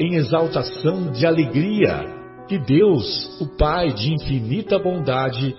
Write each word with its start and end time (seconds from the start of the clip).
em 0.00 0.14
exaltação 0.14 1.12
de 1.12 1.26
alegria 1.26 2.06
que 2.48 2.58
Deus, 2.58 3.38
o 3.38 3.46
Pai 3.58 3.92
de 3.92 4.14
infinita 4.14 4.78
bondade, 4.78 5.54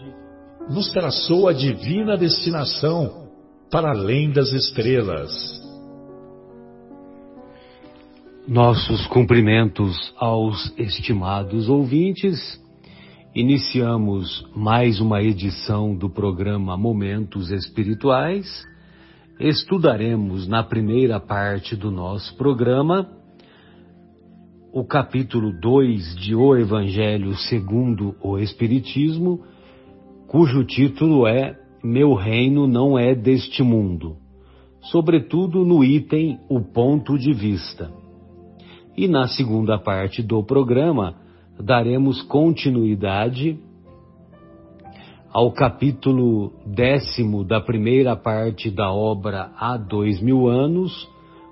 nos 0.68 0.92
traçou 0.92 1.48
a 1.48 1.54
divina 1.54 2.18
destinação 2.18 3.28
para 3.70 3.92
além 3.92 4.32
das 4.32 4.52
estrelas. 4.52 5.32
Nossos 8.48 9.06
cumprimentos 9.08 9.96
aos 10.18 10.74
estimados 10.76 11.70
ouvintes. 11.70 12.60
Iniciamos 13.36 14.44
mais 14.56 15.00
uma 15.00 15.22
edição 15.22 15.96
do 15.96 16.10
programa 16.10 16.76
Momentos 16.76 17.52
Espirituais. 17.52 18.66
Estudaremos 19.40 20.48
na 20.48 20.64
primeira 20.64 21.20
parte 21.20 21.76
do 21.76 21.92
nosso 21.92 22.36
programa 22.36 23.21
o 24.74 24.86
capítulo 24.86 25.52
2 25.52 26.16
de 26.16 26.34
O 26.34 26.56
Evangelho 26.56 27.36
segundo 27.36 28.16
o 28.24 28.40
Espiritismo, 28.40 29.42
cujo 30.28 30.64
título 30.64 31.28
é 31.28 31.60
Meu 31.84 32.14
Reino 32.14 32.68
não 32.68 32.98
é 32.98 33.14
deste 33.14 33.62
mundo, 33.62 34.16
sobretudo 34.84 35.66
no 35.66 35.84
item 35.84 36.40
O 36.48 36.62
Ponto 36.62 37.18
de 37.20 37.34
Vista. 37.34 37.92
E 38.96 39.10
na 39.10 39.28
segunda 39.28 39.78
parte 39.78 40.24
do 40.24 40.42
programa, 40.42 41.16
daremos 41.60 42.22
continuidade 42.22 43.60
ao 45.34 45.52
capítulo 45.52 46.54
décimo 46.66 47.44
da 47.44 47.60
primeira 47.60 48.16
parte 48.16 48.72
da 48.72 48.90
obra 48.90 49.52
Há 49.58 49.76
Dois 49.76 50.22
Mil 50.22 50.48
Anos, 50.48 51.10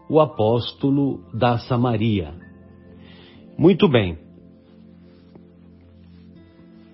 o 0.10 0.22
Apóstolo 0.22 1.20
da 1.34 1.58
Samaria. 1.58 2.49
Muito 3.60 3.90
bem. 3.90 4.18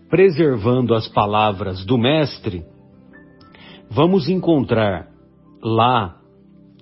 Preservando 0.09 0.95
as 0.95 1.07
palavras 1.07 1.85
do 1.85 1.95
Mestre, 1.95 2.66
vamos 3.88 4.28
encontrar 4.28 5.07
lá 5.62 6.17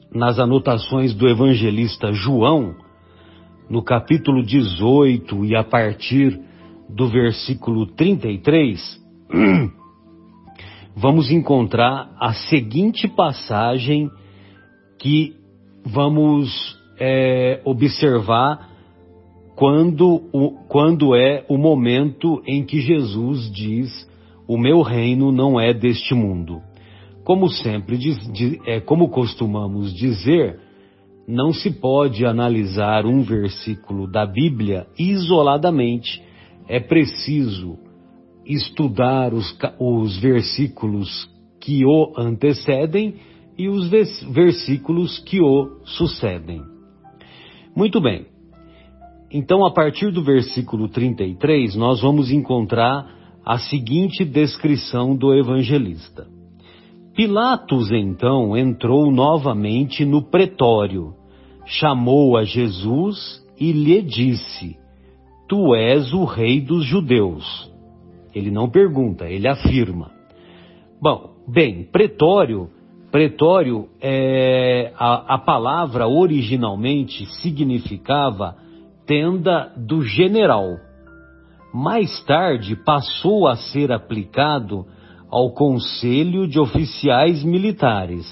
nas 0.10 0.40
anotações 0.40 1.14
do 1.14 1.28
evangelista 1.28 2.14
João, 2.14 2.78
no 3.70 3.84
capítulo 3.84 4.42
18 4.42 5.44
e 5.44 5.54
a 5.54 5.66
partir 5.66 6.40
do 6.88 7.10
versículo 7.10 7.86
33, 7.86 9.04
vamos 10.96 11.30
encontrar 11.30 12.10
a 12.22 12.32
seguinte 12.32 13.06
passagem 13.10 14.10
que 14.98 15.36
vamos 15.86 16.80
é, 16.98 17.62
observar 17.66 18.72
quando, 19.56 20.24
o, 20.34 20.52
quando 20.68 21.16
é 21.16 21.46
o 21.48 21.58
momento 21.58 22.42
em 22.48 22.64
que 22.64 22.82
Jesus 22.82 23.52
diz: 23.52 24.10
O 24.48 24.58
meu 24.58 24.82
reino 24.82 25.32
não 25.32 25.60
é 25.60 25.74
deste 25.74 26.14
mundo. 26.14 26.62
Como 27.24 27.48
sempre, 27.50 27.98
diz, 27.98 28.18
é, 28.66 28.82
como 28.82 29.10
costumamos 29.10 29.94
dizer, 29.94 30.60
não 31.28 31.54
se 31.54 31.72
pode 31.72 32.26
analisar 32.26 33.06
um 33.06 33.22
versículo 33.22 34.12
da 34.12 34.26
Bíblia 34.26 34.88
isoladamente. 35.00 36.22
É 36.68 36.80
preciso 36.80 37.78
estudar 38.46 39.34
os, 39.34 39.58
os 39.80 40.18
versículos 40.18 41.30
que 41.62 41.86
o 41.86 42.14
antecedem 42.18 43.16
e 43.58 43.70
os 43.70 43.90
versículos 43.90 45.20
que 45.20 45.40
o 45.42 45.80
sucedem. 45.86 46.62
Muito 47.76 48.02
bem. 48.02 48.33
Então, 49.34 49.66
a 49.66 49.74
partir 49.74 50.12
do 50.12 50.24
versículo 50.24 50.88
33, 50.88 51.76
nós 51.76 52.02
vamos 52.02 52.32
encontrar 52.32 53.08
a 53.44 53.58
seguinte 53.58 54.24
descrição 54.24 55.16
do 55.16 55.34
evangelista. 55.34 56.28
Pilatos 57.16 57.92
então 57.92 58.56
entrou 58.56 59.12
novamente 59.12 60.06
no 60.06 60.22
pretório, 60.22 61.16
chamou 61.66 62.38
a 62.38 62.44
Jesus 62.44 63.44
e 63.60 63.72
lhe 63.72 64.04
disse: 64.04 64.78
Tu 65.50 65.74
és 65.74 66.14
o 66.14 66.26
rei 66.26 66.62
dos 66.62 66.86
judeus. 66.86 67.72
Ele 68.36 68.52
não 68.52 68.70
pergunta, 68.70 69.28
ele 69.28 69.48
afirma. 69.48 70.12
Bom, 71.02 71.32
bem, 71.48 71.84
pretório, 71.92 72.70
pretório 73.12 73.88
é 74.00 74.94
a, 74.96 75.36
a 75.36 75.38
palavra 75.40 76.08
originalmente 76.08 77.26
significava 77.42 78.62
tenda 79.06 79.72
do 79.76 80.02
general. 80.02 80.78
Mais 81.74 82.24
tarde 82.26 82.76
passou 82.76 83.48
a 83.48 83.56
ser 83.56 83.92
aplicado 83.92 84.86
ao 85.30 85.52
Conselho 85.52 86.48
de 86.48 86.60
Oficiais 86.60 87.44
Militares, 87.44 88.26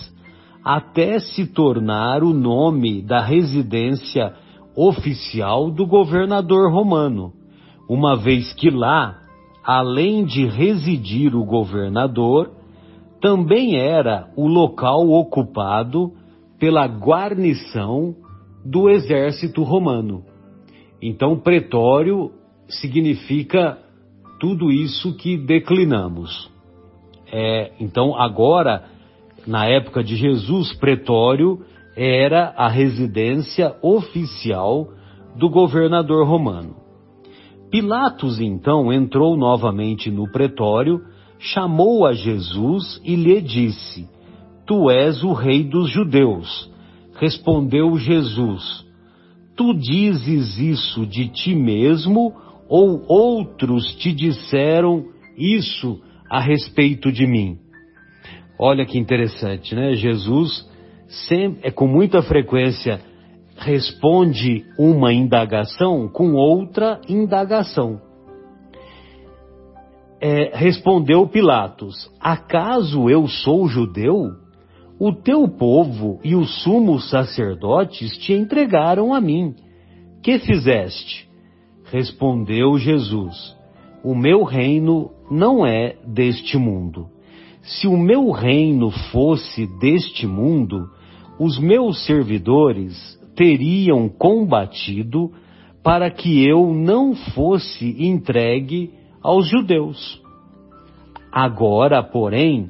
até 0.63 1.19
se 1.19 1.47
tornar 1.47 2.23
o 2.23 2.33
nome 2.33 3.01
da 3.01 3.21
residência 3.21 4.33
oficial 4.75 5.71
do 5.71 5.87
governador 5.87 6.71
romano, 6.71 7.33
uma 7.89 8.15
vez 8.15 8.53
que 8.53 8.69
lá, 8.69 9.17
além 9.65 10.23
de 10.23 10.45
residir 10.45 11.35
o 11.35 11.43
governador, 11.43 12.51
também 13.19 13.75
era 13.75 14.29
o 14.35 14.47
local 14.47 15.09
ocupado 15.09 16.11
pela 16.59 16.85
guarnição 16.85 18.15
do 18.63 18.89
exército 18.89 19.63
romano. 19.63 20.23
Então, 21.01 21.39
pretório 21.39 22.31
significa 22.67 23.77
tudo 24.39 24.71
isso 24.71 25.15
que 25.15 25.37
declinamos. 25.37 26.49
É, 27.31 27.71
então, 27.79 28.15
agora, 28.15 28.85
na 29.47 29.65
época 29.65 30.03
de 30.03 30.15
Jesus, 30.15 30.73
pretório 30.73 31.61
era 31.95 32.53
a 32.55 32.67
residência 32.67 33.75
oficial 33.81 34.89
do 35.35 35.49
governador 35.49 36.27
romano. 36.27 36.75
Pilatos 37.69 38.39
então 38.41 38.91
entrou 38.91 39.37
novamente 39.37 40.11
no 40.11 40.29
pretório, 40.29 41.01
chamou 41.39 42.05
a 42.05 42.13
Jesus 42.13 43.01
e 43.03 43.15
lhe 43.15 43.39
disse: 43.41 44.09
Tu 44.67 44.89
és 44.91 45.23
o 45.23 45.31
rei 45.31 45.63
dos 45.63 45.89
judeus. 45.89 46.69
Respondeu 47.15 47.95
Jesus: 47.97 48.85
Tu 49.61 49.75
dizes 49.75 50.57
isso 50.57 51.05
de 51.05 51.27
ti 51.27 51.53
mesmo 51.53 52.33
ou 52.67 53.05
outros 53.07 53.93
te 53.93 54.11
disseram 54.11 55.05
isso 55.37 56.01
a 56.27 56.39
respeito 56.39 57.11
de 57.11 57.27
mim? 57.27 57.59
Olha 58.59 58.87
que 58.87 58.97
interessante, 58.97 59.75
né? 59.75 59.93
Jesus 59.93 60.67
sempre, 61.27 61.59
é 61.61 61.69
com 61.69 61.85
muita 61.85 62.23
frequência 62.23 63.01
responde 63.55 64.65
uma 64.79 65.13
indagação 65.13 66.07
com 66.07 66.33
outra 66.33 66.99
indagação. 67.07 68.01
É, 70.19 70.57
respondeu 70.57 71.27
Pilatos: 71.27 72.09
Acaso 72.19 73.11
eu 73.11 73.27
sou 73.27 73.67
judeu? 73.67 74.40
O 75.03 75.11
teu 75.11 75.47
povo 75.47 76.19
e 76.23 76.35
os 76.35 76.61
sumos 76.61 77.09
sacerdotes 77.09 78.15
te 78.19 78.33
entregaram 78.33 79.15
a 79.15 79.19
mim. 79.19 79.55
Que 80.21 80.37
fizeste? 80.37 81.27
Respondeu 81.85 82.77
Jesus: 82.77 83.57
o 84.03 84.13
meu 84.13 84.43
reino 84.43 85.09
não 85.31 85.65
é 85.65 85.95
deste 86.05 86.55
mundo. 86.55 87.07
Se 87.63 87.87
o 87.87 87.97
meu 87.97 88.29
reino 88.29 88.91
fosse 89.11 89.65
deste 89.79 90.27
mundo, 90.27 90.87
os 91.39 91.57
meus 91.57 92.05
servidores 92.05 92.95
teriam 93.35 94.07
combatido 94.07 95.31
para 95.83 96.11
que 96.11 96.47
eu 96.47 96.71
não 96.71 97.15
fosse 97.15 97.95
entregue 98.05 98.91
aos 99.19 99.49
judeus. 99.49 100.21
Agora, 101.31 102.03
porém, 102.03 102.69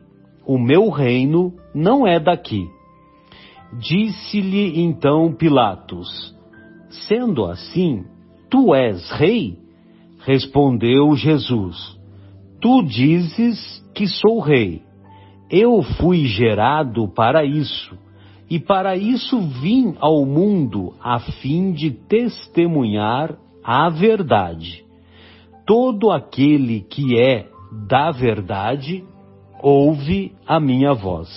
o 0.52 0.60
meu 0.60 0.90
reino 0.90 1.54
não 1.74 2.06
é 2.06 2.20
daqui. 2.20 2.70
Disse-lhe 3.80 4.82
então 4.82 5.32
Pilatos: 5.32 6.36
Sendo 7.08 7.46
assim, 7.46 8.04
tu 8.50 8.76
és 8.76 9.10
rei? 9.12 9.58
Respondeu 10.20 11.16
Jesus: 11.16 11.98
Tu 12.60 12.84
dizes 12.84 13.82
que 13.96 14.06
sou 14.08 14.42
rei. 14.42 14.82
Eu 15.50 15.82
fui 15.82 16.26
gerado 16.26 17.08
para 17.08 17.46
isso, 17.46 17.98
e 18.50 18.60
para 18.60 18.98
isso 18.98 19.40
vim 19.40 19.96
ao 20.02 20.26
mundo 20.26 20.96
a 21.02 21.20
fim 21.20 21.72
de 21.72 21.92
testemunhar 21.92 23.38
a 23.64 23.88
verdade. 23.90 24.84
Todo 25.66 26.12
aquele 26.12 26.82
que 26.82 27.18
é 27.18 27.48
da 27.88 28.12
verdade 28.12 29.06
ouve 29.62 30.34
a 30.46 30.60
minha 30.60 30.94
voz. 30.94 31.30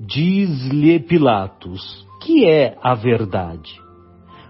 Diz-lhe 0.00 1.00
Pilatos: 1.00 2.06
Que 2.22 2.44
é 2.46 2.76
a 2.82 2.94
verdade? 2.94 3.80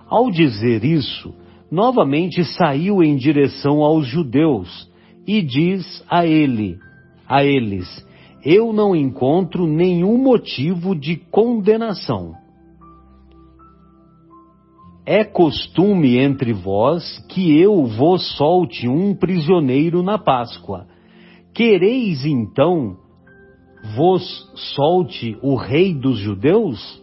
Ao 0.09 0.31
dizer 0.31 0.85
isso, 0.85 1.35
novamente 1.71 2.45
saiu 2.45 3.03
em 3.03 3.17
direção 3.17 3.83
aos 3.83 4.07
judeus 4.07 4.91
e 5.27 5.43
diz 5.43 6.05
a 6.09 6.25
ele, 6.27 6.79
a 7.29 7.45
eles: 7.45 7.87
Eu 8.45 8.73
não 8.73 8.95
encontro 8.95 9.67
nenhum 9.67 10.17
motivo 10.17 10.95
de 10.95 11.17
condenação. 11.17 12.35
É 15.05 15.23
costume 15.23 16.19
entre 16.19 16.53
vós 16.53 17.25
que 17.29 17.57
eu 17.61 17.85
vos 17.85 18.37
solte 18.37 18.89
um 18.89 19.15
prisioneiro 19.15 20.03
na 20.03 20.19
Páscoa. 20.19 20.89
Quereis 21.57 22.23
então 22.27 22.99
vos 23.97 24.53
solte 24.75 25.39
o 25.41 25.55
rei 25.57 25.95
dos 25.95 26.19
judeus? 26.19 27.03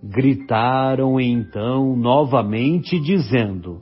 Gritaram 0.00 1.18
então 1.20 1.96
novamente, 1.96 3.00
dizendo: 3.00 3.80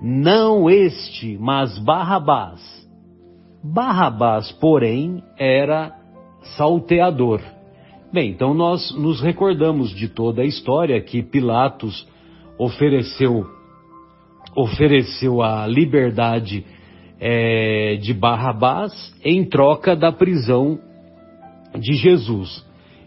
Não 0.00 0.70
este, 0.70 1.36
mas 1.36 1.76
Barrabás. 1.80 2.60
Barrabás, 3.60 4.52
porém, 4.52 5.20
era 5.36 5.92
salteador. 6.56 7.40
Bem, 8.12 8.30
então 8.30 8.54
nós 8.54 8.96
nos 8.96 9.20
recordamos 9.20 9.90
de 9.90 10.08
toda 10.08 10.42
a 10.42 10.46
história 10.46 11.00
que 11.00 11.24
Pilatos 11.24 12.06
ofereceu 12.56 13.44
ofereceu 14.56 15.42
a 15.42 15.66
liberdade 15.66 16.64
é, 17.20 17.96
de 17.96 18.14
Barrabás 18.14 18.92
em 19.24 19.44
troca 19.44 19.96
da 19.96 20.12
prisão 20.12 20.78
de 21.78 21.94
Jesus. 21.94 22.64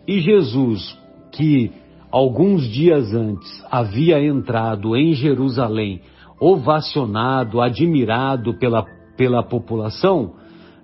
E 0.08 0.20
Jesus, 0.20 0.98
que 1.32 1.72
alguns 2.12 2.68
dias 2.68 3.14
antes 3.14 3.64
havia 3.72 4.24
entrado 4.24 4.96
em 4.96 5.14
Jerusalém, 5.14 6.02
ovacionado, 6.40 7.62
admirado 7.62 8.58
pela, 8.58 8.86
pela 9.16 9.44
população, 9.44 10.34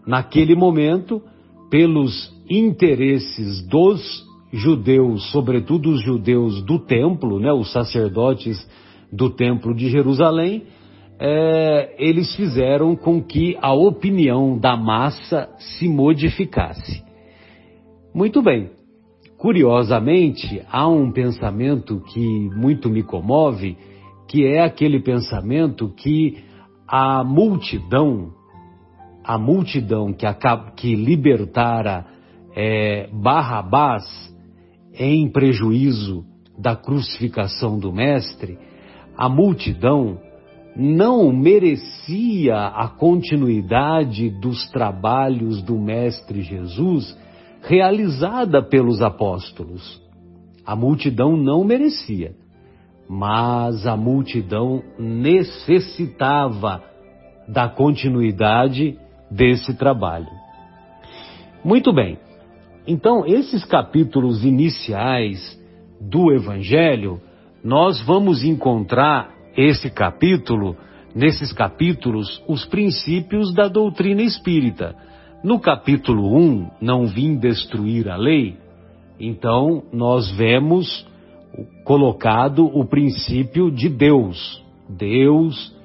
naquele 0.05 0.55
momento, 0.55 1.21
pelos 1.69 2.31
interesses 2.49 3.65
dos 3.67 4.25
judeus, 4.53 5.29
sobretudo 5.31 5.89
os 5.91 6.01
judeus 6.01 6.61
do 6.63 6.79
templo, 6.79 7.39
né, 7.39 7.51
os 7.51 7.71
sacerdotes 7.71 8.57
do 9.11 9.29
templo 9.29 9.75
de 9.75 9.89
Jerusalém, 9.89 10.63
é, 11.19 11.95
eles 11.97 12.35
fizeram 12.35 12.95
com 12.95 13.21
que 13.21 13.57
a 13.61 13.73
opinião 13.73 14.57
da 14.57 14.77
massa 14.77 15.49
se 15.57 15.87
modificasse. 15.87 17.03
Muito 18.13 18.41
bem. 18.41 18.71
Curiosamente, 19.37 20.63
há 20.71 20.87
um 20.87 21.11
pensamento 21.11 22.01
que 22.01 22.49
muito 22.55 22.89
me 22.89 23.03
comove, 23.03 23.77
que 24.27 24.45
é 24.45 24.61
aquele 24.61 24.99
pensamento 24.99 25.89
que 25.89 26.43
a 26.87 27.23
multidão, 27.23 28.31
a 29.23 29.37
multidão 29.37 30.13
que, 30.13 30.25
acaba, 30.25 30.71
que 30.71 30.95
libertara 30.95 32.05
é, 32.55 33.09
Barrabás 33.13 34.03
em 34.93 35.29
prejuízo 35.29 36.25
da 36.57 36.75
crucificação 36.75 37.77
do 37.77 37.93
Mestre, 37.93 38.57
a 39.15 39.29
multidão 39.29 40.19
não 40.79 41.33
merecia 41.33 42.55
a 42.55 42.87
continuidade 42.87 44.29
dos 44.29 44.69
trabalhos 44.69 45.63
do 45.63 45.75
Mestre 45.75 46.43
Jesus 46.43 47.17
realizada 47.63 48.61
pelos 48.61 49.01
apóstolos. 49.01 49.99
A 50.63 50.75
multidão 50.75 51.35
não 51.35 51.63
merecia, 51.63 52.35
mas 53.09 53.87
a 53.87 53.97
multidão 53.97 54.83
necessitava 54.99 56.83
da 57.47 57.67
continuidade 57.67 58.99
desse 59.31 59.73
trabalho. 59.75 60.29
Muito 61.63 61.91
bem. 61.91 62.19
Então, 62.85 63.25
esses 63.25 63.65
capítulos 63.65 64.45
iniciais 64.45 65.59
do 65.99 66.31
Evangelho, 66.31 67.19
nós 67.63 67.99
vamos 68.05 68.43
encontrar 68.43 69.36
esse 69.57 69.89
capítulo, 69.89 70.77
nesses 71.15 71.51
capítulos, 71.51 72.43
os 72.47 72.63
princípios 72.65 73.51
da 73.53 73.67
doutrina 73.67 74.21
espírita. 74.21 74.95
No 75.43 75.59
capítulo 75.59 76.37
1, 76.37 76.69
não 76.79 77.07
vim 77.07 77.35
destruir 77.35 78.07
a 78.07 78.15
lei, 78.15 78.55
então 79.19 79.83
nós 79.91 80.29
vemos 80.31 81.05
colocado 81.83 82.65
o 82.65 82.85
princípio 82.85 83.71
de 83.71 83.89
Deus. 83.89 84.63
Deus, 84.87 85.75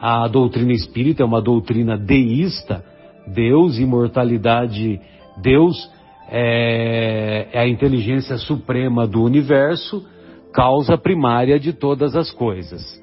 a 0.00 0.26
doutrina 0.26 0.72
espírita 0.72 1.22
é 1.22 1.26
uma 1.26 1.40
doutrina 1.40 1.96
deísta, 1.96 2.84
Deus, 3.26 3.78
imortalidade, 3.78 5.00
Deus 5.40 5.88
é, 6.28 7.48
é 7.52 7.60
a 7.60 7.68
inteligência 7.68 8.36
suprema 8.36 9.06
do 9.06 9.22
universo, 9.22 10.04
causa 10.52 10.98
primária 10.98 11.58
de 11.58 11.72
todas 11.72 12.16
as 12.16 12.30
coisas. 12.30 13.01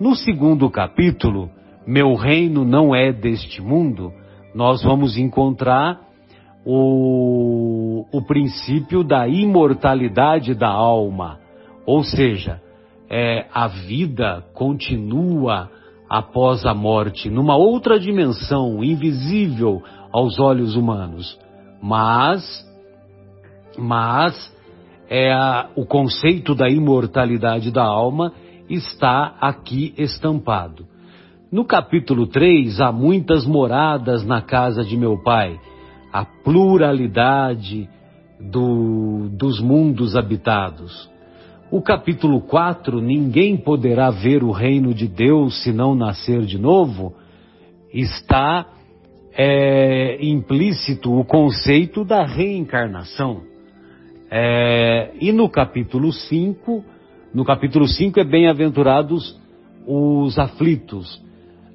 No 0.00 0.14
segundo 0.14 0.70
capítulo, 0.70 1.50
Meu 1.84 2.14
reino 2.14 2.64
não 2.64 2.94
é 2.94 3.10
deste 3.12 3.62
mundo, 3.62 4.12
nós 4.54 4.82
vamos 4.82 5.16
encontrar 5.16 5.98
o, 6.64 8.04
o 8.12 8.22
princípio 8.22 9.02
da 9.02 9.26
imortalidade 9.26 10.54
da 10.54 10.68
alma. 10.68 11.38
Ou 11.86 12.04
seja, 12.04 12.60
é, 13.10 13.46
a 13.52 13.66
vida 13.66 14.44
continua 14.52 15.70
após 16.08 16.64
a 16.66 16.74
morte, 16.74 17.30
numa 17.30 17.56
outra 17.56 17.98
dimensão, 17.98 18.84
invisível 18.84 19.82
aos 20.12 20.38
olhos 20.38 20.76
humanos. 20.76 21.38
Mas, 21.82 22.64
mas, 23.78 24.54
é 25.08 25.32
a, 25.32 25.70
o 25.74 25.86
conceito 25.86 26.54
da 26.54 26.68
imortalidade 26.68 27.70
da 27.70 27.82
alma 27.82 28.32
está 28.68 29.36
aqui 29.40 29.94
estampado. 29.96 30.86
No 31.50 31.64
capítulo 31.64 32.26
3, 32.26 32.80
há 32.80 32.92
muitas 32.92 33.46
moradas 33.46 34.24
na 34.24 34.42
casa 34.42 34.84
de 34.84 34.96
meu 34.96 35.16
pai, 35.22 35.58
a 36.12 36.24
pluralidade 36.24 37.88
do, 38.38 39.28
dos 39.30 39.60
mundos 39.60 40.14
habitados. 40.14 41.10
O 41.70 41.82
capítulo 41.82 42.40
4, 42.40 43.00
ninguém 43.00 43.56
poderá 43.56 44.10
ver 44.10 44.42
o 44.42 44.50
reino 44.50 44.94
de 44.94 45.06
Deus 45.06 45.62
se 45.62 45.72
não 45.72 45.94
nascer 45.94 46.42
de 46.42 46.58
novo, 46.58 47.14
está 47.92 48.66
é, 49.34 50.18
implícito 50.20 51.18
o 51.18 51.24
conceito 51.24 52.04
da 52.04 52.24
reencarnação. 52.24 53.42
É, 54.30 55.12
e 55.20 55.32
no 55.32 55.48
capítulo 55.48 56.12
5, 56.12 56.84
no 57.32 57.44
capítulo 57.44 57.86
5 57.86 58.20
é 58.20 58.24
bem-aventurados 58.24 59.38
os 59.86 60.38
aflitos, 60.38 61.22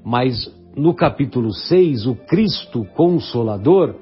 mas 0.03 0.35
no 0.75 0.93
capítulo 0.95 1.53
6, 1.53 2.07
o 2.07 2.15
Cristo 2.15 2.83
Consolador, 2.95 3.95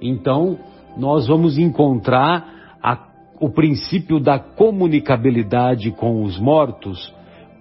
então 0.00 0.58
nós 0.96 1.26
vamos 1.26 1.56
encontrar 1.56 2.76
a, 2.82 2.98
o 3.40 3.48
princípio 3.48 4.20
da 4.20 4.38
comunicabilidade 4.38 5.90
com 5.90 6.22
os 6.22 6.38
mortos, 6.38 7.12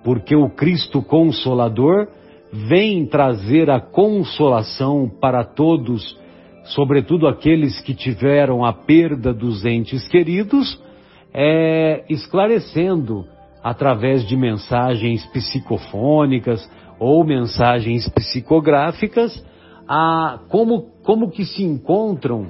porque 0.03 0.36
o 0.36 0.50
Cristo 0.50 1.01
Consolador 1.01 2.08
vem 2.51 3.05
trazer 3.05 3.69
a 3.69 3.79
consolação 3.79 5.10
para 5.22 5.46
todos, 5.46 6.17
sobretudo 6.65 7.27
aqueles 7.27 7.79
que 7.79 7.93
tiveram 7.93 8.65
a 8.65 8.74
perda 8.74 9.34
dos 9.34 9.65
entes 9.65 10.08
queridos, 10.10 10.77
é, 11.33 12.03
esclarecendo 12.09 13.25
através 13.63 14.27
de 14.27 14.36
mensagens 14.36 15.25
psicofônicas 15.27 16.69
ou 17.00 17.24
mensagens 17.24 18.07
psicográficas 18.09 19.45
a 19.88 20.39
como, 20.50 20.88
como 21.03 21.29
que 21.29 21.45
se 21.45 21.63
encontram 21.63 22.48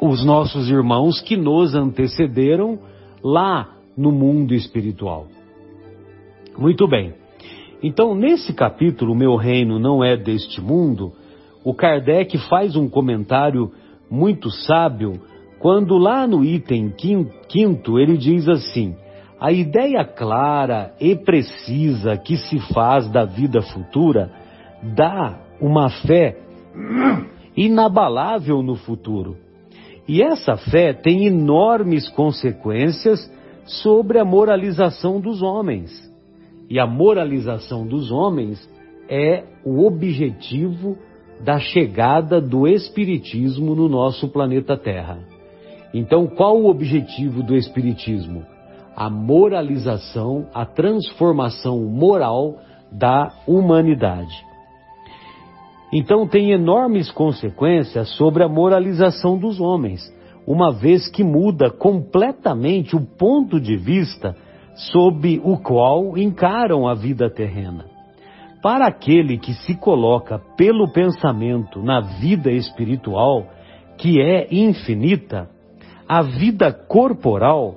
os 0.00 0.24
nossos 0.24 0.70
irmãos 0.70 1.20
que 1.20 1.36
nos 1.36 1.74
antecederam 1.74 2.78
lá 3.22 3.76
no 3.96 4.12
mundo 4.12 4.54
espiritual. 4.54 5.26
Muito 6.56 6.86
bem. 6.88 7.14
Então, 7.82 8.14
nesse 8.14 8.52
capítulo, 8.52 9.14
Meu 9.14 9.36
Reino 9.36 9.78
Não 9.78 10.02
É 10.02 10.16
Deste 10.16 10.60
Mundo, 10.60 11.12
o 11.64 11.74
Kardec 11.74 12.36
faz 12.48 12.74
um 12.76 12.88
comentário 12.88 13.72
muito 14.10 14.50
sábio 14.50 15.20
quando 15.58 15.96
lá 15.98 16.26
no 16.26 16.44
item 16.44 16.92
quinto 17.48 17.98
ele 17.98 18.16
diz 18.16 18.48
assim: 18.48 18.94
a 19.40 19.52
ideia 19.52 20.04
clara 20.04 20.94
e 21.00 21.14
precisa 21.14 22.16
que 22.16 22.36
se 22.36 22.58
faz 22.72 23.08
da 23.08 23.24
vida 23.24 23.62
futura 23.62 24.30
dá 24.82 25.38
uma 25.60 25.88
fé 25.90 26.36
inabalável 27.56 28.62
no 28.62 28.76
futuro. 28.76 29.36
E 30.06 30.22
essa 30.22 30.56
fé 30.56 30.92
tem 30.92 31.26
enormes 31.26 32.08
consequências 32.08 33.30
sobre 33.64 34.18
a 34.18 34.24
moralização 34.24 35.20
dos 35.20 35.42
homens. 35.42 36.08
E 36.70 36.78
a 36.78 36.86
moralização 36.86 37.86
dos 37.86 38.10
homens 38.10 38.68
é 39.08 39.44
o 39.64 39.86
objetivo 39.86 40.96
da 41.44 41.58
chegada 41.58 42.40
do 42.40 42.66
Espiritismo 42.66 43.74
no 43.74 43.88
nosso 43.88 44.28
planeta 44.28 44.76
Terra. 44.76 45.27
Então, 45.92 46.26
qual 46.26 46.56
o 46.56 46.68
objetivo 46.68 47.42
do 47.42 47.56
Espiritismo? 47.56 48.44
A 48.94 49.08
moralização, 49.08 50.46
a 50.52 50.66
transformação 50.66 51.84
moral 51.84 52.56
da 52.92 53.32
humanidade. 53.46 54.34
Então, 55.92 56.26
tem 56.26 56.50
enormes 56.50 57.10
consequências 57.10 58.10
sobre 58.16 58.42
a 58.42 58.48
moralização 58.48 59.38
dos 59.38 59.58
homens, 59.60 60.02
uma 60.46 60.72
vez 60.72 61.08
que 61.08 61.24
muda 61.24 61.70
completamente 61.70 62.94
o 62.94 63.00
ponto 63.00 63.60
de 63.60 63.76
vista 63.76 64.36
sob 64.74 65.40
o 65.42 65.58
qual 65.58 66.16
encaram 66.16 66.86
a 66.86 66.94
vida 66.94 67.30
terrena. 67.30 67.86
Para 68.62 68.86
aquele 68.86 69.38
que 69.38 69.54
se 69.54 69.74
coloca 69.74 70.38
pelo 70.56 70.92
pensamento 70.92 71.82
na 71.82 72.00
vida 72.00 72.50
espiritual, 72.50 73.46
que 73.96 74.20
é 74.20 74.48
infinita, 74.52 75.48
a 76.08 76.22
vida 76.22 76.72
corporal 76.72 77.76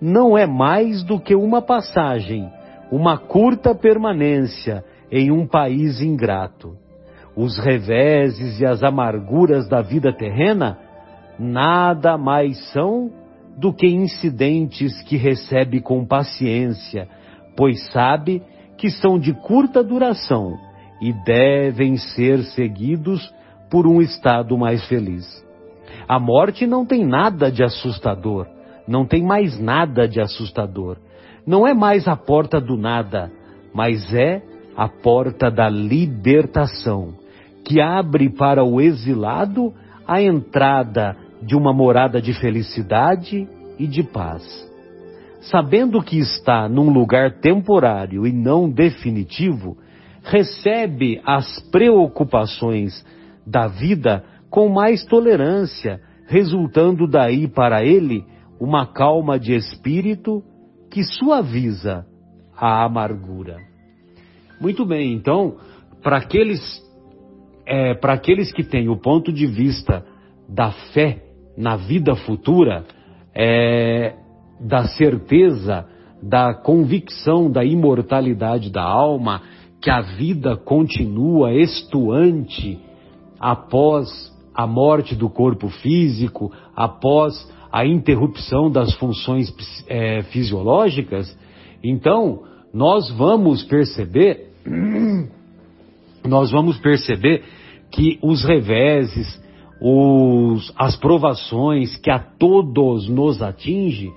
não 0.00 0.36
é 0.36 0.46
mais 0.46 1.02
do 1.02 1.18
que 1.18 1.34
uma 1.34 1.62
passagem, 1.62 2.50
uma 2.92 3.16
curta 3.16 3.74
permanência 3.74 4.84
em 5.10 5.30
um 5.30 5.46
país 5.46 6.02
ingrato. 6.02 6.76
Os 7.34 7.58
reveses 7.58 8.60
e 8.60 8.66
as 8.66 8.82
amarguras 8.82 9.68
da 9.68 9.80
vida 9.80 10.12
terrena 10.12 10.78
nada 11.38 12.18
mais 12.18 12.58
são 12.72 13.10
do 13.56 13.72
que 13.72 13.86
incidentes 13.86 15.02
que 15.02 15.16
recebe 15.16 15.80
com 15.80 16.04
paciência, 16.04 17.08
pois 17.56 17.90
sabe 17.92 18.42
que 18.76 18.90
são 18.90 19.18
de 19.18 19.32
curta 19.32 19.82
duração 19.82 20.58
e 21.00 21.12
devem 21.24 21.96
ser 21.96 22.42
seguidos 22.44 23.32
por 23.70 23.86
um 23.86 24.02
estado 24.02 24.56
mais 24.58 24.86
feliz. 24.86 25.49
A 26.10 26.18
morte 26.18 26.66
não 26.66 26.84
tem 26.84 27.06
nada 27.06 27.52
de 27.52 27.62
assustador, 27.62 28.44
não 28.88 29.06
tem 29.06 29.22
mais 29.22 29.60
nada 29.60 30.08
de 30.08 30.20
assustador. 30.20 30.96
Não 31.46 31.64
é 31.64 31.72
mais 31.72 32.08
a 32.08 32.16
porta 32.16 32.60
do 32.60 32.76
nada, 32.76 33.30
mas 33.72 34.12
é 34.12 34.42
a 34.76 34.88
porta 34.88 35.48
da 35.52 35.68
libertação, 35.68 37.14
que 37.64 37.80
abre 37.80 38.28
para 38.28 38.64
o 38.64 38.80
exilado 38.80 39.72
a 40.04 40.20
entrada 40.20 41.16
de 41.40 41.54
uma 41.54 41.72
morada 41.72 42.20
de 42.20 42.34
felicidade 42.40 43.46
e 43.78 43.86
de 43.86 44.02
paz. 44.02 44.42
Sabendo 45.42 46.02
que 46.02 46.18
está 46.18 46.68
num 46.68 46.90
lugar 46.90 47.38
temporário 47.38 48.26
e 48.26 48.32
não 48.32 48.68
definitivo, 48.68 49.76
recebe 50.24 51.20
as 51.24 51.60
preocupações 51.70 53.06
da 53.46 53.68
vida 53.68 54.24
com 54.50 54.68
mais 54.68 55.04
tolerância, 55.04 56.00
resultando 56.26 57.06
daí 57.06 57.46
para 57.48 57.84
ele 57.84 58.24
uma 58.60 58.84
calma 58.86 59.38
de 59.38 59.54
espírito 59.54 60.42
que 60.90 61.02
suaviza 61.04 62.04
a 62.56 62.84
amargura. 62.84 63.58
Muito 64.60 64.84
bem, 64.84 65.14
então, 65.14 65.56
para 66.02 66.18
aqueles, 66.18 66.60
é, 67.64 67.94
para 67.94 68.14
aqueles 68.14 68.52
que 68.52 68.62
têm 68.62 68.88
o 68.88 68.96
ponto 68.96 69.32
de 69.32 69.46
vista 69.46 70.04
da 70.48 70.72
fé 70.92 71.22
na 71.56 71.76
vida 71.76 72.14
futura, 72.16 72.84
é, 73.34 74.14
da 74.60 74.84
certeza, 74.88 75.86
da 76.22 76.52
convicção 76.52 77.50
da 77.50 77.64
imortalidade 77.64 78.70
da 78.70 78.82
alma, 78.82 79.42
que 79.80 79.90
a 79.90 80.00
vida 80.00 80.56
continua 80.56 81.54
estuante 81.54 82.78
após 83.38 84.30
a 84.54 84.66
morte 84.66 85.14
do 85.14 85.28
corpo 85.28 85.68
físico, 85.68 86.52
após 86.74 87.34
a 87.72 87.86
interrupção 87.86 88.70
das 88.70 88.92
funções 88.94 89.52
é, 89.88 90.22
fisiológicas, 90.24 91.36
então 91.82 92.42
nós 92.72 93.10
vamos 93.12 93.62
perceber, 93.64 94.48
nós 96.24 96.50
vamos 96.50 96.78
perceber 96.78 97.42
que 97.90 98.18
os 98.22 98.44
reveses, 98.44 99.40
os, 99.80 100.72
as 100.76 100.96
provações 100.96 101.96
que 101.96 102.10
a 102.10 102.18
todos 102.18 103.08
nos 103.08 103.42
atinge 103.42 104.12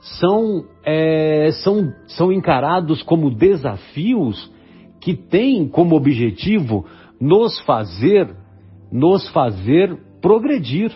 são, 0.00 0.64
é, 0.84 1.50
são, 1.62 1.92
são 2.06 2.32
encarados 2.32 3.02
como 3.02 3.30
desafios 3.30 4.50
que 5.00 5.14
têm 5.14 5.68
como 5.68 5.96
objetivo 5.96 6.84
nos 7.20 7.58
fazer, 7.60 8.34
nos 8.90 9.28
fazer 9.30 9.96
progredir. 10.20 10.92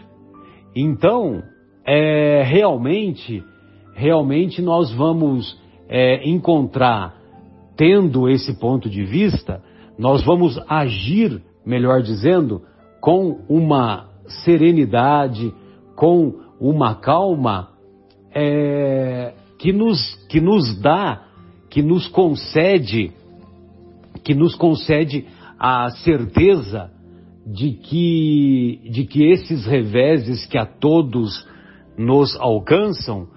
Então, 0.75 1.43
é, 1.85 2.43
realmente, 2.45 3.43
realmente 3.95 4.63
nós 4.63 4.93
vamos 4.93 5.59
é, 5.89 6.29
encontrar, 6.29 7.17
tendo 7.77 8.29
esse 8.29 8.59
ponto 8.59 8.89
de 8.89 9.05
vista, 9.05 9.63
nós 9.99 10.25
vamos 10.25 10.59
agir, 10.69 11.43
melhor 11.65 12.03
dizendo, 12.03 12.63
com 13.01 13.41
uma 13.49 14.09
serenidade, 14.45 15.53
com 15.97 16.35
uma 16.61 16.95
calma 16.95 17.71
é, 18.35 19.35
que, 19.59 19.73
nos, 19.73 20.15
que 20.29 20.41
nos 20.41 20.81
dá, 20.81 21.25
que 21.69 21.83
nos 21.83 22.07
concede, 22.09 23.13
que 24.23 24.35
nos 24.35 24.55
concede 24.55 25.27
a 25.59 25.91
certeza 25.91 26.91
de 27.47 27.73
que, 27.73 28.81
de 28.91 29.05
que 29.05 29.25
esses 29.31 29.67
reveses 29.67 30.47
que 30.47 30.59
a 30.59 30.67
todos 30.67 31.47
nos 31.97 32.37
alcançam, 32.37 33.29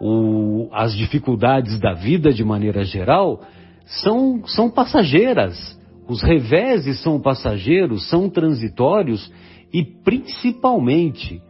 o, 0.00 0.68
as 0.72 0.94
dificuldades 0.94 1.80
da 1.80 1.94
vida 1.94 2.32
de 2.32 2.44
maneira 2.44 2.84
geral, 2.84 3.40
são, 3.86 4.46
são 4.46 4.70
passageiras 4.70 5.76
os 6.08 6.22
reveses 6.22 7.02
são 7.02 7.20
passageiros, 7.20 8.08
são 8.08 8.30
transitórios 8.30 9.30
e 9.72 9.82
principalmente 9.82 11.42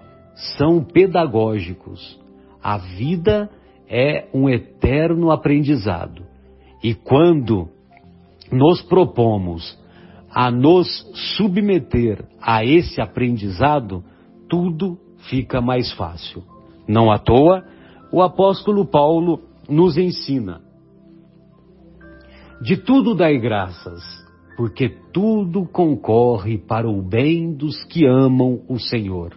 são 0.56 0.82
pedagógicos. 0.82 2.18
A 2.62 2.78
vida 2.78 3.50
é 3.88 4.28
um 4.32 4.48
eterno 4.48 5.30
aprendizado. 5.30 6.24
E 6.82 6.94
quando 6.94 7.68
nos 8.50 8.80
propomos 8.82 9.78
a 10.36 10.50
nos 10.50 10.86
submeter 11.34 12.22
a 12.38 12.62
esse 12.62 13.00
aprendizado, 13.00 14.04
tudo 14.50 14.98
fica 15.30 15.62
mais 15.62 15.90
fácil. 15.94 16.44
Não 16.86 17.10
à 17.10 17.18
toa, 17.18 17.64
o 18.12 18.20
apóstolo 18.20 18.84
Paulo 18.84 19.40
nos 19.66 19.96
ensina: 19.96 20.60
de 22.60 22.76
tudo 22.76 23.14
dai 23.14 23.38
graças 23.38 24.02
porque 24.58 24.90
tudo 25.10 25.64
concorre 25.66 26.58
para 26.58 26.86
o 26.86 27.00
bem 27.00 27.54
dos 27.54 27.82
que 27.84 28.04
amam 28.04 28.60
o 28.68 28.78
Senhor. 28.78 29.34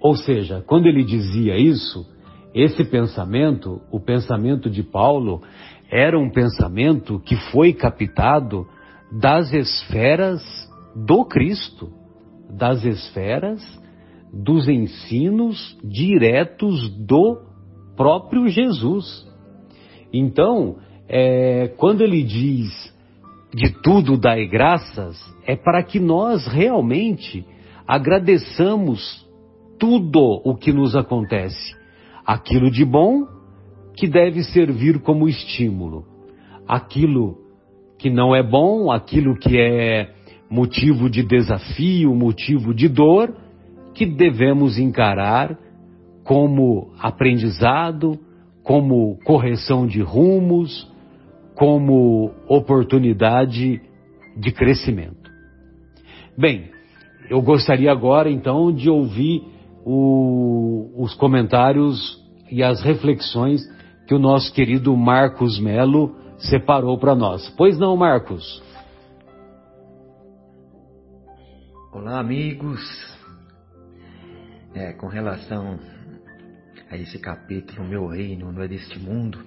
Ou 0.00 0.16
seja, 0.16 0.64
quando 0.66 0.86
ele 0.86 1.04
dizia 1.04 1.58
isso, 1.58 2.06
esse 2.54 2.82
pensamento, 2.82 3.78
o 3.92 4.00
pensamento 4.00 4.70
de 4.70 4.82
Paulo, 4.82 5.42
era 5.90 6.18
um 6.18 6.30
pensamento 6.30 7.20
que 7.20 7.36
foi 7.52 7.74
captado 7.74 8.66
das 9.10 9.52
esferas 9.52 10.42
do 10.94 11.24
Cristo, 11.24 11.92
das 12.50 12.84
esferas 12.84 13.60
dos 14.32 14.68
ensinos 14.68 15.76
diretos 15.82 16.88
do 17.06 17.38
próprio 17.96 18.48
Jesus. 18.48 19.26
Então, 20.12 20.76
é, 21.08 21.68
quando 21.76 22.02
ele 22.02 22.22
diz 22.22 22.70
de 23.52 23.70
tudo 23.82 24.16
dai 24.16 24.46
graças, 24.46 25.18
é 25.44 25.56
para 25.56 25.82
que 25.82 25.98
nós 25.98 26.46
realmente 26.46 27.44
agradeçamos 27.86 29.26
tudo 29.78 30.40
o 30.44 30.54
que 30.54 30.72
nos 30.72 30.94
acontece. 30.94 31.74
Aquilo 32.24 32.70
de 32.70 32.84
bom 32.84 33.26
que 33.96 34.06
deve 34.06 34.44
servir 34.44 35.00
como 35.00 35.28
estímulo. 35.28 36.04
Aquilo 36.68 37.39
que 38.00 38.08
não 38.08 38.34
é 38.34 38.42
bom, 38.42 38.90
aquilo 38.90 39.36
que 39.36 39.60
é 39.60 40.08
motivo 40.50 41.10
de 41.10 41.22
desafio, 41.22 42.14
motivo 42.14 42.74
de 42.74 42.88
dor, 42.88 43.30
que 43.92 44.06
devemos 44.06 44.78
encarar 44.78 45.56
como 46.24 46.92
aprendizado, 46.98 48.18
como 48.64 49.18
correção 49.22 49.86
de 49.86 50.00
rumos, 50.00 50.90
como 51.54 52.30
oportunidade 52.48 53.82
de 54.34 54.52
crescimento. 54.52 55.30
Bem, 56.38 56.70
eu 57.28 57.42
gostaria 57.42 57.92
agora 57.92 58.30
então 58.30 58.72
de 58.72 58.88
ouvir 58.88 59.42
o, 59.84 60.90
os 60.96 61.14
comentários 61.16 62.18
e 62.50 62.62
as 62.62 62.80
reflexões 62.82 63.60
que 64.06 64.14
o 64.14 64.18
nosso 64.18 64.50
querido 64.54 64.96
Marcos 64.96 65.60
Melo 65.60 66.19
separou 66.40 66.98
para 66.98 67.14
nós. 67.14 67.48
Pois 67.56 67.78
não, 67.78 67.96
Marcos? 67.96 68.62
Olá, 71.92 72.20
amigos. 72.20 72.80
É, 74.74 74.92
com 74.92 75.08
relação 75.08 75.78
a 76.90 76.96
esse 76.96 77.18
capítulo, 77.18 77.86
Meu 77.86 78.06
Reino 78.06 78.52
não 78.52 78.62
é 78.62 78.68
deste 78.68 78.98
mundo, 78.98 79.44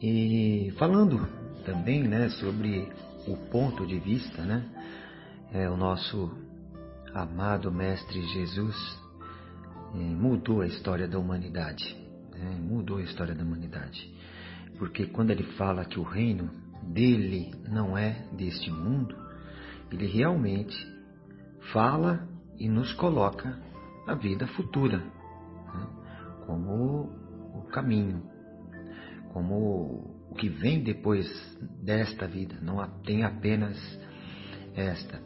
e 0.00 0.72
falando 0.78 1.26
também 1.64 2.02
né, 2.02 2.28
sobre 2.28 2.88
o 3.26 3.36
ponto 3.50 3.86
de 3.86 3.98
vista, 3.98 4.42
né, 4.42 4.64
é, 5.52 5.68
o 5.68 5.76
nosso 5.76 6.36
amado 7.14 7.72
Mestre 7.72 8.22
Jesus 8.22 8.76
é, 9.94 9.98
mudou 9.98 10.60
a 10.60 10.66
história 10.66 11.08
da 11.08 11.18
humanidade. 11.18 11.96
É, 12.34 12.54
mudou 12.60 12.98
a 12.98 13.02
história 13.02 13.34
da 13.34 13.42
humanidade. 13.42 14.12
Porque 14.78 15.06
quando 15.06 15.30
ele 15.30 15.42
fala 15.42 15.84
que 15.84 15.98
o 15.98 16.04
reino 16.04 16.50
dele 16.82 17.52
não 17.68 17.98
é 17.98 18.24
deste 18.32 18.70
mundo, 18.70 19.14
ele 19.90 20.06
realmente 20.06 20.76
fala 21.72 22.26
e 22.58 22.68
nos 22.68 22.92
coloca 22.94 23.58
a 24.06 24.14
vida 24.14 24.46
futura 24.48 24.98
né, 24.98 25.86
como 26.46 27.10
o 27.54 27.62
caminho, 27.70 28.22
como 29.32 30.14
o 30.30 30.34
que 30.34 30.48
vem 30.48 30.82
depois 30.82 31.26
desta 31.82 32.26
vida, 32.26 32.56
não 32.62 32.84
tem 33.04 33.24
apenas 33.24 33.76
esta. 34.74 35.20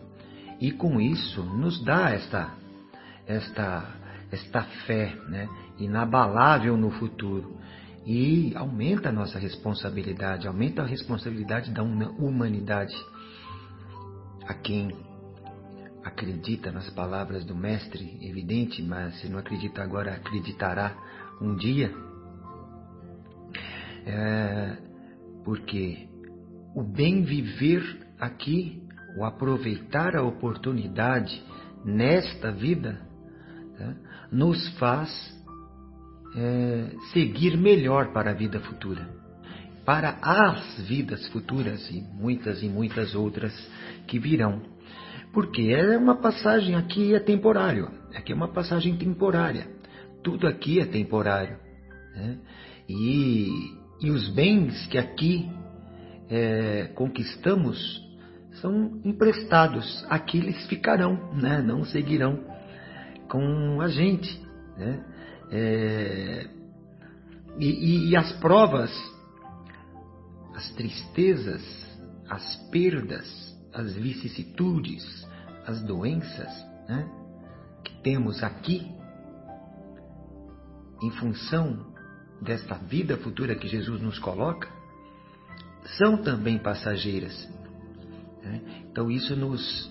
E 0.60 0.72
com 0.72 1.00
isso 1.00 1.42
nos 1.42 1.82
dá 1.84 2.10
esta 2.10 2.54
esta 3.26 4.00
esta 4.30 4.62
fé, 4.86 5.14
né, 5.28 5.46
inabalável 5.78 6.76
no 6.76 6.90
futuro 6.92 7.61
e 8.04 8.52
aumenta 8.56 9.08
a 9.10 9.12
nossa 9.12 9.38
responsabilidade, 9.38 10.46
aumenta 10.46 10.82
a 10.82 10.86
responsabilidade 10.86 11.70
da 11.70 11.82
humanidade. 11.82 12.94
A 14.46 14.54
quem 14.54 14.90
acredita 16.04 16.72
nas 16.72 16.90
palavras 16.90 17.44
do 17.44 17.54
Mestre, 17.54 18.18
evidente, 18.20 18.82
mas 18.82 19.20
se 19.20 19.28
não 19.28 19.38
acredita 19.38 19.82
agora, 19.82 20.14
acreditará 20.14 20.96
um 21.40 21.56
dia. 21.56 21.94
É, 24.04 24.76
porque 25.44 26.08
o 26.74 26.82
bem 26.82 27.22
viver 27.22 27.82
aqui, 28.18 28.82
o 29.16 29.24
aproveitar 29.24 30.16
a 30.16 30.22
oportunidade 30.22 31.40
nesta 31.84 32.50
vida, 32.50 33.00
né, 33.78 33.96
nos 34.32 34.68
faz 34.78 35.10
é, 36.36 36.90
seguir 37.12 37.56
melhor 37.56 38.12
para 38.12 38.30
a 38.30 38.34
vida 38.34 38.60
futura, 38.60 39.08
para 39.84 40.18
as 40.22 40.80
vidas 40.86 41.26
futuras 41.28 41.88
e 41.90 42.00
muitas 42.00 42.62
e 42.62 42.68
muitas 42.68 43.14
outras 43.14 43.52
que 44.06 44.18
virão. 44.18 44.62
Porque 45.32 45.62
é 45.62 45.96
uma 45.96 46.16
passagem 46.16 46.74
aqui 46.74 47.14
é 47.14 47.20
temporário, 47.20 47.90
aqui 48.14 48.32
é 48.32 48.34
uma 48.34 48.52
passagem 48.52 48.96
temporária. 48.96 49.66
Tudo 50.22 50.46
aqui 50.46 50.78
é 50.78 50.84
temporário. 50.84 51.56
Né? 52.14 52.38
E, 52.88 53.48
e 54.00 54.10
os 54.10 54.28
bens 54.28 54.86
que 54.86 54.98
aqui 54.98 55.50
é, 56.28 56.90
conquistamos 56.94 58.00
são 58.60 59.00
emprestados. 59.04 60.04
Aqui 60.08 60.38
eles 60.38 60.66
ficarão, 60.66 61.32
né? 61.34 61.60
não 61.60 61.84
seguirão 61.84 62.38
com 63.28 63.80
a 63.80 63.88
gente. 63.88 64.40
Né? 64.76 65.04
É, 65.54 66.48
e, 67.58 68.08
e, 68.08 68.16
as 68.16 68.32
provas, 68.38 68.90
as 70.54 70.70
tristezas, 70.70 71.62
as 72.26 72.56
perdas, 72.70 73.54
as 73.74 73.94
vicissitudes, 73.94 75.26
as 75.66 75.82
doenças 75.82 76.48
né, 76.88 77.06
que 77.84 78.00
temos 78.02 78.42
aqui, 78.42 78.90
em 81.02 81.10
função 81.10 81.92
desta 82.40 82.74
vida 82.76 83.18
futura 83.18 83.54
que 83.54 83.68
Jesus 83.68 84.00
nos 84.00 84.18
coloca, 84.18 84.68
são 85.98 86.16
também 86.16 86.58
passageiras. 86.58 87.46
Né? 88.42 88.84
Então 88.90 89.10
isso 89.10 89.36
nos, 89.36 89.90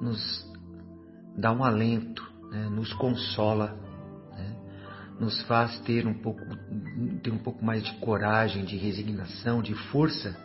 nos 0.00 0.52
dá 1.36 1.50
um 1.50 1.64
alento, 1.64 2.22
né? 2.52 2.68
nos 2.68 2.92
consola 2.92 3.83
nos 5.18 5.40
faz 5.42 5.78
ter 5.80 6.06
um 6.06 6.14
pouco, 6.14 6.40
ter 7.22 7.30
um 7.30 7.38
pouco 7.38 7.64
mais 7.64 7.82
de 7.82 7.92
coragem, 7.98 8.64
de 8.64 8.76
resignação, 8.76 9.62
de 9.62 9.74
força, 9.90 10.36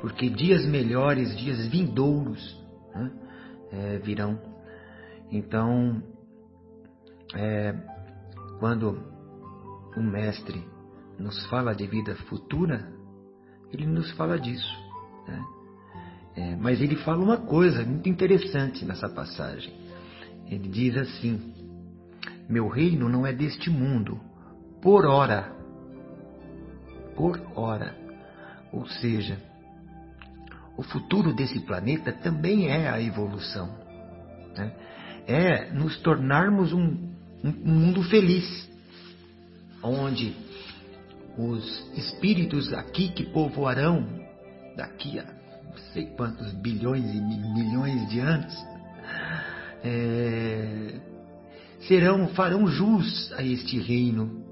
porque 0.00 0.28
dias 0.28 0.66
melhores, 0.66 1.36
dias 1.36 1.66
vindouros 1.68 2.56
né, 2.94 3.10
é, 3.72 3.98
virão. 3.98 4.40
Então, 5.30 6.02
é, 7.34 7.74
quando 8.58 9.02
o 9.96 10.02
Mestre 10.02 10.64
nos 11.18 11.46
fala 11.46 11.74
de 11.74 11.86
vida 11.86 12.14
futura, 12.28 12.92
ele 13.72 13.86
nos 13.86 14.10
fala 14.12 14.38
disso. 14.38 14.76
Né? 15.26 15.44
É, 16.36 16.56
mas 16.56 16.80
ele 16.80 16.96
fala 16.96 17.22
uma 17.22 17.38
coisa 17.38 17.84
muito 17.84 18.08
interessante 18.08 18.84
nessa 18.84 19.08
passagem. 19.08 19.72
Ele 20.46 20.68
diz 20.68 20.96
assim: 20.96 21.52
meu 22.48 22.68
reino 22.68 23.08
não 23.08 23.26
é 23.26 23.32
deste 23.32 23.68
mundo, 23.68 24.20
por 24.80 25.04
hora. 25.04 25.52
Por 27.14 27.40
hora. 27.54 27.94
Ou 28.72 28.86
seja, 28.86 29.38
o 30.76 30.82
futuro 30.82 31.34
desse 31.34 31.60
planeta 31.60 32.12
também 32.12 32.68
é 32.68 32.88
a 32.88 33.00
evolução. 33.00 33.68
Né? 34.56 34.72
É 35.26 35.70
nos 35.72 35.98
tornarmos 36.00 36.72
um, 36.72 37.12
um, 37.44 37.48
um 37.64 37.74
mundo 37.74 38.02
feliz, 38.04 38.68
onde 39.82 40.34
os 41.36 41.96
espíritos 41.96 42.72
aqui 42.72 43.08
que 43.10 43.24
povoarão 43.26 44.06
daqui 44.76 45.18
a 45.18 45.24
não 45.24 45.76
sei 45.92 46.06
quantos 46.16 46.52
bilhões 46.54 47.04
e 47.14 47.20
milhões 47.20 48.08
de 48.08 48.18
anos 48.20 48.54
é, 49.84 50.47
serão, 51.88 52.28
farão 52.28 52.66
jus 52.66 53.32
a 53.32 53.42
este 53.42 53.78
reino 53.78 54.44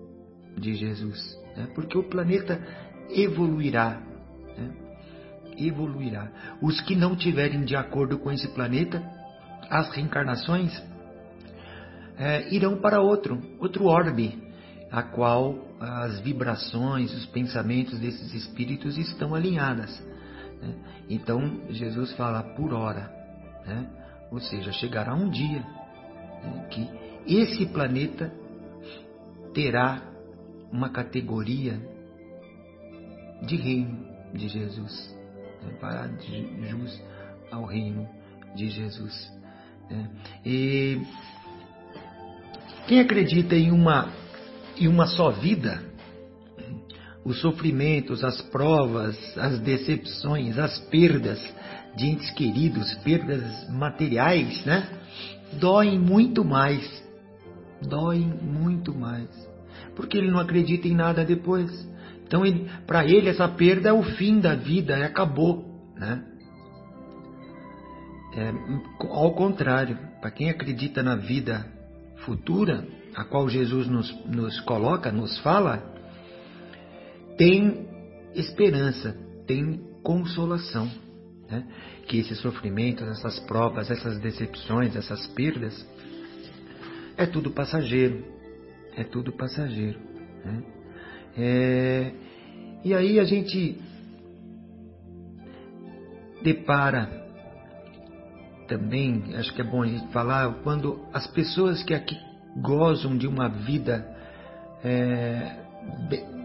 de 0.56 0.74
Jesus, 0.74 1.38
né? 1.54 1.68
porque 1.74 1.96
o 1.96 2.08
planeta 2.08 2.58
evoluirá, 3.10 4.00
né? 4.56 4.70
evoluirá. 5.58 6.30
Os 6.62 6.80
que 6.80 6.96
não 6.96 7.14
tiverem 7.14 7.64
de 7.64 7.76
acordo 7.76 8.18
com 8.18 8.32
esse 8.32 8.48
planeta, 8.48 9.02
as 9.68 9.90
reencarnações 9.94 10.82
é, 12.16 12.52
irão 12.54 12.78
para 12.78 13.00
outro, 13.00 13.40
outro 13.60 13.84
orbe, 13.84 14.42
a 14.90 15.02
qual 15.02 15.66
as 15.78 16.20
vibrações, 16.20 17.12
os 17.12 17.26
pensamentos 17.26 17.98
desses 17.98 18.32
espíritos 18.32 18.96
estão 18.96 19.34
alinhadas. 19.34 20.02
Né? 20.62 20.74
Então 21.10 21.60
Jesus 21.68 22.12
fala 22.14 22.42
por 22.42 22.72
hora, 22.72 23.12
né? 23.66 23.86
ou 24.30 24.40
seja, 24.40 24.72
chegará 24.72 25.14
um 25.14 25.28
dia 25.28 25.60
né, 26.42 26.66
que 26.70 26.88
esse 27.26 27.66
planeta 27.66 28.32
terá 29.54 30.02
uma 30.70 30.90
categoria 30.90 31.80
de 33.42 33.56
reino 33.56 34.06
de 34.34 34.48
Jesus. 34.48 35.16
para 35.80 36.08
jus 36.68 37.02
ao 37.50 37.64
reino 37.64 38.08
de 38.54 38.68
Jesus. 38.68 39.32
Né? 39.90 40.10
E 40.44 41.00
quem 42.86 43.00
acredita 43.00 43.54
em 43.54 43.70
uma, 43.70 44.12
em 44.76 44.88
uma 44.88 45.06
só 45.06 45.30
vida, 45.30 45.82
os 47.24 47.40
sofrimentos, 47.40 48.22
as 48.22 48.40
provas, 48.42 49.16
as 49.36 49.58
decepções, 49.58 50.58
as 50.58 50.78
perdas 50.78 51.42
de 51.96 52.06
entes 52.06 52.30
queridos, 52.30 52.94
perdas 52.96 53.68
materiais, 53.68 54.64
né? 54.64 54.88
Doem 55.54 55.98
muito 55.98 56.44
mais. 56.44 57.05
Doem 57.82 58.26
muito 58.26 58.94
mais. 58.94 59.28
Porque 59.94 60.16
ele 60.16 60.30
não 60.30 60.38
acredita 60.38 60.88
em 60.88 60.94
nada 60.94 61.24
depois. 61.24 61.70
Então, 62.26 62.42
para 62.86 63.04
ele, 63.04 63.28
essa 63.28 63.48
perda 63.48 63.90
é 63.90 63.92
o 63.92 64.02
fim 64.02 64.40
da 64.40 64.54
vida, 64.54 65.04
acabou, 65.04 65.92
né? 65.96 66.24
É, 68.34 68.52
ao 69.00 69.32
contrário, 69.32 69.98
para 70.20 70.30
quem 70.30 70.50
acredita 70.50 71.02
na 71.02 71.16
vida 71.16 71.66
futura, 72.24 72.86
a 73.14 73.24
qual 73.24 73.48
Jesus 73.48 73.86
nos, 73.86 74.12
nos 74.26 74.60
coloca, 74.60 75.10
nos 75.10 75.38
fala, 75.38 75.94
tem 77.38 77.88
esperança, 78.34 79.16
tem 79.46 79.80
consolação. 80.02 80.90
Né? 81.48 81.64
Que 82.06 82.18
esses 82.18 82.38
sofrimentos, 82.40 83.06
essas 83.08 83.38
provas, 83.40 83.90
essas 83.90 84.18
decepções, 84.20 84.94
essas 84.94 85.26
perdas, 85.28 85.86
é 87.16 87.26
tudo 87.26 87.50
passageiro. 87.50 88.24
É 88.96 89.04
tudo 89.04 89.32
passageiro. 89.32 89.98
Né? 90.44 90.62
É, 91.36 92.12
e 92.84 92.94
aí 92.94 93.18
a 93.18 93.24
gente 93.24 93.78
depara 96.42 97.26
também, 98.68 99.34
acho 99.36 99.52
que 99.54 99.60
é 99.60 99.64
bom 99.64 99.82
a 99.82 99.86
gente 99.86 100.06
falar, 100.12 100.62
quando 100.62 101.00
as 101.12 101.26
pessoas 101.28 101.82
que 101.82 101.94
aqui 101.94 102.16
gozam 102.60 103.16
de 103.16 103.26
uma 103.26 103.48
vida 103.48 104.06
é, 104.82 105.56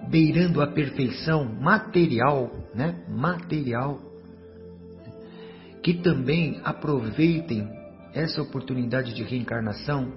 beirando 0.10 0.62
a 0.62 0.68
perfeição 0.68 1.46
material, 1.46 2.52
né? 2.76 3.04
Material, 3.08 4.00
que 5.82 5.96
também 5.96 6.60
aproveitem 6.64 7.68
essa 8.14 8.42
oportunidade 8.42 9.14
de 9.14 9.24
reencarnação 9.24 10.12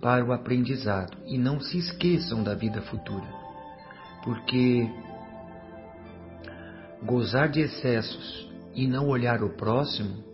para 0.00 0.24
o 0.24 0.32
aprendizado 0.32 1.16
e 1.26 1.36
não 1.36 1.60
se 1.60 1.78
esqueçam 1.78 2.42
da 2.42 2.54
vida 2.54 2.80
futura, 2.82 3.26
porque 4.24 4.88
gozar 7.04 7.48
de 7.48 7.60
excessos 7.60 8.48
e 8.74 8.86
não 8.86 9.08
olhar 9.08 9.42
o 9.42 9.50
próximo 9.50 10.28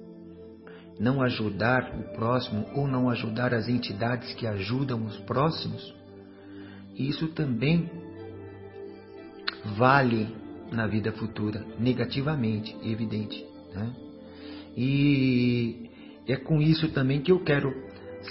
não 0.98 1.22
ajudar 1.22 1.92
o 1.98 2.14
próximo 2.14 2.66
ou 2.74 2.87
não 2.87 3.11
ajudar 3.11 3.53
as 3.53 3.68
entidades 3.68 4.33
que 4.35 4.46
ajudam 4.46 5.05
os 5.05 5.18
próximos, 5.20 5.94
isso 6.94 7.29
também 7.29 7.90
vale 9.77 10.29
na 10.70 10.87
vida 10.87 11.12
futura, 11.12 11.64
negativamente, 11.79 12.77
evidente. 12.83 13.44
Né? 13.74 13.92
E 14.77 15.90
é 16.27 16.37
com 16.37 16.61
isso 16.61 16.88
também 16.90 17.20
que 17.20 17.33
eu 17.33 17.40
quero 17.40 17.72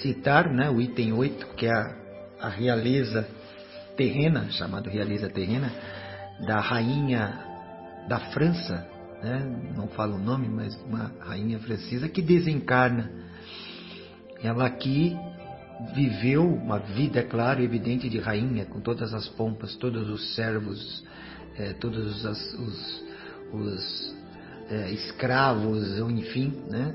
citar 0.00 0.52
né, 0.52 0.70
o 0.70 0.80
item 0.80 1.12
8, 1.12 1.46
que 1.56 1.66
é 1.66 1.72
a, 1.72 1.94
a 2.40 2.48
realeza 2.48 3.26
terrena, 3.96 4.50
chamado 4.50 4.88
realeza 4.88 5.28
terrena, 5.28 5.70
da 6.46 6.60
rainha 6.60 7.54
da 8.08 8.18
França, 8.32 8.86
né? 9.22 9.72
não 9.76 9.88
falo 9.88 10.16
o 10.16 10.18
nome, 10.18 10.48
mas 10.48 10.74
uma 10.84 11.10
rainha 11.20 11.58
francesa 11.58 12.08
que 12.08 12.20
desencarna. 12.20 13.10
Ela 14.42 14.66
aqui 14.66 15.16
viveu 15.94 16.46
uma 16.46 16.78
vida, 16.78 17.20
é 17.20 17.22
claro, 17.22 17.62
evidente 17.62 18.08
de 18.08 18.18
rainha, 18.18 18.66
com 18.66 18.80
todas 18.80 19.14
as 19.14 19.28
pompas, 19.28 19.74
todos 19.76 20.08
os 20.08 20.34
servos, 20.34 21.04
é, 21.56 21.72
todos 21.74 22.24
os, 22.24 22.54
os, 22.54 23.04
os 23.52 24.16
é, 24.70 24.90
escravos, 24.90 25.98
enfim, 25.98 26.52
né? 26.68 26.94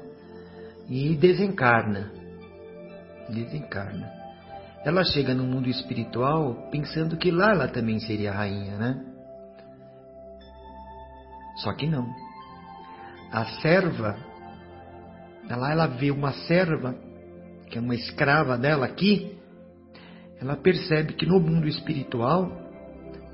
E 0.88 1.16
desencarna. 1.16 2.19
Desencarna. 3.30 4.20
Ela 4.84 5.04
chega 5.04 5.34
no 5.34 5.44
mundo 5.44 5.70
espiritual 5.70 6.70
pensando 6.72 7.18
que 7.18 7.32
lá 7.32 7.52
ela 7.52 7.68
também 7.68 8.00
seria 8.00 8.32
rainha, 8.32 8.78
né? 8.78 9.06
Só 11.58 11.74
que 11.74 11.88
não. 11.88 12.08
A 13.32 13.46
serva, 13.62 14.18
ela, 15.50 15.72
ela 15.72 15.88
vê 15.88 16.12
uma 16.12 16.32
serva, 16.32 16.96
que 17.70 17.78
é 17.78 17.82
uma 17.82 17.94
escrava 17.94 18.58
dela 18.58 18.86
aqui, 18.86 19.38
ela 20.40 20.56
percebe 20.56 21.14
que 21.14 21.26
no 21.26 21.40
mundo 21.40 21.68
espiritual, 21.68 22.50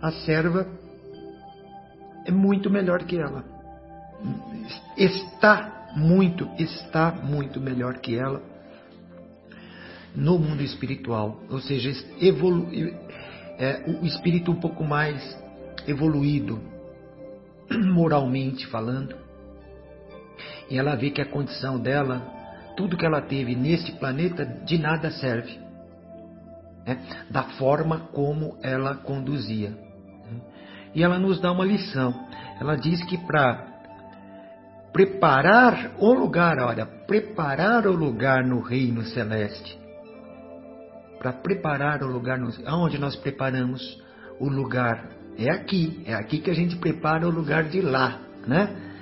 a 0.02 0.12
serva 0.12 0.68
é 2.26 2.32
muito 2.32 2.70
melhor 2.70 3.04
que 3.04 3.18
ela. 3.18 3.44
Está 4.98 5.94
muito, 5.96 6.50
está 6.58 7.12
muito 7.12 7.62
melhor 7.62 8.00
que 8.00 8.18
ela 8.18 8.55
no 10.16 10.38
mundo 10.40 10.62
espiritual. 10.62 11.40
Ou 11.50 11.60
seja, 11.60 11.92
evolu 12.20 12.68
é, 13.58 13.84
o 13.88 14.06
espírito 14.06 14.52
um 14.52 14.60
pouco 14.60 14.84
mais 14.84 15.38
evoluído, 15.88 16.60
moralmente 17.72 18.66
falando, 18.68 19.16
e 20.70 20.78
ela 20.78 20.96
vê 20.96 21.10
que 21.10 21.22
a 21.22 21.26
condição 21.26 21.80
dela, 21.80 22.22
tudo 22.76 22.98
que 22.98 23.06
ela 23.06 23.22
teve 23.22 23.56
neste 23.56 23.92
planeta, 23.94 24.46
de 24.46 24.78
nada 24.78 25.12
serve. 25.12 25.60
Né? 26.86 27.00
Da 27.30 27.44
forma 27.44 28.00
como 28.12 28.58
ela 28.62 28.96
conduzia. 28.96 29.78
E 30.94 31.04
ela 31.04 31.20
nos 31.20 31.40
dá 31.40 31.52
uma 31.52 31.66
lição. 31.66 32.14
Ela 32.60 32.76
diz 32.76 33.04
que 33.06 33.18
para 33.18 33.76
preparar 34.92 35.92
o 36.00 36.14
lugar, 36.14 36.58
olha, 36.60 36.86
preparar 36.86 37.86
o 37.86 37.92
lugar 37.92 38.46
no 38.46 38.62
reino 38.62 39.04
celeste. 39.04 39.85
Para 41.26 41.34
preparar 41.34 42.04
o 42.04 42.08
lugar 42.08 42.40
aonde 42.68 43.00
nós 43.00 43.16
preparamos 43.16 44.00
o 44.40 44.48
lugar 44.48 45.10
é 45.40 45.50
aqui, 45.50 46.04
é 46.06 46.14
aqui 46.14 46.38
que 46.38 46.52
a 46.52 46.54
gente 46.54 46.76
prepara 46.76 47.28
o 47.28 47.32
lugar 47.32 47.64
de 47.64 47.82
lá, 47.82 48.22
né? 48.46 48.94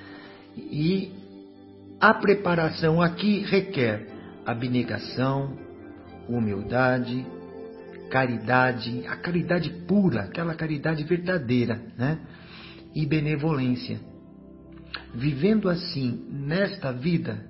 E 0.55 1.11
a 1.99 2.13
preparação 2.13 3.01
aqui 3.01 3.39
requer 3.39 4.07
abnegação, 4.45 5.57
humildade, 6.29 7.25
caridade, 8.09 9.05
a 9.05 9.17
caridade 9.17 9.69
pura, 9.85 10.21
aquela 10.21 10.55
caridade 10.55 11.03
verdadeira, 11.03 11.81
né? 11.97 12.19
E 12.95 13.05
benevolência. 13.05 13.99
Vivendo 15.13 15.67
assim 15.67 16.25
nesta 16.31 16.93
vida, 16.93 17.45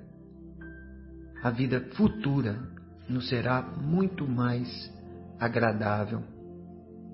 a 1.44 1.50
vida 1.50 1.80
futura 1.92 2.73
nos 3.08 3.28
será 3.28 3.62
muito 3.62 4.26
mais 4.26 4.92
agradável 5.38 6.22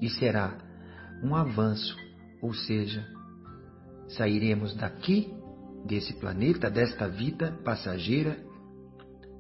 e 0.01 0.09
será 0.09 0.57
um 1.23 1.35
avanço, 1.35 1.97
ou 2.41 2.55
seja, 2.55 3.07
sairemos 4.09 4.75
daqui, 4.77 5.33
desse 5.85 6.15
planeta, 6.15 6.71
desta 6.71 7.09
vida 7.09 7.53
passageira, 7.65 8.39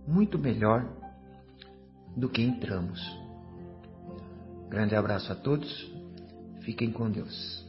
muito 0.06 0.38
melhor 0.38 0.86
do 2.16 2.28
que 2.28 2.42
entramos. 2.42 3.00
Grande 4.68 4.94
abraço 4.94 5.32
a 5.32 5.34
todos, 5.34 5.92
fiquem 6.62 6.90
com 6.90 7.10
Deus. 7.10 7.68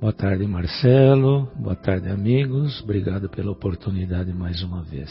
Boa 0.00 0.12
tarde, 0.12 0.46
Marcelo. 0.46 1.50
Boa 1.56 1.74
tarde, 1.74 2.08
amigos. 2.08 2.80
Obrigado 2.82 3.28
pela 3.28 3.50
oportunidade 3.50 4.32
mais 4.32 4.62
uma 4.62 4.82
vez. 4.84 5.10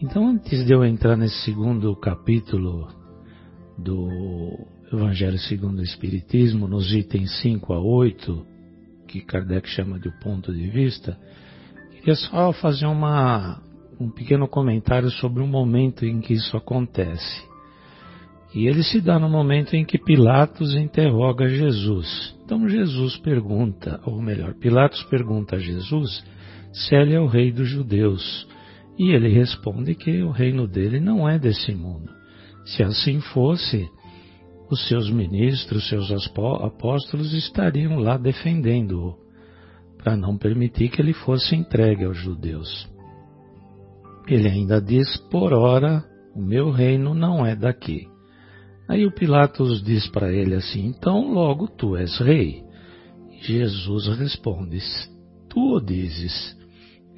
Então, 0.00 0.28
antes 0.28 0.64
de 0.64 0.72
eu 0.72 0.84
entrar 0.84 1.16
nesse 1.16 1.42
segundo 1.42 1.94
capítulo 1.96 2.86
do 3.76 4.08
Evangelho 4.92 5.38
segundo 5.38 5.80
o 5.80 5.82
Espiritismo, 5.82 6.68
nos 6.68 6.92
itens 6.92 7.40
5 7.42 7.72
a 7.72 7.80
8, 7.80 8.46
que 9.08 9.20
Kardec 9.20 9.68
chama 9.68 9.98
de 9.98 10.08
ponto 10.20 10.54
de 10.54 10.68
vista, 10.68 11.18
queria 11.90 12.14
só 12.14 12.52
fazer 12.52 12.86
uma, 12.86 13.60
um 13.98 14.08
pequeno 14.08 14.46
comentário 14.46 15.10
sobre 15.10 15.42
o 15.42 15.48
momento 15.48 16.06
em 16.06 16.20
que 16.20 16.32
isso 16.32 16.56
acontece. 16.56 17.42
E 18.54 18.68
ele 18.68 18.84
se 18.84 19.00
dá 19.00 19.18
no 19.18 19.28
momento 19.28 19.74
em 19.74 19.84
que 19.84 19.98
Pilatos 19.98 20.76
interroga 20.76 21.48
Jesus. 21.48 22.36
Então 22.44 22.68
Jesus 22.68 23.16
pergunta, 23.16 24.00
ou 24.04 24.22
melhor, 24.22 24.54
Pilatos 24.54 25.02
pergunta 25.10 25.56
a 25.56 25.58
Jesus 25.58 26.24
se 26.72 26.94
ele 26.94 27.14
é 27.14 27.20
o 27.20 27.26
rei 27.26 27.50
dos 27.50 27.68
judeus. 27.68 28.46
E 28.98 29.10
ele 29.12 29.28
responde 29.28 29.94
que 29.94 30.22
o 30.22 30.30
reino 30.30 30.66
dele 30.66 30.98
não 30.98 31.28
é 31.28 31.38
desse 31.38 31.72
mundo. 31.72 32.10
Se 32.64 32.82
assim 32.82 33.20
fosse, 33.20 33.88
os 34.70 34.86
seus 34.88 35.10
ministros, 35.10 35.88
seus 35.88 36.10
apóstolos 36.10 37.32
estariam 37.32 37.98
lá 37.98 38.16
defendendo-o. 38.16 39.16
para 39.96 40.16
não 40.16 40.38
permitir 40.38 40.90
que 40.90 41.02
ele 41.02 41.12
fosse 41.12 41.56
entregue 41.56 42.04
aos 42.04 42.16
judeus. 42.16 42.88
Ele 44.28 44.48
ainda 44.48 44.80
diz: 44.80 45.16
Por 45.28 45.52
ora, 45.52 46.04
o 46.34 46.40
meu 46.40 46.70
reino 46.70 47.14
não 47.14 47.44
é 47.44 47.56
daqui. 47.56 48.06
Aí 48.88 49.04
o 49.04 49.12
Pilatos 49.12 49.82
diz 49.82 50.08
para 50.08 50.32
ele 50.32 50.54
assim: 50.54 50.86
Então 50.86 51.32
logo 51.32 51.66
tu 51.66 51.96
és 51.96 52.18
rei. 52.18 52.62
Jesus 53.42 54.06
responde: 54.18 54.78
Tu 55.48 55.60
o 55.60 55.80
dizes. 55.80 56.57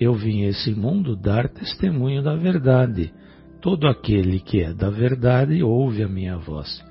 Eu 0.01 0.15
vim 0.15 0.45
a 0.45 0.49
esse 0.49 0.75
mundo 0.75 1.15
dar 1.15 1.47
testemunho 1.49 2.23
da 2.23 2.35
verdade. 2.35 3.13
Todo 3.61 3.87
aquele 3.87 4.41
que 4.41 4.63
é 4.63 4.73
da 4.73 4.89
verdade 4.89 5.63
ouve 5.63 6.03
a 6.03 6.09
minha 6.09 6.39
voz. 6.39 6.83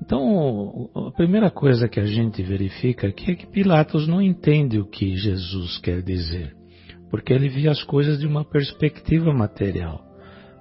Então, 0.00 0.88
a 0.94 1.10
primeira 1.10 1.50
coisa 1.50 1.88
que 1.88 1.98
a 1.98 2.06
gente 2.06 2.40
verifica 2.40 3.08
aqui 3.08 3.32
é 3.32 3.34
que 3.34 3.48
Pilatos 3.48 4.06
não 4.06 4.22
entende 4.22 4.78
o 4.78 4.86
que 4.86 5.16
Jesus 5.16 5.78
quer 5.78 6.00
dizer, 6.00 6.54
porque 7.10 7.32
ele 7.32 7.48
via 7.48 7.72
as 7.72 7.82
coisas 7.82 8.20
de 8.20 8.26
uma 8.26 8.44
perspectiva 8.44 9.32
material. 9.34 10.06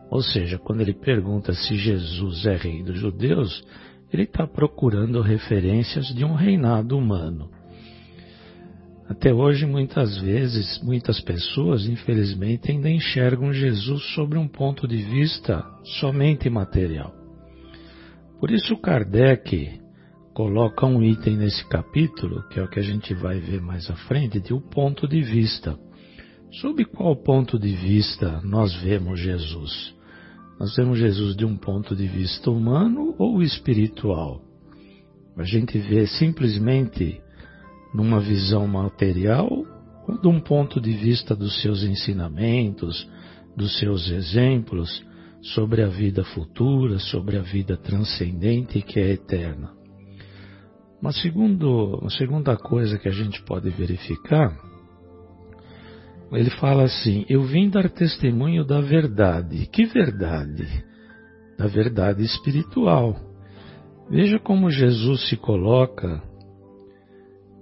Ou 0.10 0.24
seja, 0.24 0.58
quando 0.58 0.82
ele 0.82 0.94
pergunta 0.94 1.54
se 1.54 1.78
Jesus 1.78 2.48
é 2.48 2.56
rei 2.56 2.82
dos 2.82 2.98
judeus, 2.98 3.64
ele 4.12 4.24
está 4.24 4.48
procurando 4.48 5.22
referências 5.22 6.08
de 6.08 6.26
um 6.26 6.34
reinado 6.34 6.98
humano. 6.98 7.52
Até 9.10 9.34
hoje, 9.34 9.66
muitas 9.66 10.18
vezes, 10.18 10.82
muitas 10.84 11.22
pessoas, 11.22 11.86
infelizmente, 11.86 12.72
ainda 12.72 12.90
enxergam 12.90 13.54
Jesus 13.54 14.04
sobre 14.14 14.38
um 14.38 14.48
ponto 14.48 14.86
de 14.86 14.98
vista 14.98 15.66
somente 16.00 16.50
material. 16.50 17.16
Por 18.40 18.52
isso, 18.52 18.76
Kardec 18.78 19.80
coloca 20.34 20.86
um 20.86 21.02
item 21.02 21.38
nesse 21.38 21.66
capítulo, 21.70 22.48
que 22.50 22.60
é 22.60 22.64
o 22.64 22.68
que 22.68 22.80
a 22.80 22.84
gente 22.84 23.14
vai 23.14 23.40
ver 23.40 23.62
mais 23.62 23.90
à 23.90 23.96
frente, 23.96 24.42
de 24.42 24.54
o 24.54 24.58
um 24.58 24.62
ponto 24.62 25.08
de 25.08 25.22
vista. 25.22 25.80
Sob 26.52 26.84
qual 26.86 27.16
ponto 27.16 27.58
de 27.58 27.74
vista 27.74 28.42
nós 28.44 28.76
vemos 28.76 29.20
Jesus? 29.20 29.96
Nós 30.60 30.76
vemos 30.76 31.00
Jesus 31.00 31.36
de 31.36 31.46
um 31.46 31.56
ponto 31.56 31.96
de 31.96 32.08
vista 32.08 32.52
humano 32.52 33.16
ou 33.18 33.42
espiritual? 33.42 34.42
A 35.38 35.44
gente 35.44 35.78
vê 35.78 36.06
simplesmente 36.08 37.22
numa 37.98 38.20
visão 38.20 38.68
material 38.68 39.50
ou 40.08 40.22
de 40.22 40.28
um 40.28 40.40
ponto 40.40 40.80
de 40.80 40.94
vista 40.94 41.36
dos 41.36 41.60
seus 41.64 41.82
ensinamentos, 41.84 43.10
dos 43.58 43.80
seus 43.80 44.08
exemplos 44.12 45.04
sobre 45.42 45.82
a 45.82 45.88
vida 45.88 46.24
futura, 46.24 47.00
sobre 47.00 47.38
a 47.38 47.42
vida 47.42 47.76
transcendente 47.76 48.84
que 48.84 49.00
é 49.00 49.14
eterna. 49.14 49.72
Uma, 51.02 51.12
segundo, 51.12 51.98
uma 52.00 52.12
segunda 52.12 52.56
coisa 52.56 53.00
que 53.00 53.10
a 53.10 53.12
gente 53.12 53.42
pode 53.44 53.68
verificar, 53.72 54.56
ele 56.32 56.52
fala 56.52 56.84
assim: 56.84 57.26
Eu 57.28 57.46
vim 57.46 57.68
dar 57.68 57.90
testemunho 57.90 58.64
da 58.64 58.80
verdade. 58.80 59.66
Que 59.68 59.86
verdade? 59.86 60.68
Da 61.58 61.66
verdade 61.66 62.24
espiritual. 62.24 63.20
Veja 64.08 64.38
como 64.38 64.70
Jesus 64.70 65.30
se 65.30 65.36
coloca 65.36 66.22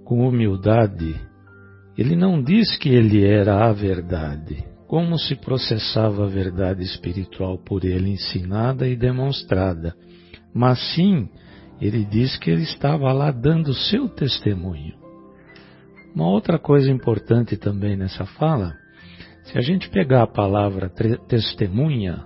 com 0.05 0.25
humildade, 0.25 1.19
ele 1.97 2.15
não 2.15 2.41
diz 2.41 2.77
que 2.77 2.89
ele 2.89 3.25
era 3.25 3.67
a 3.67 3.73
verdade, 3.73 4.63
como 4.87 5.17
se 5.17 5.35
processava 5.35 6.25
a 6.25 6.29
verdade 6.29 6.83
espiritual 6.83 7.57
por 7.57 7.83
ele 7.83 8.11
ensinada 8.11 8.87
e 8.87 8.95
demonstrada, 8.95 9.95
mas 10.53 10.79
sim 10.93 11.27
ele 11.81 12.05
diz 12.05 12.37
que 12.37 12.51
ele 12.51 12.61
estava 12.61 13.11
lá 13.11 13.31
dando 13.31 13.73
seu 13.73 14.07
testemunho. 14.07 14.93
Uma 16.13 16.29
outra 16.29 16.59
coisa 16.59 16.89
importante 16.89 17.57
também 17.57 17.97
nessa 17.97 18.25
fala, 18.25 18.73
se 19.43 19.57
a 19.57 19.61
gente 19.61 19.89
pegar 19.89 20.23
a 20.23 20.27
palavra 20.27 20.89
testemunha, 21.27 22.23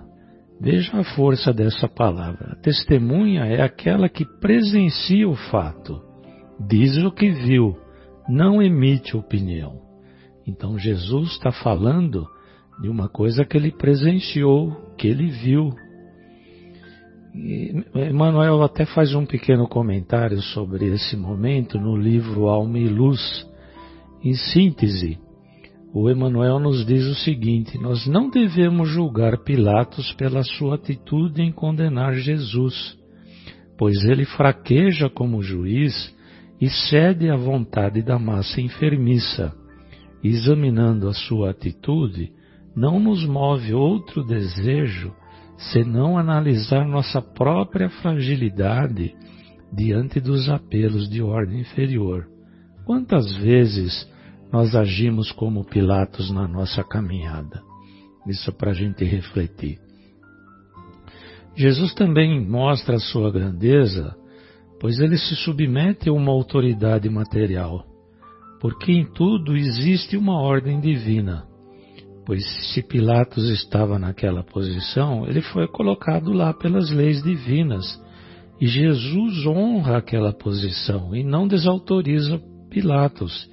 veja 0.60 0.98
a 0.98 1.04
força 1.04 1.52
dessa 1.52 1.88
palavra. 1.88 2.56
testemunha 2.62 3.46
é 3.46 3.62
aquela 3.62 4.08
que 4.08 4.24
presencia 4.38 5.28
o 5.28 5.34
fato 5.34 6.09
diz 6.68 6.96
o 6.98 7.10
que 7.10 7.30
viu, 7.30 7.76
não 8.28 8.62
emite 8.62 9.16
opinião. 9.16 9.80
Então 10.46 10.78
Jesus 10.78 11.32
está 11.32 11.50
falando 11.50 12.26
de 12.80 12.88
uma 12.88 13.08
coisa 13.08 13.44
que 13.44 13.56
ele 13.56 13.70
presenciou, 13.70 14.72
que 14.96 15.06
ele 15.06 15.28
viu. 15.28 15.72
E 17.34 17.84
Emmanuel 17.94 18.62
até 18.62 18.84
faz 18.84 19.14
um 19.14 19.24
pequeno 19.24 19.68
comentário 19.68 20.40
sobre 20.42 20.86
esse 20.86 21.16
momento 21.16 21.78
no 21.78 21.96
livro 21.96 22.48
Alma 22.48 22.78
e 22.78 22.88
Luz. 22.88 23.46
Em 24.22 24.34
síntese, 24.34 25.18
o 25.94 26.10
Emmanuel 26.10 26.58
nos 26.58 26.84
diz 26.84 27.04
o 27.06 27.14
seguinte: 27.14 27.78
nós 27.78 28.06
não 28.06 28.28
devemos 28.30 28.88
julgar 28.88 29.38
Pilatos 29.38 30.12
pela 30.14 30.42
sua 30.42 30.74
atitude 30.74 31.42
em 31.42 31.52
condenar 31.52 32.14
Jesus, 32.14 32.98
pois 33.78 34.04
ele 34.04 34.24
fraqueja 34.24 35.08
como 35.08 35.42
juiz 35.42 36.14
e 36.60 36.68
cede 36.68 37.30
à 37.30 37.36
vontade 37.36 38.02
da 38.02 38.18
massa 38.18 38.60
enfermiça. 38.60 39.54
Examinando 40.22 41.08
a 41.08 41.14
sua 41.14 41.50
atitude, 41.50 42.32
não 42.76 43.00
nos 43.00 43.24
move 43.24 43.72
outro 43.72 44.22
desejo 44.22 45.12
senão 45.72 46.16
analisar 46.16 46.86
nossa 46.86 47.20
própria 47.20 47.88
fragilidade 47.88 49.14
diante 49.72 50.20
dos 50.20 50.48
apelos 50.48 51.08
de 51.08 51.22
ordem 51.22 51.60
inferior. 51.60 52.26
Quantas 52.84 53.32
vezes 53.36 54.08
nós 54.52 54.74
agimos 54.74 55.30
como 55.32 55.64
Pilatos 55.64 56.30
na 56.30 56.48
nossa 56.48 56.82
caminhada? 56.82 57.62
Isso 58.26 58.52
para 58.52 58.72
a 58.72 58.74
gente 58.74 59.04
refletir. 59.04 59.78
Jesus 61.54 61.94
também 61.94 62.46
mostra 62.46 62.96
a 62.96 63.00
sua 63.00 63.30
grandeza 63.30 64.16
pois 64.80 64.98
ele 64.98 65.18
se 65.18 65.36
submete 65.36 66.08
a 66.08 66.12
uma 66.12 66.32
autoridade 66.32 67.08
material, 67.10 67.84
porque 68.58 68.90
em 68.90 69.04
tudo 69.04 69.54
existe 69.54 70.16
uma 70.16 70.40
ordem 70.40 70.80
divina. 70.80 71.44
Pois 72.24 72.42
se 72.72 72.82
Pilatos 72.82 73.48
estava 73.50 73.98
naquela 73.98 74.42
posição, 74.42 75.26
ele 75.26 75.42
foi 75.42 75.68
colocado 75.68 76.32
lá 76.32 76.54
pelas 76.54 76.90
leis 76.90 77.22
divinas, 77.22 77.84
e 78.58 78.66
Jesus 78.66 79.46
honra 79.46 79.98
aquela 79.98 80.32
posição 80.32 81.14
e 81.14 81.22
não 81.22 81.46
desautoriza 81.46 82.40
Pilatos, 82.70 83.50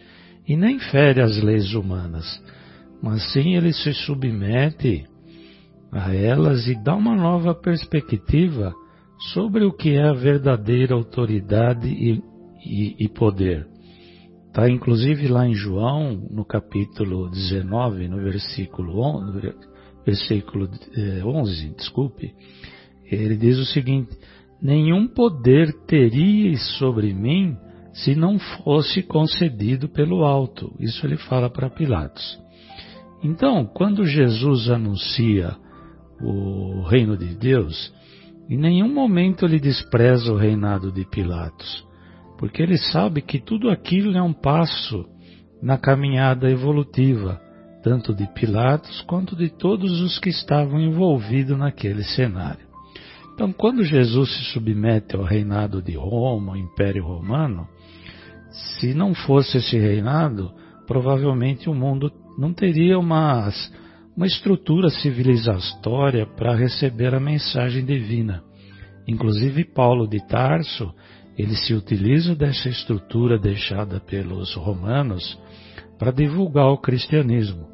e 0.48 0.56
nem 0.56 0.80
fere 0.80 1.22
as 1.22 1.42
leis 1.42 1.74
humanas, 1.74 2.42
mas 3.04 3.34
sim 3.34 3.56
ele 3.56 3.74
se 3.74 3.94
submete 3.94 5.06
a 5.92 6.14
elas 6.14 6.68
e 6.68 6.76
dá 6.84 6.96
uma 6.96 7.16
nova 7.16 7.54
perspectiva 7.54 8.74
sobre 9.34 9.66
o 9.66 9.74
que 9.74 9.92
é 9.92 10.04
a 10.04 10.14
verdadeira 10.14 10.94
autoridade 10.94 11.88
e, 11.88 12.22
e, 12.66 13.06
e 13.06 13.10
poder. 13.10 13.68
Está 14.48 14.70
inclusive 14.70 15.28
lá 15.28 15.48
em 15.48 15.54
João, 15.54 16.28
no 16.32 16.44
capítulo 16.44 17.30
19, 17.30 18.08
no 18.08 18.18
versículo 18.18 19.00
11, 19.00 19.54
versículo 20.06 20.70
11, 21.26 21.68
eh, 21.68 21.74
desculpe, 21.78 22.34
ele 23.12 23.38
diz 23.38 23.58
o 23.60 23.66
seguinte: 23.66 24.18
Nenhum 24.62 25.08
poder 25.08 25.72
teríeis 25.86 26.62
sobre 26.78 27.14
mim 27.14 27.56
se 27.94 28.16
não 28.16 28.40
fosse 28.40 29.04
concedido 29.04 29.90
pelo 29.90 30.24
alto. 30.24 30.74
Isso 30.80 31.06
ele 31.06 31.18
fala 31.18 31.50
para 31.50 31.70
Pilatos. 31.70 32.40
Então, 33.24 33.66
quando 33.66 34.06
Jesus 34.06 34.70
anuncia 34.70 35.56
o 36.22 36.82
reino 36.84 37.18
de 37.18 37.36
Deus, 37.36 37.94
em 38.50 38.58
nenhum 38.58 38.94
momento 38.94 39.46
ele 39.46 39.60
despreza 39.60 40.32
o 40.32 40.38
reinado 40.38 40.92
de 40.92 41.06
Pilatos, 41.06 41.86
porque 42.38 42.62
ele 42.62 42.78
sabe 42.78 43.22
que 43.22 43.40
tudo 43.40 43.70
aquilo 43.70 44.16
é 44.16 44.22
um 44.22 44.34
passo 44.34 45.06
na 45.62 45.78
caminhada 45.78 46.50
evolutiva, 46.50 47.42
tanto 47.84 48.14
de 48.14 48.26
Pilatos 48.34 49.02
quanto 49.02 49.36
de 49.36 49.50
todos 49.50 50.02
os 50.02 50.20
que 50.20 50.30
estavam 50.30 50.80
envolvidos 50.80 51.58
naquele 51.58 52.04
cenário. 52.04 52.68
Então, 53.34 53.52
quando 53.52 53.84
Jesus 53.84 54.30
se 54.32 54.54
submete 54.54 55.16
ao 55.16 55.24
reinado 55.24 55.82
de 55.82 55.96
Roma, 55.96 56.54
o 56.54 56.58
Império 56.58 57.06
Romano, 57.06 57.68
se 58.50 58.94
não 58.94 59.14
fosse 59.14 59.58
esse 59.58 59.78
reinado, 59.78 60.52
provavelmente 60.88 61.70
o 61.70 61.74
mundo 61.76 62.12
não 62.38 62.54
teria 62.54 62.98
uma 62.98 63.48
uma 64.18 64.26
estrutura 64.26 64.90
civilizatória 64.90 66.26
para 66.26 66.56
receber 66.56 67.14
a 67.14 67.20
mensagem 67.20 67.86
divina. 67.86 68.44
Inclusive 69.08 69.64
Paulo 69.64 70.08
de 70.08 70.26
Tarso, 70.28 70.92
ele 71.38 71.56
se 71.56 71.76
utiliza 71.76 72.36
dessa 72.36 72.68
estrutura 72.68 73.38
deixada 73.38 74.00
pelos 74.00 74.56
romanos 74.56 75.40
para 76.00 76.12
divulgar 76.12 76.66
o 76.66 76.80
cristianismo. 76.80 77.68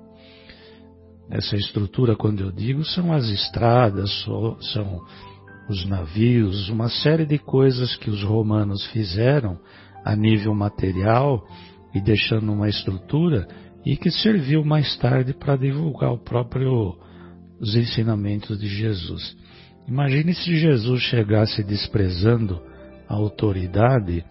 Essa 1.32 1.56
estrutura, 1.56 2.14
quando 2.14 2.42
eu 2.42 2.52
digo, 2.52 2.84
são 2.84 3.14
as 3.14 3.30
estradas, 3.30 4.12
são 4.74 5.02
os 5.70 5.86
navios, 5.86 6.68
uma 6.68 6.90
série 6.90 7.26
de 7.26 7.40
coisas 7.40 7.96
que 7.96 8.10
os 8.10 8.22
romanos 8.22 8.86
fizeram 8.88 9.58
a 10.04 10.14
nível 10.14 10.54
material 10.54 11.48
e 11.96 12.02
deixando 12.02 12.52
uma 12.52 12.68
estrutura 12.68 13.48
e 13.86 13.98
que 13.98 14.10
serviu 14.10 14.64
mais 14.64 14.96
tarde 14.98 15.34
para 15.34 15.56
divulgar 15.56 16.12
o 16.12 16.18
próprio 16.18 16.98
os 17.60 17.76
ensinamentos 17.76 18.60
de 18.60 18.68
Jesus. 18.68 19.38
Imagine 19.88 20.34
se 20.34 20.56
Jesus 20.56 21.02
chegasse 21.04 21.64
desprezando 21.64 22.62
a 23.08 23.14
autoridade 23.14 24.24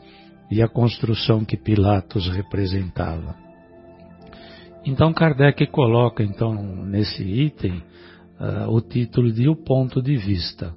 e 0.50 0.62
a 0.62 0.68
construção 0.68 1.44
que 1.44 1.56
Pilatos 1.56 2.28
representava. 2.28 3.34
Então 4.84 5.12
Kardec 5.12 5.66
coloca 5.68 6.22
então 6.22 6.54
nesse 6.84 7.22
item 7.22 7.82
uh, 8.40 8.68
o 8.70 8.80
título 8.80 9.32
de 9.32 9.48
O 9.48 9.56
Ponto 9.56 10.02
de 10.02 10.16
Vista. 10.16 10.74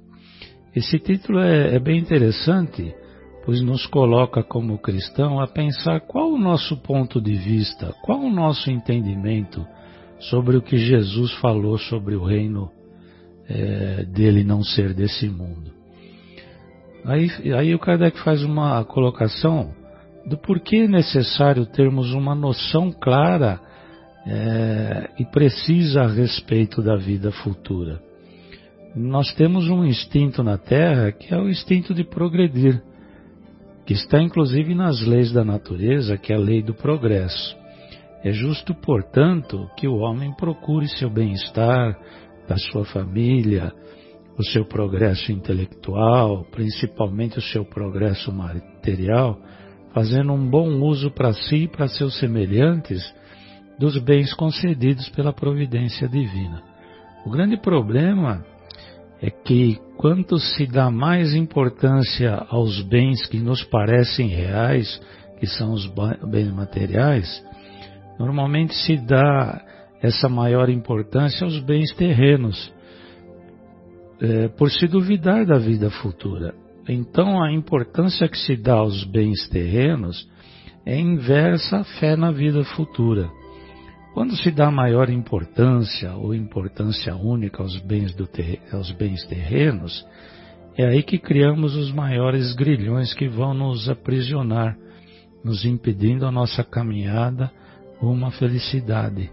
Esse 0.74 0.98
título 0.98 1.40
é, 1.40 1.74
é 1.74 1.78
bem 1.78 1.98
interessante, 1.98 2.94
pois 3.46 3.62
nos 3.62 3.86
coloca 3.86 4.42
como 4.42 4.76
cristão 4.76 5.40
a 5.40 5.46
pensar 5.46 6.00
qual 6.00 6.32
o 6.32 6.38
nosso 6.38 6.76
ponto 6.78 7.20
de 7.20 7.36
vista, 7.36 7.94
qual 8.02 8.18
o 8.18 8.30
nosso 8.30 8.68
entendimento 8.72 9.64
sobre 10.18 10.56
o 10.56 10.62
que 10.62 10.76
Jesus 10.76 11.32
falou 11.34 11.78
sobre 11.78 12.16
o 12.16 12.24
reino 12.24 12.68
é, 13.48 14.04
dele 14.04 14.42
não 14.42 14.64
ser 14.64 14.92
desse 14.92 15.28
mundo. 15.28 15.70
Aí, 17.04 17.30
aí 17.56 17.72
o 17.72 17.78
Kardec 17.78 18.18
faz 18.24 18.42
uma 18.42 18.84
colocação 18.84 19.72
do 20.26 20.36
porquê 20.36 20.78
é 20.78 20.88
necessário 20.88 21.64
termos 21.66 22.12
uma 22.12 22.34
noção 22.34 22.90
clara 22.90 23.60
é, 24.26 25.10
e 25.20 25.24
precisa 25.24 26.02
a 26.02 26.08
respeito 26.08 26.82
da 26.82 26.96
vida 26.96 27.30
futura. 27.30 28.02
Nós 28.96 29.32
temos 29.34 29.68
um 29.68 29.84
instinto 29.84 30.42
na 30.42 30.58
Terra 30.58 31.12
que 31.12 31.32
é 31.32 31.38
o 31.38 31.48
instinto 31.48 31.94
de 31.94 32.02
progredir, 32.02 32.82
que 33.86 33.92
está 33.94 34.20
inclusive 34.20 34.74
nas 34.74 35.00
leis 35.06 35.32
da 35.32 35.44
natureza, 35.44 36.18
que 36.18 36.32
é 36.32 36.36
a 36.36 36.40
lei 36.40 36.62
do 36.62 36.74
progresso. 36.74 37.56
É 38.24 38.32
justo, 38.32 38.74
portanto, 38.74 39.70
que 39.76 39.86
o 39.86 39.98
homem 39.98 40.34
procure 40.34 40.88
seu 40.88 41.08
bem-estar, 41.08 41.96
da 42.48 42.56
sua 42.56 42.84
família, 42.84 43.72
o 44.38 44.44
seu 44.44 44.64
progresso 44.64 45.32
intelectual, 45.32 46.44
principalmente 46.50 47.38
o 47.38 47.42
seu 47.42 47.64
progresso 47.64 48.32
material, 48.32 49.40
fazendo 49.92 50.32
um 50.32 50.48
bom 50.48 50.68
uso 50.82 51.10
para 51.10 51.32
si 51.32 51.64
e 51.64 51.68
para 51.68 51.88
seus 51.88 52.18
semelhantes 52.18 53.02
dos 53.78 53.98
bens 53.98 54.32
concedidos 54.34 55.08
pela 55.10 55.32
providência 55.32 56.08
divina. 56.08 56.62
O 57.24 57.30
grande 57.30 57.56
problema 57.56 58.44
é 59.20 59.30
que 59.30 59.78
quanto 59.96 60.38
se 60.38 60.66
dá 60.66 60.90
mais 60.90 61.34
importância 61.34 62.34
aos 62.48 62.82
bens 62.82 63.26
que 63.26 63.38
nos 63.38 63.62
parecem 63.64 64.28
reais, 64.28 65.00
que 65.38 65.46
são 65.46 65.72
os 65.72 65.86
bens 66.30 66.52
materiais, 66.52 67.44
normalmente 68.18 68.74
se 68.74 68.96
dá 68.96 69.62
essa 70.02 70.28
maior 70.28 70.68
importância 70.68 71.44
aos 71.44 71.58
bens 71.60 71.92
terrenos, 71.94 72.72
é, 74.20 74.48
por 74.48 74.70
se 74.70 74.86
duvidar 74.86 75.44
da 75.44 75.58
vida 75.58 75.90
futura. 75.90 76.54
Então, 76.88 77.42
a 77.42 77.52
importância 77.52 78.28
que 78.28 78.38
se 78.38 78.56
dá 78.56 78.74
aos 78.74 79.04
bens 79.04 79.48
terrenos 79.48 80.28
é 80.84 80.98
inversa 80.98 81.78
à 81.78 81.84
fé 81.84 82.16
na 82.16 82.30
vida 82.30 82.62
futura. 82.64 83.28
Quando 84.16 84.34
se 84.34 84.50
dá 84.50 84.70
maior 84.70 85.10
importância 85.10 86.14
ou 86.14 86.34
importância 86.34 87.14
única 87.14 87.62
aos 87.62 87.78
bens, 87.80 88.14
ter, 88.32 88.62
aos 88.72 88.90
bens 88.92 89.22
terrenos, 89.26 90.06
é 90.74 90.86
aí 90.86 91.02
que 91.02 91.18
criamos 91.18 91.76
os 91.76 91.92
maiores 91.92 92.54
grilhões 92.54 93.12
que 93.12 93.28
vão 93.28 93.52
nos 93.52 93.90
aprisionar, 93.90 94.74
nos 95.44 95.66
impedindo 95.66 96.24
a 96.24 96.32
nossa 96.32 96.64
caminhada 96.64 97.52
à 98.00 98.30
felicidade. 98.30 99.30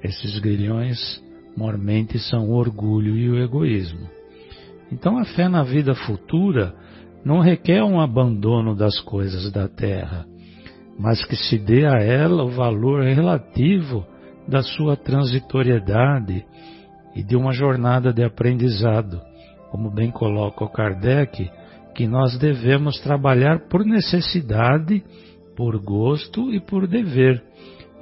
Esses 0.00 0.38
grilhões 0.38 1.20
mormente 1.56 2.16
são 2.20 2.50
o 2.50 2.54
orgulho 2.54 3.16
e 3.16 3.28
o 3.30 3.42
egoísmo. 3.42 4.08
Então 4.92 5.18
a 5.18 5.24
fé 5.24 5.48
na 5.48 5.64
vida 5.64 5.92
futura 5.92 6.72
não 7.24 7.40
requer 7.40 7.82
um 7.82 8.00
abandono 8.00 8.76
das 8.76 9.00
coisas 9.00 9.50
da 9.50 9.66
terra, 9.66 10.24
mas 10.96 11.24
que 11.24 11.34
se 11.34 11.58
dê 11.58 11.84
a 11.84 12.00
ela 12.00 12.44
o 12.44 12.50
valor 12.50 13.02
relativo 13.02 14.06
da 14.46 14.62
sua 14.62 14.96
transitoriedade 14.96 16.44
e 17.14 17.22
de 17.22 17.36
uma 17.36 17.52
jornada 17.52 18.12
de 18.12 18.24
aprendizado, 18.24 19.20
como 19.70 19.90
bem 19.90 20.10
coloca 20.10 20.64
o 20.64 20.68
Kardec, 20.68 21.50
que 21.94 22.06
nós 22.06 22.38
devemos 22.38 23.00
trabalhar 23.00 23.68
por 23.68 23.84
necessidade, 23.84 25.02
por 25.56 25.78
gosto 25.78 26.52
e 26.52 26.60
por 26.60 26.86
dever, 26.86 27.42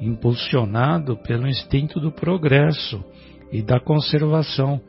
impulsionado 0.01 1.17
pelo 1.17 1.47
instinto 1.47 1.99
do 2.01 2.13
progresso 2.13 3.05
e 3.51 3.63
da 3.63 3.81
conservação 3.81 4.81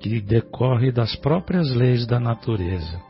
que 0.00 0.20
decorre 0.20 0.92
das 0.92 1.16
próprias 1.16 1.74
leis 1.74 2.06
da 2.06 2.20
natureza. 2.20 3.00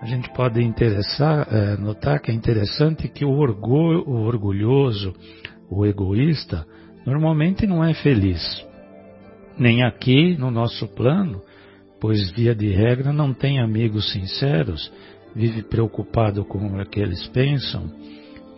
A 0.00 0.06
gente 0.06 0.32
pode 0.32 0.60
é, 0.60 1.76
notar 1.76 2.20
que 2.20 2.30
é 2.30 2.34
interessante 2.34 3.08
que 3.08 3.24
o, 3.24 3.30
orgulho, 3.30 4.04
o 4.06 4.22
orgulhoso, 4.22 5.12
o 5.68 5.84
egoísta, 5.84 6.64
normalmente 7.08 7.66
não 7.66 7.82
é 7.82 7.94
feliz. 7.94 8.42
Nem 9.58 9.82
aqui 9.82 10.36
no 10.36 10.50
nosso 10.50 10.86
plano, 10.88 11.40
pois 11.98 12.30
via 12.32 12.54
de 12.54 12.68
regra 12.68 13.14
não 13.14 13.32
tem 13.32 13.60
amigos 13.60 14.12
sinceros, 14.12 14.92
vive 15.34 15.62
preocupado 15.62 16.44
com 16.44 16.58
o 16.58 16.86
que 16.86 17.00
eles 17.00 17.26
pensam 17.28 17.90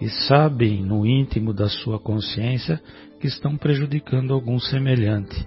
e 0.01 0.09
sabem 0.27 0.83
no 0.83 1.07
íntimo 1.07 1.55
da 1.55 1.69
sua 1.69 2.01
consciência 2.01 2.81
que 3.21 3.29
estão 3.29 3.57
prejudicando 3.57 4.35
algum 4.35 4.59
semelhante, 4.59 5.47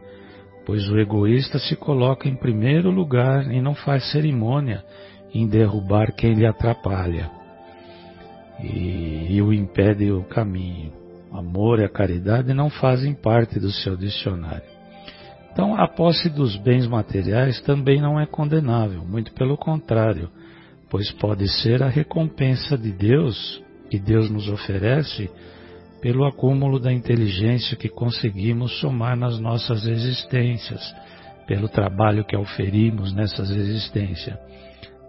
pois 0.65 0.87
o 0.89 0.97
egoísta 0.97 1.59
se 1.59 1.75
coloca 1.75 2.29
em 2.29 2.37
primeiro 2.37 2.89
lugar 2.89 3.51
e 3.51 3.61
não 3.61 3.75
faz 3.75 4.11
cerimônia 4.11 4.81
em 5.33 5.45
derrubar 5.45 6.15
quem 6.15 6.35
lhe 6.35 6.45
atrapalha 6.45 7.29
e, 8.63 9.35
e 9.35 9.41
o 9.41 9.51
impede 9.51 10.09
o 10.09 10.23
caminho 10.23 11.02
amor 11.33 11.79
e 11.79 11.83
a 11.83 11.89
caridade 11.89 12.53
não 12.53 12.69
fazem 12.69 13.13
parte 13.13 13.59
do 13.59 13.71
seu 13.71 13.97
dicionário. 13.97 14.73
Então, 15.51 15.75
a 15.75 15.87
posse 15.87 16.29
dos 16.29 16.55
bens 16.57 16.87
materiais 16.87 17.61
também 17.61 18.01
não 18.01 18.19
é 18.19 18.25
condenável, 18.25 19.03
muito 19.05 19.31
pelo 19.33 19.55
contrário, 19.55 20.29
pois 20.89 21.11
pode 21.11 21.47
ser 21.61 21.83
a 21.83 21.89
recompensa 21.89 22.77
de 22.77 22.91
Deus 22.91 23.61
que 23.89 23.99
Deus 23.99 24.29
nos 24.29 24.49
oferece 24.49 25.29
pelo 26.01 26.25
acúmulo 26.25 26.79
da 26.79 26.91
inteligência 26.91 27.77
que 27.77 27.87
conseguimos 27.87 28.79
somar 28.79 29.15
nas 29.15 29.39
nossas 29.39 29.85
existências, 29.85 30.81
pelo 31.45 31.69
trabalho 31.69 32.25
que 32.25 32.35
oferimos 32.35 33.13
nessas 33.13 33.51
existências. 33.51 34.37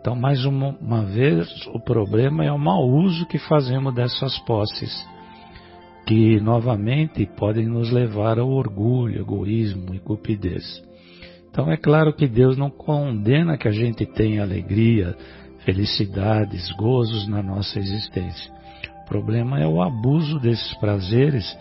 Então, 0.00 0.14
mais 0.14 0.44
uma, 0.44 0.76
uma 0.78 1.02
vez, 1.04 1.48
o 1.68 1.80
problema 1.80 2.44
é 2.44 2.52
o 2.52 2.58
mau 2.58 2.86
uso 2.86 3.26
que 3.26 3.38
fazemos 3.38 3.94
dessas 3.94 4.38
posses 4.40 5.13
que 6.06 6.38
novamente 6.40 7.26
podem 7.36 7.66
nos 7.66 7.90
levar 7.90 8.38
ao 8.38 8.50
orgulho, 8.50 9.20
egoísmo 9.20 9.94
e 9.94 9.98
cupidez. 9.98 10.82
Então 11.50 11.70
é 11.70 11.76
claro 11.76 12.12
que 12.12 12.26
Deus 12.26 12.56
não 12.56 12.68
condena 12.68 13.56
que 13.56 13.68
a 13.68 13.72
gente 13.72 14.04
tenha 14.04 14.42
alegria, 14.42 15.16
felicidades, 15.64 16.70
gozos 16.72 17.26
na 17.28 17.42
nossa 17.42 17.78
existência. 17.78 18.52
O 19.02 19.08
problema 19.08 19.60
é 19.60 19.66
o 19.66 19.80
abuso 19.80 20.38
desses 20.40 20.74
prazeres 20.78 21.56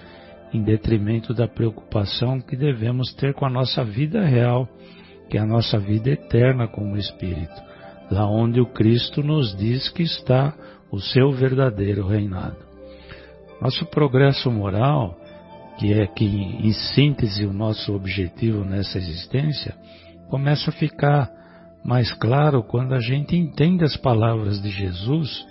em 0.53 0.61
detrimento 0.61 1.33
da 1.33 1.47
preocupação 1.47 2.39
que 2.39 2.55
devemos 2.55 3.13
ter 3.13 3.33
com 3.33 3.45
a 3.45 3.49
nossa 3.49 3.83
vida 3.83 4.23
real, 4.23 4.67
que 5.29 5.37
é 5.37 5.41
a 5.41 5.45
nossa 5.45 5.79
vida 5.79 6.09
eterna 6.09 6.67
como 6.67 6.97
Espírito, 6.97 7.61
lá 8.11 8.27
onde 8.29 8.59
o 8.59 8.65
Cristo 8.65 9.23
nos 9.23 9.55
diz 9.55 9.89
que 9.89 10.03
está 10.03 10.53
o 10.91 10.99
seu 10.99 11.31
verdadeiro 11.31 12.07
reinado. 12.07 12.72
Nosso 13.63 13.85
progresso 13.85 14.51
moral, 14.51 15.17
que 15.79 15.93
é 15.93 16.05
que 16.05 16.25
em 16.25 16.73
síntese 16.73 17.45
o 17.45 17.53
nosso 17.53 17.95
objetivo 17.95 18.65
nessa 18.65 18.97
existência, 18.97 19.73
começa 20.29 20.69
a 20.69 20.73
ficar 20.73 21.31
mais 21.81 22.11
claro 22.11 22.61
quando 22.61 22.93
a 22.93 22.99
gente 22.99 23.37
entende 23.37 23.85
as 23.85 23.95
palavras 23.95 24.61
de 24.61 24.69
Jesus 24.69 25.47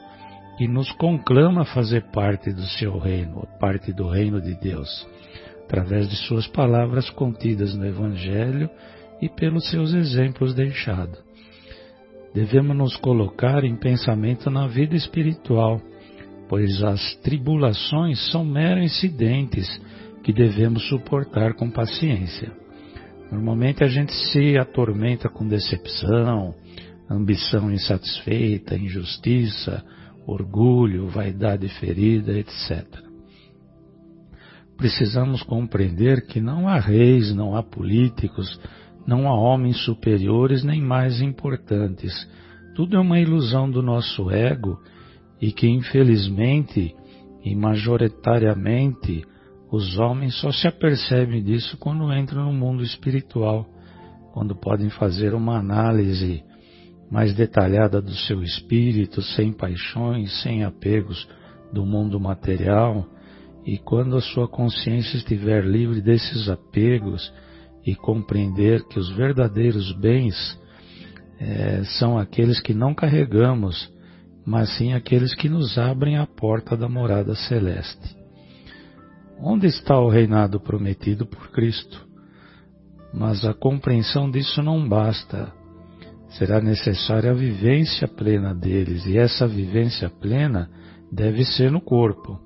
que 0.58 0.68
nos 0.68 0.92
conclama 0.92 1.62
a 1.62 1.64
fazer 1.64 2.02
parte 2.12 2.52
do 2.52 2.66
seu 2.66 2.98
reino, 2.98 3.48
parte 3.58 3.94
do 3.94 4.06
reino 4.10 4.42
de 4.42 4.60
Deus, 4.60 5.08
através 5.64 6.06
de 6.06 6.16
suas 6.16 6.46
palavras 6.46 7.08
contidas 7.08 7.74
no 7.74 7.86
Evangelho 7.86 8.68
e 9.22 9.28
pelos 9.30 9.70
seus 9.70 9.94
exemplos 9.94 10.52
deixados. 10.52 11.18
Devemos 12.34 12.76
nos 12.76 12.94
colocar 12.94 13.64
em 13.64 13.74
pensamento 13.74 14.50
na 14.50 14.66
vida 14.66 14.94
espiritual 14.94 15.80
pois 16.53 16.82
as 16.82 17.14
tribulações 17.22 18.30
são 18.30 18.44
meros 18.44 18.84
incidentes 18.84 19.80
que 20.22 20.34
devemos 20.34 20.86
suportar 20.86 21.55
com 21.55 21.70
paciência. 21.70 22.53
Normalmente 23.30 23.82
a 23.82 23.86
gente 23.86 24.12
se 24.12 24.59
atormenta 24.59 25.30
com 25.30 25.48
decepção, 25.48 26.55
ambição 27.09 27.72
insatisfeita, 27.72 28.76
injustiça, 28.76 29.82
orgulho, 30.26 31.09
vaidade 31.09 31.66
ferida, 31.80 32.38
etc. 32.38 32.86
precisamos 34.76 35.42
compreender 35.42 36.26
que 36.26 36.38
não 36.38 36.68
há 36.68 36.78
reis, 36.78 37.34
não 37.34 37.57
há 37.57 37.62
políticos, 37.62 38.61
não 39.07 39.26
há 39.26 39.34
homens 39.34 39.82
superiores 39.86 40.62
nem 40.62 40.82
mais 40.82 41.18
importantes. 41.22 42.12
Tudo 42.74 42.98
é 42.98 43.00
uma 43.00 43.18
ilusão 43.18 43.70
do 43.70 43.80
nosso 43.80 44.30
ego 44.30 44.78
e 45.43 45.51
que, 45.51 45.68
infelizmente 45.68 46.95
e 47.45 47.57
majoritariamente, 47.57 49.24
os 49.72 49.99
homens 49.99 50.36
só 50.36 50.53
se 50.53 50.68
apercebem 50.68 51.43
disso 51.43 51.76
quando 51.78 52.14
entram 52.14 52.45
no 52.45 52.53
mundo 52.53 52.84
espiritual, 52.84 53.66
quando 54.32 54.55
podem 54.55 54.88
fazer 54.88 55.34
uma 55.34 55.59
análise 55.59 56.45
mais 57.11 57.34
detalhada 57.34 58.01
do 58.01 58.14
seu 58.14 58.40
espírito, 58.43 59.20
sem 59.20 59.53
paixões, 59.53 60.40
sem 60.43 60.62
apegos 60.62 61.28
do 61.72 61.84
mundo 61.84 62.20
material, 62.20 63.05
e 63.66 63.78
quando 63.78 64.16
a 64.16 64.20
sua 64.20 64.47
consciência 64.47 65.16
estiver 65.16 65.64
livre 65.64 66.01
desses 66.01 66.49
apegos 66.49 67.32
e 67.84 67.97
compreender 67.97 68.86
que 68.86 68.99
os 68.99 69.11
verdadeiros 69.11 69.93
bens 69.99 70.59
é, 71.40 71.82
são 71.99 72.16
aqueles 72.16 72.61
que 72.61 72.72
não 72.72 72.95
carregamos, 72.95 73.91
mas 74.45 74.76
sim 74.76 74.93
aqueles 74.93 75.34
que 75.34 75.49
nos 75.49 75.78
abrem 75.78 76.16
a 76.18 76.26
porta 76.26 76.76
da 76.76 76.88
morada 76.88 77.34
celeste. 77.34 78.16
Onde 79.38 79.66
está 79.66 79.99
o 79.99 80.09
reinado 80.09 80.61
prometido 80.61 81.26
por 81.26 81.51
Cristo? 81.51 82.07
Mas 83.12 83.45
a 83.45 83.53
compreensão 83.53 84.30
disso 84.30 84.62
não 84.62 84.88
basta. 84.88 85.53
Será 86.30 86.61
necessária 86.61 87.30
a 87.30 87.34
vivência 87.34 88.09
plena 88.09 88.55
deles, 88.55 89.05
e 89.07 89.18
essa 89.18 89.47
vivência 89.47 90.09
plena 90.09 90.70
deve 91.11 91.45
ser 91.45 91.70
no 91.70 91.80
corpo, 91.80 92.40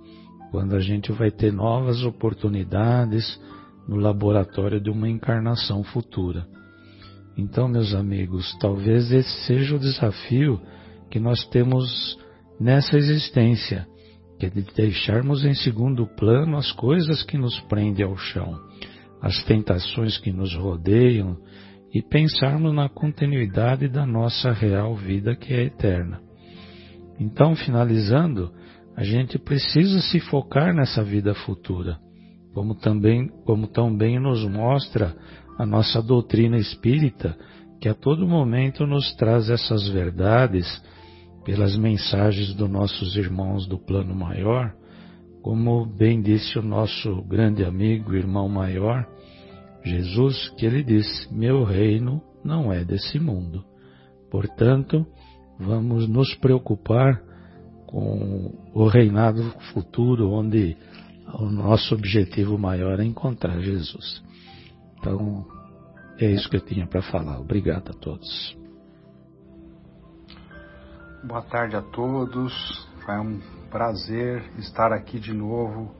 quando 0.51 0.75
a 0.75 0.81
gente 0.81 1.13
vai 1.13 1.31
ter 1.31 1.53
novas 1.53 2.03
oportunidades 2.03 3.41
no 3.87 3.97
laboratório 3.97 4.81
de 4.81 4.91
uma 4.91 5.09
encarnação 5.09 5.85
futura. 5.85 6.47
Então, 7.37 7.69
meus 7.69 7.95
amigos, 7.95 8.57
talvez 8.59 9.13
esse 9.13 9.47
seja 9.47 9.77
o 9.77 9.79
desafio 9.79 10.61
que 11.17 11.21
nós 11.21 11.47
temos 11.47 12.19
nessa 12.61 12.95
existência, 12.99 13.87
que 14.39 14.45
é 14.45 14.51
de 14.51 14.61
deixarmos 14.61 15.47
em 15.47 15.55
segundo 15.55 16.07
plano 16.07 16.59
as 16.59 16.71
coisas 16.73 17.23
que 17.23 17.39
nos 17.39 17.59
prendem 17.61 18.05
ao 18.05 18.19
chão, 18.19 18.61
as 19.23 19.43
tentações 19.45 20.19
que 20.19 20.31
nos 20.31 20.55
rodeiam 20.55 21.39
e 21.91 22.03
pensarmos 22.03 22.75
na 22.75 22.91
continuidade 22.91 23.89
da 23.89 24.05
nossa 24.05 24.53
real 24.53 24.95
vida 24.95 25.35
que 25.35 25.55
é 25.55 25.63
eterna. 25.63 26.21
Então, 27.19 27.57
finalizando, 27.57 28.53
a 28.95 29.03
gente 29.03 29.39
precisa 29.39 30.03
se 30.03 30.21
focar 30.21 30.75
nessa 30.75 31.03
vida 31.03 31.33
futura, 31.33 31.99
como 32.53 32.75
também, 32.75 33.27
como 33.47 33.69
também 33.69 34.21
nos 34.21 34.45
mostra 34.45 35.17
a 35.59 35.65
nossa 35.65 36.03
doutrina 36.03 36.59
espírita, 36.59 37.35
que 37.81 37.89
a 37.89 37.95
todo 37.95 38.29
momento 38.29 38.87
nos 38.87 39.15
traz 39.15 39.49
essas 39.49 39.89
verdades 39.89 40.67
pelas 41.47 41.77
mensagens 41.77 42.53
dos 42.55 42.69
nossos 42.69 43.17
irmãos 43.17 43.69
do 43.69 43.79
plano 43.79 44.13
maior, 44.13 44.75
como 45.41 45.87
bem 45.87 46.21
disse 46.21 46.59
o 46.59 46.63
nosso 46.63 47.23
grande 47.23 47.65
amigo, 47.65 48.17
irmão 48.17 48.49
maior, 48.49 49.07
Jesus, 49.85 50.49
que 50.59 50.67
ele 50.67 50.83
disse: 50.83 51.33
Meu 51.33 51.63
reino 51.63 52.21
não 52.45 52.73
é 52.73 52.85
desse 52.85 53.21
mundo. 53.21 53.65
Portanto, 54.29 55.07
vamos 55.57 56.09
nos 56.09 56.35
preocupar 56.35 57.23
com 57.87 58.53
o 58.75 58.89
reinado 58.89 59.45
futuro, 59.73 60.33
onde 60.33 60.77
o 61.39 61.45
nosso 61.45 61.95
objetivo 61.95 62.59
maior 62.59 62.99
é 62.99 63.05
encontrar 63.05 63.61
Jesus. 63.61 64.21
Então, 64.99 65.47
é 66.19 66.29
isso 66.29 66.51
que 66.51 66.57
eu 66.57 66.65
tinha 66.65 66.89
para 66.89 67.03
falar. 67.03 67.39
Obrigado 67.39 67.91
a 67.91 67.95
todos. 67.95 68.66
Boa 71.25 71.43
tarde 71.43 71.75
a 71.75 71.83
todos. 71.83 72.87
É 73.09 73.19
um 73.19 73.41
prazer 73.71 74.45
estar 74.59 74.93
aqui 74.93 75.19
de 75.19 75.33
novo 75.33 75.91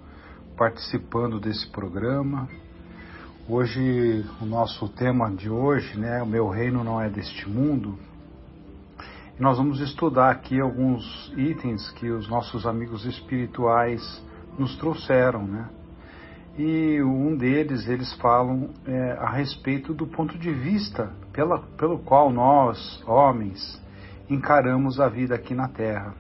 participando 0.57 1.41
desse 1.41 1.67
programa. 1.71 2.49
Hoje, 3.49 4.25
o 4.41 4.45
nosso 4.45 4.89
tema 4.91 5.31
de 5.35 5.49
hoje, 5.49 5.99
né, 5.99 6.23
o 6.23 6.27
meu 6.27 6.49
reino 6.49 6.85
não 6.85 7.01
é 7.01 7.09
deste 7.09 7.49
mundo. 7.49 7.99
E 9.39 9.43
nós 9.43 9.57
vamos 9.57 9.81
estudar 9.81 10.31
aqui 10.31 10.61
alguns 10.61 11.33
itens 11.37 11.91
que 11.93 12.11
os 12.11 12.29
nossos 12.29 12.67
amigos 12.67 13.05
espirituais 13.07 14.03
nos 14.59 14.77
trouxeram, 14.77 15.45
né? 15.45 15.69
e 16.59 17.03
um 17.03 17.37
deles 17.37 17.87
eles 17.87 18.13
falam 18.15 18.71
é, 18.87 19.13
a 19.13 19.31
respeito 19.31 19.93
do 19.93 20.07
ponto 20.07 20.39
de 20.39 20.51
vista 20.53 21.13
pela, 21.33 21.61
pelo 21.77 21.99
qual 21.99 22.31
nós, 22.31 23.03
homens, 23.07 23.81
encaramos 24.29 25.01
a 25.01 25.09
vida 25.09 25.35
aqui 25.35 25.55
na 25.55 25.69
Terra. 25.69 26.15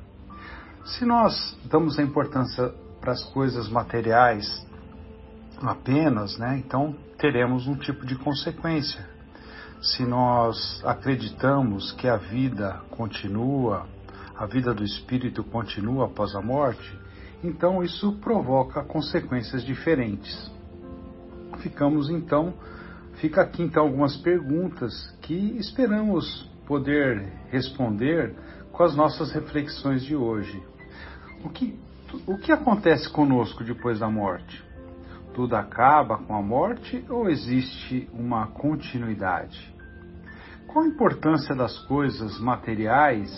Se 0.85 1.05
nós 1.05 1.59
damos 1.65 1.99
a 1.99 2.03
importância 2.03 2.73
para 3.01 3.13
as 3.13 3.23
coisas 3.33 3.69
materiais 3.69 4.67
apenas, 5.61 6.39
né, 6.39 6.63
então 6.65 6.95
teremos 7.19 7.67
um 7.67 7.75
tipo 7.75 8.07
de 8.07 8.17
consequência. 8.17 9.05
Se 9.83 10.05
nós 10.05 10.83
acreditamos 10.85 11.93
que 11.93 12.09
a 12.09 12.17
vida 12.17 12.81
continua, 12.91 13.87
a 14.37 14.47
vida 14.47 14.73
do 14.73 14.85
espírito 14.85 15.43
continua 15.45 16.07
após 16.07 16.35
a 16.35 16.41
morte, 16.41 16.99
então 17.43 17.83
isso 17.83 18.13
provoca 18.21 18.83
consequências 18.85 19.65
diferentes. 19.65 20.51
Ficamos 21.59 22.11
então, 22.11 22.55
fica 23.15 23.43
aqui 23.43 23.63
então 23.63 23.85
algumas 23.85 24.17
perguntas 24.17 24.93
que 25.23 25.35
esperamos 25.59 26.49
poder 26.67 27.33
responder 27.49 28.35
com 28.73 28.83
as 28.83 28.95
nossas 28.95 29.33
reflexões 29.33 30.03
de 30.03 30.15
hoje. 30.15 30.63
O 31.45 31.49
que, 31.49 31.79
o 32.27 32.37
que 32.37 32.53
acontece 32.53 33.09
conosco 33.09 33.65
depois 33.65 34.01
da 34.01 34.09
morte? 34.11 34.65
Tudo 35.35 35.55
acaba 35.55 36.19
com 36.19 36.35
a 36.35 36.43
morte 36.43 37.05
ou 37.09 37.29
existe 37.29 38.09
uma 38.13 38.49
continuidade? 38.49 39.75
Qual 40.67 40.85
a 40.85 40.89
importância 40.89 41.55
das 41.55 41.79
coisas 41.87 42.39
materiais 42.39 43.31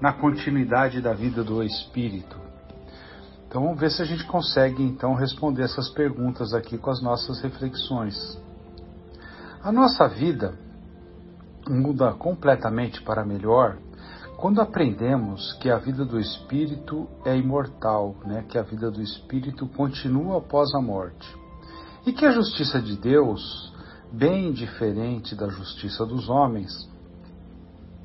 na 0.00 0.12
continuidade 0.12 1.00
da 1.00 1.12
vida 1.12 1.44
do 1.44 1.62
espírito? 1.62 2.36
Então 3.46 3.62
vamos 3.62 3.78
ver 3.78 3.90
se 3.90 4.02
a 4.02 4.04
gente 4.04 4.24
consegue 4.26 4.82
então 4.82 5.14
responder 5.14 5.62
essas 5.62 5.88
perguntas 5.90 6.52
aqui 6.52 6.76
com 6.76 6.90
as 6.90 7.00
nossas 7.02 7.40
reflexões. 7.40 8.16
A 9.62 9.70
nossa 9.70 10.08
vida 10.08 10.58
muda 11.68 12.12
completamente 12.12 13.02
para 13.02 13.24
melhor 13.24 13.78
quando 14.36 14.60
aprendemos 14.60 15.54
que 15.54 15.70
a 15.70 15.78
vida 15.78 16.04
do 16.04 16.20
espírito 16.20 17.08
é 17.24 17.36
imortal, 17.36 18.14
né? 18.24 18.44
que 18.48 18.58
a 18.58 18.62
vida 18.62 18.90
do 18.90 19.00
espírito 19.00 19.66
continua 19.68 20.38
após 20.38 20.74
a 20.74 20.80
morte. 20.80 21.34
E 22.04 22.12
que 22.12 22.26
a 22.26 22.30
justiça 22.30 22.80
de 22.80 22.96
Deus, 22.96 23.72
bem 24.12 24.52
diferente 24.52 25.34
da 25.34 25.48
justiça 25.48 26.04
dos 26.04 26.28
homens, 26.28 26.70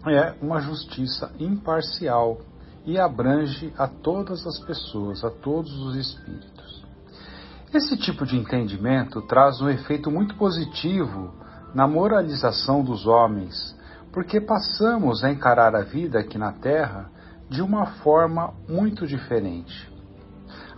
é 0.08 0.34
uma 0.42 0.62
justiça 0.62 1.32
imparcial, 1.38 2.40
e 2.86 2.98
abrange 2.98 3.74
a 3.78 3.88
todas 3.88 4.46
as 4.46 4.60
pessoas, 4.60 5.24
a 5.24 5.30
todos 5.30 5.72
os 5.82 5.96
espíritos. 5.96 6.84
Esse 7.74 7.96
tipo 7.98 8.26
de 8.26 8.36
entendimento 8.36 9.22
traz 9.22 9.62
um 9.62 9.70
efeito 9.70 10.12
muito 10.12 10.36
positivo 10.36 11.34
na 11.74 11.88
moralização 11.88 12.84
dos 12.84 13.08
homens, 13.08 13.76
porque 14.12 14.42
passamos 14.42 15.24
a 15.24 15.32
encarar 15.32 15.76
a 15.76 15.82
vida 15.82 16.20
aqui 16.20 16.38
na 16.38 16.52
Terra 16.52 17.10
de 17.50 17.62
uma 17.62 17.86
forma 17.86 18.54
muito 18.68 19.08
diferente. 19.08 19.90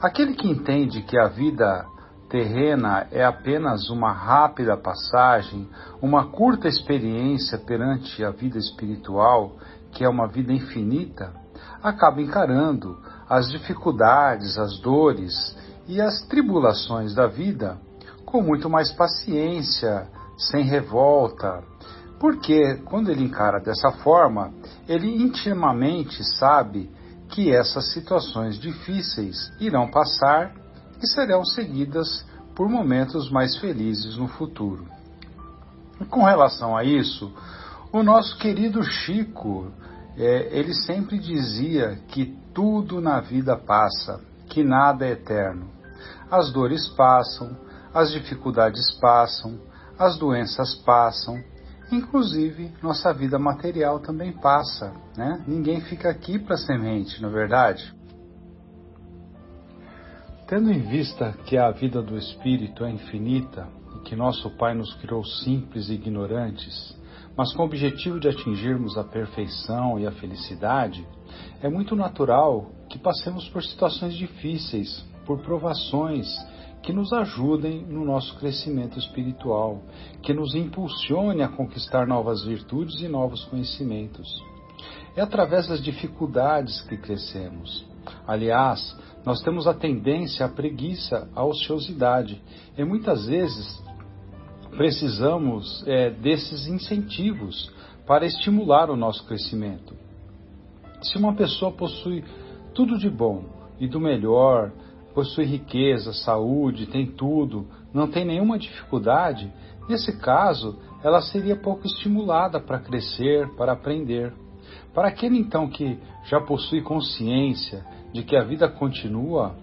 Aquele 0.01 0.33
que 0.33 0.49
entende 0.49 1.01
que 1.01 1.17
a 1.17 1.27
vida 1.27 1.85
terrena 2.29 3.07
é 3.11 3.23
apenas 3.23 3.89
uma 3.89 4.11
rápida 4.11 4.75
passagem, 4.75 5.69
uma 6.01 6.25
curta 6.25 6.67
experiência 6.67 7.57
perante 7.57 8.23
a 8.23 8.31
vida 8.31 8.57
espiritual, 8.57 9.55
que 9.91 10.03
é 10.03 10.09
uma 10.09 10.27
vida 10.27 10.51
infinita, 10.51 11.31
acaba 11.81 12.21
encarando 12.21 12.97
as 13.29 13.49
dificuldades, 13.51 14.57
as 14.57 14.79
dores 14.79 15.55
e 15.87 16.01
as 16.01 16.21
tribulações 16.27 17.13
da 17.13 17.27
vida 17.27 17.77
com 18.25 18.41
muito 18.41 18.67
mais 18.67 18.91
paciência, 18.91 20.07
sem 20.37 20.63
revolta, 20.63 21.63
porque 22.19 22.75
quando 22.85 23.09
ele 23.09 23.23
encara 23.23 23.59
dessa 23.59 23.91
forma, 23.91 24.53
ele 24.87 25.21
intimamente 25.21 26.23
sabe 26.37 26.89
que 27.29 27.51
essas 27.51 27.91
situações 27.91 28.57
difíceis 28.59 29.51
irão 29.59 29.89
passar 29.89 30.53
e 31.01 31.07
serão 31.07 31.43
seguidas 31.43 32.25
por 32.55 32.69
momentos 32.69 33.29
mais 33.31 33.57
felizes 33.57 34.17
no 34.17 34.27
futuro. 34.27 34.85
E 35.99 36.05
com 36.05 36.23
relação 36.23 36.77
a 36.77 36.83
isso, 36.83 37.33
o 37.91 38.03
nosso 38.03 38.37
querido 38.37 38.83
Chico 38.83 39.71
é, 40.17 40.57
ele 40.57 40.73
sempre 40.73 41.17
dizia 41.17 41.99
que 42.07 42.37
tudo 42.53 43.01
na 43.01 43.19
vida 43.19 43.57
passa, 43.57 44.21
que 44.47 44.63
nada 44.63 45.05
é 45.05 45.11
eterno. 45.11 45.67
As 46.29 46.51
dores 46.51 46.87
passam, 46.89 47.57
as 47.93 48.11
dificuldades 48.11 48.91
passam, 48.99 49.59
as 49.97 50.17
doenças 50.17 50.75
passam, 50.85 51.41
inclusive 51.91 52.71
nossa 52.81 53.13
vida 53.13 53.37
material 53.37 53.99
também 53.99 54.31
passa, 54.31 54.93
né? 55.15 55.43
Ninguém 55.47 55.81
fica 55.81 56.09
aqui 56.09 56.39
para 56.39 56.57
semente, 56.57 57.21
não 57.21 57.29
é 57.29 57.31
verdade? 57.31 57.93
Tendo 60.47 60.71
em 60.71 60.79
vista 60.79 61.33
que 61.45 61.57
a 61.57 61.71
vida 61.71 62.01
do 62.01 62.17
espírito 62.17 62.83
é 62.83 62.91
infinita 62.91 63.67
e 63.95 63.99
que 64.01 64.15
nosso 64.15 64.49
Pai 64.51 64.73
nos 64.73 64.93
criou 64.95 65.23
simples 65.23 65.89
e 65.89 65.93
ignorantes, 65.93 66.95
mas 67.35 67.53
com 67.53 67.63
o 67.63 67.65
objetivo 67.65 68.19
de 68.19 68.27
atingirmos 68.27 68.97
a 68.97 69.03
perfeição 69.03 69.99
e 69.99 70.05
a 70.05 70.11
felicidade, 70.11 71.07
é 71.61 71.69
muito 71.69 71.95
natural 71.95 72.71
que 72.89 72.99
passemos 72.99 73.49
por 73.49 73.63
situações 73.63 74.13
difíceis, 74.13 75.03
por 75.25 75.39
provações 75.39 76.27
que 76.81 76.91
nos 76.91 77.13
ajudem 77.13 77.85
no 77.85 78.03
nosso 78.03 78.35
crescimento 78.37 78.99
espiritual, 78.99 79.81
que 80.21 80.33
nos 80.33 80.53
impulsione 80.53 81.41
a 81.41 81.47
conquistar 81.47 82.05
novas 82.05 82.43
virtudes 82.43 83.01
e 83.01 83.07
novos 83.07 83.45
conhecimentos. 83.45 84.43
É 85.15 85.21
através 85.21 85.67
das 85.67 85.81
dificuldades 85.81 86.81
que 86.81 86.97
crescemos. 86.97 87.85
Aliás, 88.27 88.97
nós 89.25 89.41
temos 89.41 89.65
a 89.65 89.73
tendência 89.73 90.45
à 90.45 90.49
preguiça, 90.49 91.29
à 91.33 91.45
ociosidade, 91.45 92.41
e 92.77 92.83
muitas 92.83 93.25
vezes 93.25 93.81
precisamos 94.71 95.83
é, 95.87 96.09
desses 96.09 96.67
incentivos 96.67 97.71
para 98.05 98.25
estimular 98.25 98.89
o 98.89 98.97
nosso 98.97 99.25
crescimento. 99.25 99.95
Se 101.01 101.17
uma 101.17 101.33
pessoa 101.33 101.71
possui 101.71 102.23
tudo 102.73 102.97
de 102.97 103.09
bom 103.09 103.45
e 103.79 103.87
do 103.87 103.99
melhor, 103.99 104.71
possui 105.13 105.45
riqueza, 105.45 106.13
saúde, 106.13 106.87
tem 106.87 107.05
tudo, 107.05 107.67
não 107.93 108.07
tem 108.07 108.25
nenhuma 108.25 108.57
dificuldade, 108.57 109.51
nesse 109.87 110.17
caso, 110.19 110.77
ela 111.03 111.21
seria 111.21 111.55
pouco 111.55 111.85
estimulada 111.85 112.59
para 112.59 112.79
crescer, 112.79 113.47
para 113.55 113.73
aprender. 113.73 114.33
Para 114.93 115.09
aquele 115.09 115.37
então 115.37 115.67
que 115.67 115.99
já 116.25 116.39
possui 116.39 116.81
consciência 116.81 117.85
de 118.11 118.23
que 118.23 118.35
a 118.35 118.43
vida 118.43 118.67
continua, 118.67 119.55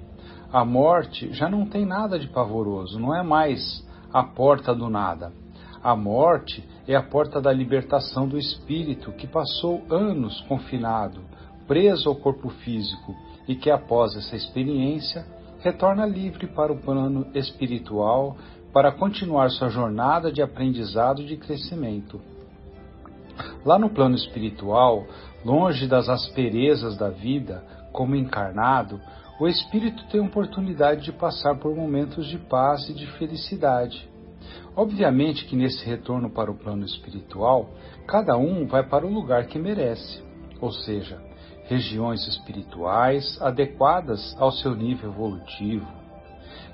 a 0.53 0.65
morte 0.65 1.33
já 1.33 1.49
não 1.49 1.67
tem 1.67 1.87
nada 1.87 2.19
de 2.19 2.29
pavoroso, 2.29 2.99
não 2.99 3.15
é 3.15 3.23
mais 3.23 3.87
a 4.13 4.23
porta 4.23 4.75
do 4.75 4.89
nada. 4.89 5.33
A 5.83 5.97
morte 5.97 6.63
é 6.87 6.95
a 6.95 7.03
porta 7.03 7.41
da 7.41 7.53
libertação 7.53 8.29
do 8.29 8.37
espírito 8.37 9.13
que 9.13 9.27
passou 9.27 9.83
anos 9.89 10.41
confinado, 10.43 11.23
preso 11.67 12.09
ao 12.09 12.17
corpo 12.17 12.51
físico 12.51 13.15
e 13.49 13.55
que 13.55 13.71
após 13.71 14.15
essa 14.17 14.37
experiência 14.37 15.25
retorna 15.61 16.07
livre 16.07 16.47
para 16.47 16.73
o 16.73 16.79
plano 16.79 17.27
espiritual 17.35 18.37
para 18.73 18.93
continuar 18.93 19.51
sua 19.51 19.69
jornada 19.69 20.33
de 20.33 20.43
aprendizado 20.43 21.23
e 21.23 21.27
de 21.27 21.37
crescimento. 21.37 22.21
Lá 23.65 23.79
no 23.79 23.91
plano 23.91 24.15
espiritual, 24.15 25.07
longe 25.45 25.87
das 25.87 26.09
asperezas 26.09 26.97
da 26.97 27.09
vida, 27.09 27.65
como 27.93 28.17
encarnado, 28.17 29.01
o 29.41 29.49
espírito 29.49 30.07
tem 30.09 30.21
oportunidade 30.21 31.03
de 31.03 31.13
passar 31.13 31.57
por 31.57 31.75
momentos 31.75 32.27
de 32.27 32.39
paz 32.39 32.89
e 32.89 32.95
de 32.95 33.07
felicidade. 33.19 34.09
Obviamente 34.77 35.47
que 35.47 35.57
nesse 35.57 35.85
retorno 35.85 36.31
para 36.31 36.51
o 36.51 36.57
plano 36.57 36.85
espiritual, 36.85 37.71
cada 38.07 38.37
um 38.37 38.67
vai 38.67 38.83
para 38.83 39.07
o 39.07 39.13
lugar 39.13 39.47
que 39.47 39.59
merece, 39.59 40.23
ou 40.61 40.71
seja, 40.71 41.30
regiões 41.71 42.27
espirituais 42.27 43.41
adequadas 43.41 44.37
ao 44.41 44.51
seu 44.51 44.75
nível 44.75 45.11
evolutivo. 45.11 45.87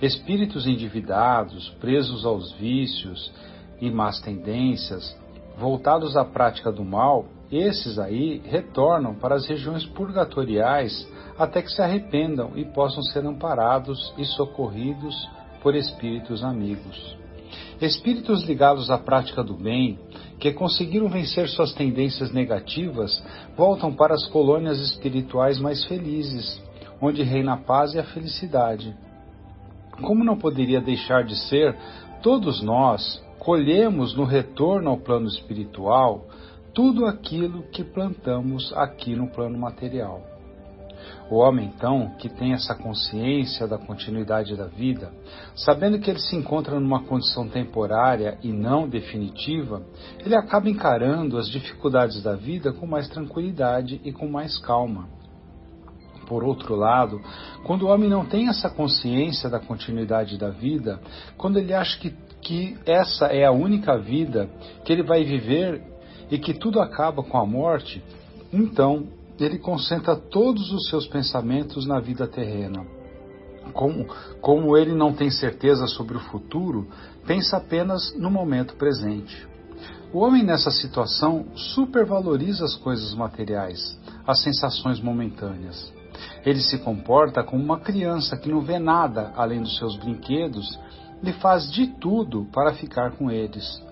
Espíritos 0.00 0.66
endividados, 0.66 1.68
presos 1.78 2.24
aos 2.24 2.50
vícios 2.52 3.30
e 3.78 3.90
más 3.90 4.18
tendências, 4.22 5.14
voltados 5.58 6.16
à 6.16 6.24
prática 6.24 6.72
do 6.72 6.82
mal, 6.82 7.26
esses 7.52 7.98
aí 7.98 8.40
retornam 8.46 9.14
para 9.14 9.34
as 9.34 9.46
regiões 9.46 9.84
purgatoriais 9.84 11.06
até 11.38 11.60
que 11.60 11.70
se 11.70 11.82
arrependam 11.82 12.52
e 12.56 12.64
possam 12.64 13.02
ser 13.02 13.24
amparados 13.26 14.14
e 14.16 14.24
socorridos 14.24 15.14
por 15.62 15.74
espíritos 15.74 16.42
amigos. 16.42 17.25
Espíritos 17.80 18.44
ligados 18.44 18.90
à 18.90 18.96
prática 18.96 19.44
do 19.44 19.54
bem, 19.54 19.98
que 20.38 20.52
conseguiram 20.52 21.08
vencer 21.08 21.48
suas 21.48 21.74
tendências 21.74 22.32
negativas, 22.32 23.22
voltam 23.56 23.92
para 23.92 24.14
as 24.14 24.26
colônias 24.26 24.80
espirituais 24.80 25.58
mais 25.58 25.84
felizes, 25.84 26.60
onde 27.00 27.22
reina 27.22 27.54
a 27.54 27.58
paz 27.58 27.94
e 27.94 27.98
a 27.98 28.04
felicidade. 28.04 28.94
Como 30.00 30.24
não 30.24 30.38
poderia 30.38 30.80
deixar 30.80 31.24
de 31.24 31.36
ser, 31.36 31.76
todos 32.22 32.62
nós 32.62 33.22
colhemos 33.38 34.16
no 34.16 34.24
retorno 34.24 34.90
ao 34.90 34.98
plano 34.98 35.28
espiritual 35.28 36.26
tudo 36.72 37.06
aquilo 37.06 37.62
que 37.70 37.82
plantamos 37.82 38.72
aqui 38.74 39.14
no 39.14 39.28
plano 39.28 39.58
material. 39.58 40.35
O 41.28 41.36
homem, 41.36 41.72
então, 41.74 42.12
que 42.18 42.28
tem 42.28 42.52
essa 42.52 42.74
consciência 42.74 43.66
da 43.66 43.76
continuidade 43.76 44.56
da 44.56 44.66
vida, 44.66 45.12
sabendo 45.56 45.98
que 45.98 46.08
ele 46.08 46.20
se 46.20 46.36
encontra 46.36 46.78
numa 46.78 47.02
condição 47.02 47.48
temporária 47.48 48.38
e 48.44 48.52
não 48.52 48.88
definitiva, 48.88 49.82
ele 50.24 50.36
acaba 50.36 50.70
encarando 50.70 51.36
as 51.36 51.48
dificuldades 51.48 52.22
da 52.22 52.36
vida 52.36 52.72
com 52.72 52.86
mais 52.86 53.08
tranquilidade 53.08 54.00
e 54.04 54.12
com 54.12 54.28
mais 54.28 54.56
calma. 54.58 55.08
Por 56.28 56.44
outro 56.44 56.76
lado, 56.76 57.20
quando 57.64 57.82
o 57.82 57.88
homem 57.88 58.08
não 58.08 58.24
tem 58.24 58.48
essa 58.48 58.70
consciência 58.70 59.48
da 59.50 59.58
continuidade 59.58 60.38
da 60.38 60.50
vida, 60.50 61.00
quando 61.36 61.58
ele 61.58 61.74
acha 61.74 61.98
que, 61.98 62.14
que 62.40 62.76
essa 62.86 63.26
é 63.26 63.44
a 63.44 63.52
única 63.52 63.98
vida 63.98 64.48
que 64.84 64.92
ele 64.92 65.02
vai 65.02 65.24
viver 65.24 65.82
e 66.30 66.38
que 66.38 66.54
tudo 66.54 66.80
acaba 66.80 67.22
com 67.22 67.38
a 67.38 67.46
morte, 67.46 68.02
então 68.52 69.08
ele 69.44 69.58
concentra 69.58 70.16
todos 70.16 70.72
os 70.72 70.88
seus 70.88 71.06
pensamentos 71.06 71.86
na 71.86 72.00
vida 72.00 72.26
terrena. 72.26 72.84
Como, 73.72 74.06
como 74.40 74.76
ele 74.76 74.94
não 74.94 75.12
tem 75.12 75.30
certeza 75.30 75.86
sobre 75.86 76.16
o 76.16 76.20
futuro, 76.20 76.88
pensa 77.26 77.56
apenas 77.56 78.14
no 78.16 78.30
momento 78.30 78.76
presente. 78.76 79.46
O 80.12 80.20
homem 80.20 80.42
nessa 80.42 80.70
situação 80.70 81.46
supervaloriza 81.54 82.64
as 82.64 82.76
coisas 82.76 83.12
materiais, 83.12 83.98
as 84.26 84.40
sensações 84.40 85.00
momentâneas. 85.00 85.92
Ele 86.44 86.60
se 86.60 86.78
comporta 86.78 87.42
como 87.42 87.62
uma 87.62 87.80
criança 87.80 88.36
que 88.36 88.48
não 88.48 88.60
vê 88.60 88.78
nada 88.78 89.32
além 89.36 89.60
dos 89.60 89.76
seus 89.76 89.96
brinquedos 89.96 90.78
e 91.22 91.32
faz 91.32 91.70
de 91.70 91.88
tudo 91.88 92.46
para 92.52 92.72
ficar 92.72 93.12
com 93.12 93.30
eles. 93.30 93.82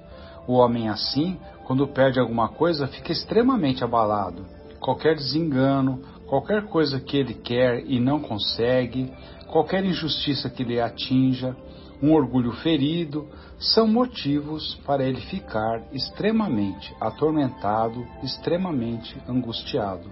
O 0.47 0.55
homem 0.55 0.89
assim, 0.89 1.39
quando 1.67 1.87
perde 1.89 2.21
alguma 2.21 2.49
coisa, 2.49 2.87
fica 2.87 3.13
extremamente 3.13 3.83
abalado 3.83 4.54
qualquer 4.85 5.17
desengano, 5.17 6.03
qualquer 6.27 6.67
coisa 6.67 7.01
que 7.01 7.17
ele 7.17 7.33
quer 7.33 7.87
e 7.87 7.99
não 7.99 8.21
consegue, 8.21 9.11
qualquer 9.47 9.83
injustiça 9.83 10.51
que 10.51 10.63
lhe 10.63 10.79
atinja, 10.79 11.57
um 12.03 12.13
orgulho 12.13 12.53
ferido, 12.53 13.27
são 13.59 13.87
motivos 13.89 14.75
para 14.85 15.03
ele 15.03 15.23
ficar 15.23 15.83
extremamente 15.91 16.95
atormentado, 17.01 18.07
extremamente 18.23 19.17
angustiado. 19.27 20.07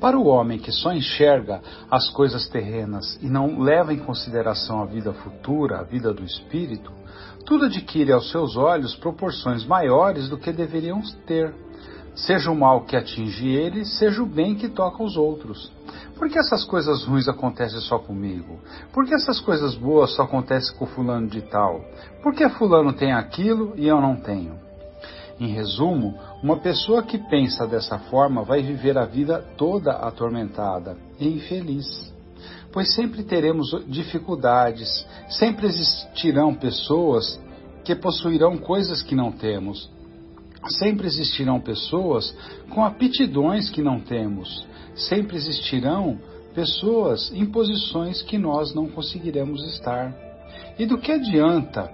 Para 0.00 0.18
o 0.18 0.26
homem 0.26 0.58
que 0.58 0.72
só 0.72 0.92
enxerga 0.92 1.62
as 1.88 2.10
coisas 2.10 2.48
terrenas 2.48 3.20
e 3.22 3.28
não 3.28 3.60
leva 3.60 3.94
em 3.94 4.00
consideração 4.00 4.82
a 4.82 4.84
vida 4.84 5.12
futura, 5.12 5.78
a 5.78 5.84
vida 5.84 6.12
do 6.12 6.24
espírito, 6.24 6.90
tudo 7.46 7.66
adquire 7.66 8.10
aos 8.10 8.32
seus 8.32 8.56
olhos 8.56 8.96
proporções 8.96 9.64
maiores 9.64 10.28
do 10.28 10.36
que 10.36 10.52
deveriam 10.52 11.00
ter 11.24 11.54
Seja 12.14 12.50
o 12.50 12.54
mal 12.54 12.82
que 12.82 12.94
atinge 12.94 13.48
ele, 13.48 13.84
seja 13.84 14.22
o 14.22 14.26
bem 14.26 14.54
que 14.54 14.68
toca 14.68 15.02
os 15.02 15.16
outros. 15.16 15.72
Por 16.16 16.28
que 16.28 16.38
essas 16.38 16.62
coisas 16.64 17.04
ruins 17.04 17.26
acontecem 17.26 17.80
só 17.80 17.98
comigo? 17.98 18.58
Por 18.92 19.06
que 19.06 19.14
essas 19.14 19.40
coisas 19.40 19.74
boas 19.74 20.14
só 20.14 20.22
acontecem 20.22 20.76
com 20.76 20.86
fulano 20.86 21.26
de 21.26 21.40
tal? 21.42 21.80
Por 22.22 22.34
que 22.34 22.48
fulano 22.50 22.92
tem 22.92 23.12
aquilo 23.12 23.72
e 23.76 23.88
eu 23.88 24.00
não 24.00 24.16
tenho? 24.16 24.60
Em 25.40 25.48
resumo, 25.48 26.14
uma 26.42 26.58
pessoa 26.58 27.02
que 27.02 27.18
pensa 27.18 27.66
dessa 27.66 27.98
forma 27.98 28.44
vai 28.44 28.62
viver 28.62 28.98
a 28.98 29.06
vida 29.06 29.44
toda 29.56 29.92
atormentada 29.92 30.96
e 31.18 31.26
infeliz. 31.26 32.12
Pois 32.72 32.94
sempre 32.94 33.22
teremos 33.22 33.70
dificuldades, 33.88 35.06
sempre 35.28 35.66
existirão 35.66 36.54
pessoas 36.54 37.40
que 37.84 37.96
possuirão 37.96 38.56
coisas 38.56 39.02
que 39.02 39.16
não 39.16 39.32
temos, 39.32 39.90
Sempre 40.68 41.06
existirão 41.06 41.60
pessoas 41.60 42.36
com 42.70 42.84
aptidões 42.84 43.68
que 43.68 43.82
não 43.82 44.00
temos. 44.00 44.66
Sempre 44.94 45.36
existirão 45.36 46.18
pessoas 46.54 47.32
em 47.32 47.46
posições 47.46 48.22
que 48.22 48.38
nós 48.38 48.74
não 48.74 48.86
conseguiremos 48.88 49.64
estar. 49.74 50.14
E 50.78 50.86
do 50.86 50.98
que 50.98 51.10
adianta 51.12 51.90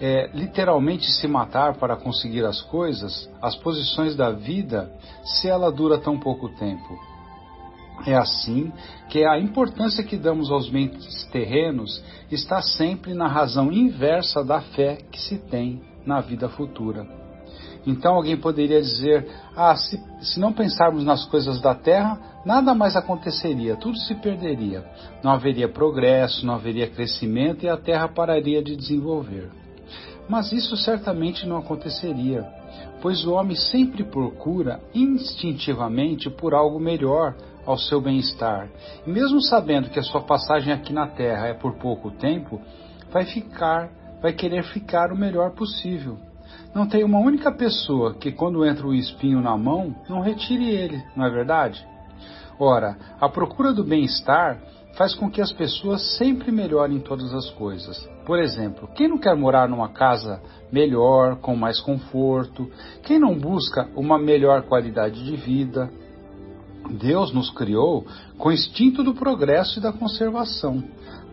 é, 0.00 0.30
literalmente 0.34 1.10
se 1.10 1.28
matar 1.28 1.76
para 1.76 1.96
conseguir 1.96 2.44
as 2.44 2.62
coisas, 2.62 3.30
as 3.42 3.54
posições 3.56 4.16
da 4.16 4.30
vida, 4.30 4.90
se 5.24 5.48
ela 5.48 5.70
dura 5.70 5.98
tão 5.98 6.18
pouco 6.18 6.48
tempo? 6.56 6.98
É 8.06 8.16
assim 8.16 8.72
que 9.10 9.24
a 9.24 9.38
importância 9.38 10.02
que 10.02 10.16
damos 10.16 10.50
aos 10.50 10.70
bens 10.70 11.24
terrenos 11.30 12.02
está 12.30 12.62
sempre 12.62 13.12
na 13.12 13.28
razão 13.28 13.70
inversa 13.70 14.42
da 14.42 14.60
fé 14.60 14.98
que 15.10 15.20
se 15.20 15.36
tem 15.36 15.82
na 16.06 16.20
vida 16.22 16.48
futura. 16.48 17.19
Então 17.86 18.14
alguém 18.14 18.36
poderia 18.36 18.80
dizer: 18.80 19.26
ah, 19.56 19.74
se, 19.74 20.00
se 20.20 20.38
não 20.38 20.52
pensarmos 20.52 21.04
nas 21.04 21.24
coisas 21.24 21.60
da 21.60 21.74
terra, 21.74 22.18
nada 22.44 22.74
mais 22.74 22.96
aconteceria, 22.96 23.76
tudo 23.76 23.98
se 23.98 24.14
perderia. 24.16 24.84
Não 25.22 25.30
haveria 25.30 25.68
progresso, 25.68 26.44
não 26.44 26.54
haveria 26.54 26.90
crescimento 26.90 27.64
e 27.64 27.68
a 27.68 27.76
terra 27.76 28.08
pararia 28.08 28.62
de 28.62 28.76
desenvolver. 28.76 29.50
Mas 30.28 30.52
isso 30.52 30.76
certamente 30.76 31.46
não 31.46 31.56
aconteceria, 31.56 32.46
pois 33.02 33.24
o 33.24 33.32
homem 33.32 33.56
sempre 33.56 34.04
procura 34.04 34.80
instintivamente 34.94 36.30
por 36.30 36.54
algo 36.54 36.78
melhor 36.78 37.34
ao 37.66 37.76
seu 37.76 38.00
bem-estar. 38.00 38.68
E 39.06 39.10
mesmo 39.10 39.40
sabendo 39.42 39.90
que 39.90 39.98
a 39.98 40.02
sua 40.02 40.20
passagem 40.20 40.72
aqui 40.72 40.92
na 40.92 41.08
terra 41.08 41.48
é 41.48 41.54
por 41.54 41.74
pouco 41.74 42.10
tempo, 42.12 42.60
vai 43.10 43.24
ficar, 43.24 43.90
vai 44.22 44.32
querer 44.32 44.62
ficar 44.64 45.12
o 45.12 45.16
melhor 45.16 45.50
possível. 45.52 46.16
Não 46.74 46.86
tem 46.86 47.04
uma 47.04 47.18
única 47.18 47.50
pessoa 47.52 48.14
que, 48.14 48.30
quando 48.30 48.64
entra 48.64 48.86
o 48.86 48.94
espinho 48.94 49.40
na 49.40 49.56
mão, 49.56 49.94
não 50.08 50.20
retire 50.20 50.68
ele, 50.68 51.02
não 51.16 51.24
é 51.24 51.30
verdade? 51.30 51.84
Ora, 52.58 52.96
a 53.20 53.28
procura 53.28 53.72
do 53.72 53.82
bem-estar 53.82 54.60
faz 54.94 55.14
com 55.14 55.30
que 55.30 55.40
as 55.40 55.52
pessoas 55.52 56.16
sempre 56.16 56.52
melhorem 56.52 57.00
todas 57.00 57.32
as 57.32 57.48
coisas. 57.50 58.08
Por 58.26 58.38
exemplo, 58.38 58.88
quem 58.94 59.08
não 59.08 59.18
quer 59.18 59.34
morar 59.34 59.68
numa 59.68 59.88
casa 59.88 60.40
melhor, 60.70 61.36
com 61.36 61.56
mais 61.56 61.80
conforto? 61.80 62.70
Quem 63.02 63.18
não 63.18 63.38
busca 63.38 63.88
uma 63.96 64.18
melhor 64.18 64.62
qualidade 64.62 65.24
de 65.24 65.36
vida? 65.36 65.90
Deus 66.90 67.32
nos 67.32 67.50
criou 67.50 68.04
com 68.36 68.48
o 68.48 68.52
instinto 68.52 69.02
do 69.02 69.14
progresso 69.14 69.78
e 69.78 69.82
da 69.82 69.92
conservação. 69.92 70.82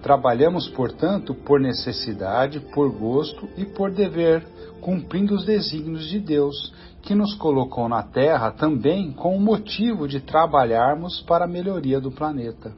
Trabalhamos, 0.02 0.68
portanto, 0.70 1.34
por 1.34 1.60
necessidade, 1.60 2.60
por 2.60 2.92
gosto 2.92 3.50
e 3.58 3.66
por 3.66 3.92
dever, 3.92 4.46
cumprindo 4.82 5.36
os 5.36 5.46
desígnios 5.46 6.08
de 6.08 6.20
Deus, 6.20 6.74
que 7.02 7.16
nos 7.16 7.34
colocou 7.36 7.88
na 7.88 8.04
Terra 8.04 8.52
também 8.52 9.12
com 9.12 9.36
o 9.36 9.40
motivo 9.40 10.08
de 10.08 10.20
trabalharmos 10.20 11.22
para 11.22 11.46
a 11.46 11.48
melhoria 11.48 12.00
do 12.02 12.12
planeta. 12.12 12.74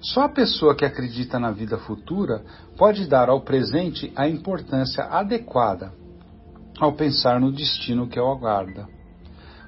Só 0.00 0.22
a 0.22 0.28
pessoa 0.28 0.74
que 0.74 0.84
acredita 0.84 1.38
na 1.38 1.50
vida 1.50 1.76
futura 1.78 2.42
pode 2.76 3.06
dar 3.06 3.28
ao 3.28 3.42
presente 3.42 4.12
a 4.16 4.28
importância 4.28 5.04
adequada 5.04 5.92
ao 6.80 6.94
pensar 6.94 7.38
no 7.38 7.52
destino 7.52 8.08
que 8.08 8.18
o 8.18 8.30
aguarda. 8.30 8.88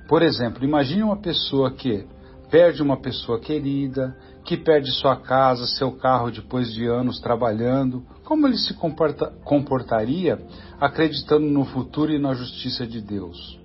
Por 0.08 0.22
exemplo, 0.22 0.64
imagine 0.64 1.02
uma 1.02 1.18
pessoa 1.18 1.70
que 1.70 2.06
perde 2.50 2.82
uma 2.82 2.96
pessoa 2.96 3.38
querida, 3.38 4.16
que 4.44 4.56
perde 4.56 4.90
sua 4.92 5.16
casa, 5.16 5.66
seu 5.66 5.92
carro 5.92 6.30
depois 6.30 6.72
de 6.72 6.86
anos 6.86 7.20
trabalhando. 7.20 8.02
Como 8.24 8.46
ele 8.46 8.56
se 8.56 8.74
comporta, 8.74 9.32
comportaria 9.44 10.38
acreditando 10.80 11.46
no 11.46 11.64
futuro 11.64 12.12
e 12.12 12.18
na 12.18 12.34
justiça 12.34 12.86
de 12.86 13.00
Deus? 13.00 13.58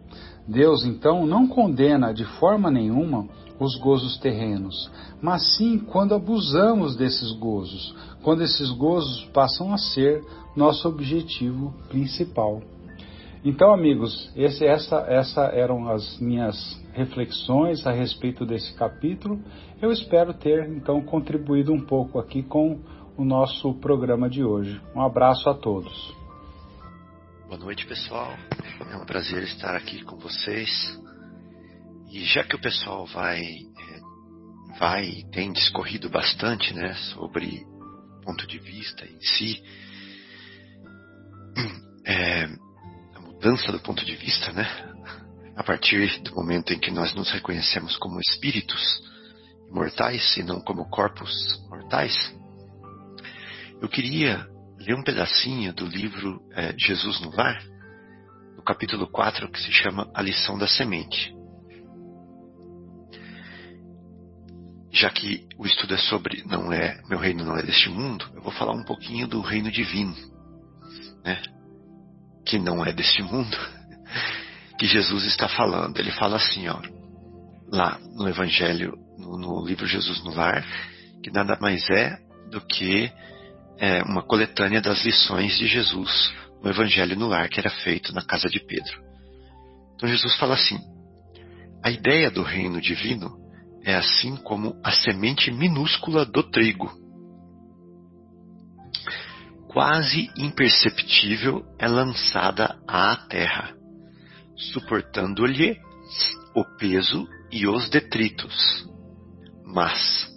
Deus, 0.48 0.86
então, 0.86 1.26
não 1.26 1.48
condena 1.48 2.14
de 2.14 2.24
forma 2.24 2.72
nenhuma 2.72 3.28
os 3.60 3.76
gozos 3.78 4.18
terrenos, 4.18 4.90
mas 5.22 5.58
sim 5.58 5.80
quando 5.80 6.14
abusamos 6.14 6.96
desses 6.96 7.32
gozos, 7.34 7.94
quando 8.22 8.44
esses 8.44 8.70
gozos 8.72 9.26
passam 9.34 9.74
a 9.74 9.78
ser 9.78 10.24
nosso 10.56 10.88
objetivo 10.88 11.74
principal. 11.90 12.62
Então, 13.44 13.74
amigos, 13.74 14.30
esse, 14.36 14.66
essa, 14.66 14.98
essa 15.08 15.42
eram 15.46 15.90
as 15.90 16.20
minhas 16.20 16.58
reflexões 16.98 17.86
a 17.86 17.92
respeito 17.92 18.44
desse 18.44 18.74
capítulo. 18.74 19.40
Eu 19.80 19.92
espero 19.92 20.34
ter 20.34 20.68
então 20.68 21.00
contribuído 21.04 21.72
um 21.72 21.86
pouco 21.86 22.18
aqui 22.18 22.42
com 22.42 22.82
o 23.16 23.24
nosso 23.24 23.76
programa 23.76 24.28
de 24.28 24.44
hoje. 24.44 24.82
Um 24.96 25.02
abraço 25.02 25.48
a 25.48 25.54
todos. 25.54 26.16
Boa 27.48 27.60
noite, 27.60 27.86
pessoal. 27.86 28.34
É 28.92 28.98
um 28.98 29.06
prazer 29.06 29.44
estar 29.44 29.76
aqui 29.76 30.04
com 30.04 30.18
vocês. 30.18 31.00
E 32.12 32.24
já 32.26 32.44
que 32.44 32.56
o 32.56 32.62
pessoal 32.62 33.06
vai 33.06 33.42
é, 33.44 34.80
vai 34.80 35.24
tem 35.32 35.52
discorrido 35.52 36.10
bastante, 36.10 36.74
né, 36.74 36.96
sobre 37.14 37.64
ponto 38.26 38.48
de 38.48 38.58
vista 38.58 39.06
em 39.06 39.22
si, 39.22 39.64
é, 42.06 42.46
a 43.16 43.20
mudança 43.22 43.72
do 43.72 43.80
ponto 43.80 44.04
de 44.04 44.16
vista, 44.16 44.52
né, 44.52 44.66
a 45.58 45.64
partir 45.64 46.22
do 46.22 46.36
momento 46.36 46.72
em 46.72 46.80
que 46.80 46.92
nós 46.92 47.16
nos 47.16 47.32
reconhecemos 47.32 47.98
como 47.98 48.20
espíritos 48.20 49.02
mortais 49.72 50.38
e 50.38 50.44
não 50.44 50.62
como 50.62 50.88
corpos 50.88 51.60
mortais, 51.68 52.16
eu 53.82 53.90
queria 53.90 54.48
ler 54.78 54.94
um 54.94 55.04
pedacinho 55.04 55.74
do 55.74 55.88
livro 55.88 56.40
é, 56.52 56.76
Jesus 56.78 57.20
no 57.22 57.36
Lar, 57.36 57.60
no 58.56 58.62
capítulo 58.62 59.08
4, 59.08 59.52
que 59.52 59.60
se 59.60 59.72
chama 59.72 60.08
A 60.14 60.22
Lição 60.22 60.60
da 60.60 60.68
Semente. 60.68 61.36
Já 64.92 65.10
que 65.10 65.48
o 65.58 65.66
estudo 65.66 65.96
é 65.96 65.98
sobre 65.98 66.44
não 66.46 66.72
é 66.72 67.02
meu 67.10 67.18
reino 67.18 67.44
não 67.44 67.58
é 67.58 67.64
deste 67.64 67.90
mundo, 67.90 68.30
eu 68.36 68.44
vou 68.44 68.52
falar 68.52 68.74
um 68.74 68.84
pouquinho 68.84 69.28
do 69.28 69.42
reino 69.42 69.72
divino, 69.72 70.16
né? 71.26 71.42
Que 72.46 72.60
não 72.60 72.86
é 72.86 72.94
deste 72.94 73.24
mundo 73.24 73.58
que 74.78 74.86
Jesus 74.86 75.26
está 75.26 75.50
falando. 75.50 75.98
Ele 75.98 76.12
fala 76.12 76.38
assim, 76.38 76.68
ó, 76.68 76.80
lá 77.72 78.00
no 78.16 78.28
Evangelho, 78.28 78.98
no, 79.18 79.38
no 79.38 79.66
livro 79.66 79.88
Jesus 79.88 80.24
no 80.24 80.34
Lar, 80.34 80.64
que 81.24 81.32
nada 81.32 81.58
mais 81.60 81.90
é 81.90 82.18
do 82.52 82.62
que 82.62 83.12
é, 83.80 84.04
uma 84.04 84.22
coletânea 84.22 84.82
das 84.82 85.04
lições 85.04 85.58
de 85.58 85.68
Jesus 85.68 86.34
no 86.64 86.70
Evangelho 86.70 87.16
no 87.16 87.28
Lar, 87.28 87.50
que 87.50 87.60
era 87.60 87.70
feito 87.70 88.14
na 88.14 88.22
casa 88.22 88.48
de 88.48 88.60
Pedro. 88.60 89.02
Então 89.96 90.08
Jesus 90.08 90.36
fala 90.38 90.54
assim: 90.54 90.80
a 91.84 91.90
ideia 91.90 92.30
do 92.30 92.44
reino 92.44 92.80
divino 92.80 93.36
é 93.84 93.96
assim 93.96 94.36
como 94.38 94.80
a 94.84 94.92
semente 94.92 95.52
minúscula 95.52 96.26
do 96.26 96.44
trigo. 96.44 96.92
Quase 99.68 100.32
imperceptível 100.38 101.64
é 101.78 101.88
lançada 101.88 102.80
à 102.88 103.16
terra 103.28 103.77
suportando-lhe 104.58 105.78
o 106.56 106.64
peso 106.78 107.28
e 107.52 107.68
os 107.68 107.90
detritos. 107.90 108.88
Mas, 109.64 110.28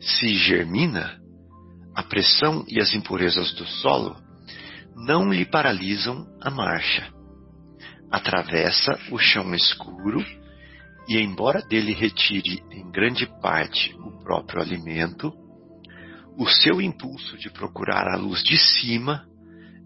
se 0.00 0.34
germina, 0.34 1.18
a 1.94 2.02
pressão 2.02 2.64
e 2.68 2.80
as 2.80 2.94
impurezas 2.94 3.52
do 3.54 3.64
solo 3.64 4.16
não 4.94 5.32
lhe 5.32 5.44
paralisam 5.44 6.26
a 6.40 6.50
marcha. 6.50 7.12
Atravessa 8.10 8.98
o 9.10 9.18
chão 9.18 9.54
escuro 9.54 10.24
e, 11.08 11.18
embora 11.18 11.62
dele 11.62 11.92
retire 11.92 12.62
em 12.70 12.90
grande 12.90 13.26
parte 13.40 13.94
o 13.98 14.18
próprio 14.22 14.60
alimento, 14.60 15.32
o 16.36 16.46
seu 16.46 16.80
impulso 16.80 17.36
de 17.38 17.50
procurar 17.50 18.06
a 18.08 18.16
luz 18.16 18.42
de 18.42 18.56
cima 18.56 19.26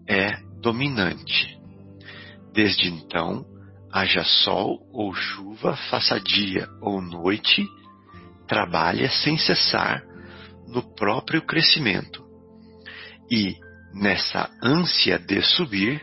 é 0.07 0.37
dominante. 0.61 1.57
Desde 2.53 2.87
então, 2.87 3.45
haja 3.91 4.23
sol 4.23 4.79
ou 4.91 5.13
chuva, 5.13 5.75
faça 5.89 6.19
dia 6.19 6.67
ou 6.81 7.01
noite, 7.01 7.65
trabalha 8.47 9.09
sem 9.09 9.37
cessar 9.37 10.03
no 10.67 10.81
próprio 10.95 11.41
crescimento. 11.41 12.25
E, 13.31 13.55
nessa 13.93 14.49
ânsia 14.61 15.17
de 15.17 15.41
subir, 15.41 16.01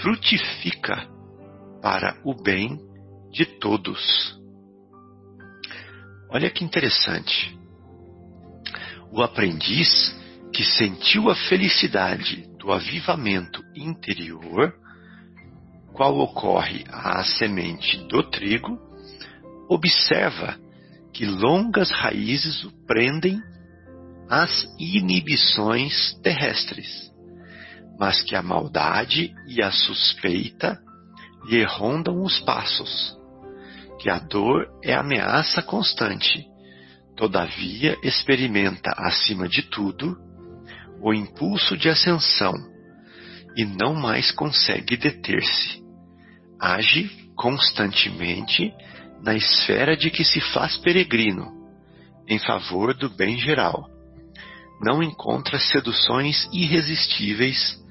frutifica 0.00 1.08
para 1.82 2.18
o 2.24 2.34
bem 2.34 2.78
de 3.30 3.44
todos. 3.58 4.36
Olha 6.30 6.50
que 6.50 6.64
interessante. 6.64 7.56
O 9.12 9.22
aprendiz 9.22 10.14
que 10.52 10.64
sentiu 10.64 11.30
a 11.30 11.34
felicidade 11.34 12.46
do 12.58 12.72
avivamento 12.72 13.62
interior 13.74 14.74
qual 15.96 16.18
ocorre 16.18 16.84
à 16.92 17.24
semente 17.24 17.96
do 18.06 18.22
trigo, 18.22 18.78
observa 19.66 20.58
que 21.12 21.24
longas 21.24 21.90
raízes 21.90 22.62
o 22.64 22.86
prendem 22.86 23.40
às 24.28 24.64
inibições 24.78 26.12
terrestres, 26.22 27.10
mas 27.98 28.22
que 28.22 28.36
a 28.36 28.42
maldade 28.42 29.34
e 29.48 29.62
a 29.62 29.70
suspeita 29.70 30.78
lhe 31.46 31.64
rondam 31.64 32.22
os 32.22 32.38
passos, 32.40 33.16
que 33.98 34.10
a 34.10 34.18
dor 34.18 34.68
é 34.84 34.92
ameaça 34.92 35.62
constante, 35.62 36.46
todavia 37.16 37.96
experimenta, 38.02 38.90
acima 38.98 39.48
de 39.48 39.62
tudo, 39.62 40.18
o 41.00 41.14
impulso 41.14 41.74
de 41.74 41.88
ascensão 41.88 42.52
e 43.56 43.64
não 43.64 43.94
mais 43.94 44.30
consegue 44.30 44.98
deter-se 44.98 45.85
age 46.60 47.10
constantemente 47.36 48.72
na 49.22 49.34
esfera 49.34 49.96
de 49.96 50.10
que 50.10 50.24
se 50.24 50.40
faz 50.52 50.76
peregrino, 50.76 51.52
em 52.28 52.38
favor 52.38 52.94
do 52.94 53.08
bem 53.08 53.38
geral. 53.38 53.88
Não 54.80 55.02
encontra 55.02 55.58
seduções 55.58 56.48
irresistíveis 56.52 57.82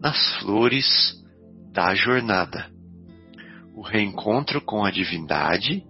nas 0.00 0.36
flores 0.36 1.14
da 1.72 1.94
jornada. 1.94 2.70
O 3.74 3.82
reencontro 3.82 4.60
com 4.60 4.84
a 4.84 4.90
divindade, 4.90 5.82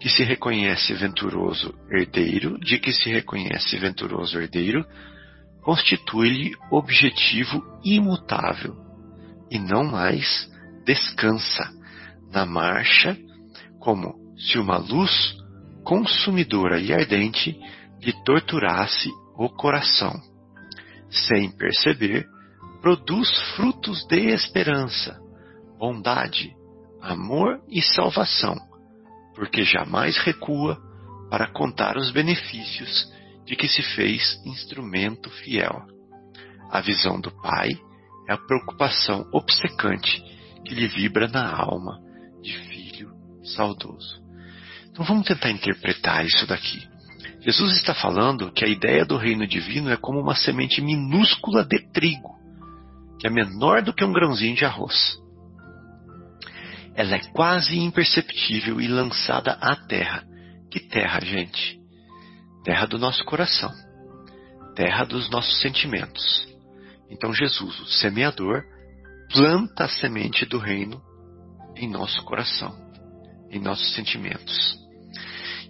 que 0.00 0.08
se 0.08 0.22
reconhece 0.22 0.92
venturoso 0.94 1.74
herdeiro, 1.90 2.58
de 2.60 2.78
que 2.78 2.92
se 2.92 3.10
reconhece 3.10 3.76
venturoso 3.78 4.38
herdeiro, 4.38 4.84
constitui-lhe 5.62 6.52
objetivo 6.70 7.62
imutável 7.84 8.76
e 9.50 9.58
não 9.58 9.84
mais 9.84 10.48
descansa 10.86 11.68
na 12.30 12.46
marcha 12.46 13.18
como 13.80 14.14
se 14.38 14.56
uma 14.58 14.78
luz 14.78 15.36
consumidora 15.84 16.80
e 16.80 16.92
ardente 16.92 17.58
lhe 18.00 18.12
torturasse 18.24 19.10
o 19.36 19.48
coração. 19.48 20.14
Sem 21.10 21.50
perceber, 21.50 22.26
produz 22.80 23.28
frutos 23.56 24.06
de 24.06 24.28
esperança, 24.28 25.18
bondade, 25.78 26.54
amor 27.02 27.60
e 27.68 27.82
salvação, 27.82 28.56
porque 29.34 29.64
jamais 29.64 30.16
recua 30.18 30.80
para 31.30 31.52
contar 31.52 31.96
os 31.96 32.10
benefícios 32.10 33.12
de 33.44 33.56
que 33.56 33.66
se 33.66 33.82
fez 33.82 34.40
instrumento 34.44 35.30
fiel. 35.30 35.84
A 36.70 36.80
visão 36.80 37.20
do 37.20 37.30
Pai 37.30 37.70
é 38.28 38.32
a 38.32 38.38
preocupação 38.38 39.28
obcecante 39.32 40.35
que 40.66 40.74
lhe 40.74 40.88
vibra 40.88 41.28
na 41.28 41.48
alma 41.48 42.00
de 42.42 42.52
filho 42.58 43.12
saudoso. 43.44 44.20
Então 44.90 45.04
vamos 45.04 45.26
tentar 45.26 45.50
interpretar 45.50 46.24
isso 46.24 46.46
daqui. 46.46 46.86
Jesus 47.40 47.76
está 47.76 47.94
falando 47.94 48.50
que 48.50 48.64
a 48.64 48.68
ideia 48.68 49.04
do 49.04 49.16
reino 49.16 49.46
divino 49.46 49.90
é 49.90 49.96
como 49.96 50.20
uma 50.20 50.34
semente 50.34 50.80
minúscula 50.80 51.64
de 51.64 51.78
trigo, 51.92 52.34
que 53.20 53.26
é 53.26 53.30
menor 53.30 53.82
do 53.82 53.94
que 53.94 54.04
um 54.04 54.12
grãozinho 54.12 54.56
de 54.56 54.64
arroz. 54.64 55.16
Ela 56.96 57.16
é 57.16 57.20
quase 57.32 57.78
imperceptível 57.78 58.80
e 58.80 58.88
lançada 58.88 59.52
à 59.60 59.76
terra. 59.76 60.24
Que 60.70 60.80
terra, 60.80 61.20
gente? 61.20 61.78
Terra 62.64 62.86
do 62.86 62.98
nosso 62.98 63.24
coração, 63.24 63.70
terra 64.74 65.04
dos 65.04 65.30
nossos 65.30 65.60
sentimentos. 65.60 66.48
Então 67.08 67.32
Jesus, 67.32 67.78
o 67.78 67.86
semeador, 67.86 68.64
planta 69.32 69.84
a 69.84 69.88
semente 69.88 70.44
do 70.46 70.58
reino 70.58 71.00
em 71.76 71.88
nosso 71.88 72.22
coração, 72.24 72.74
em 73.50 73.60
nossos 73.60 73.94
sentimentos. 73.94 74.78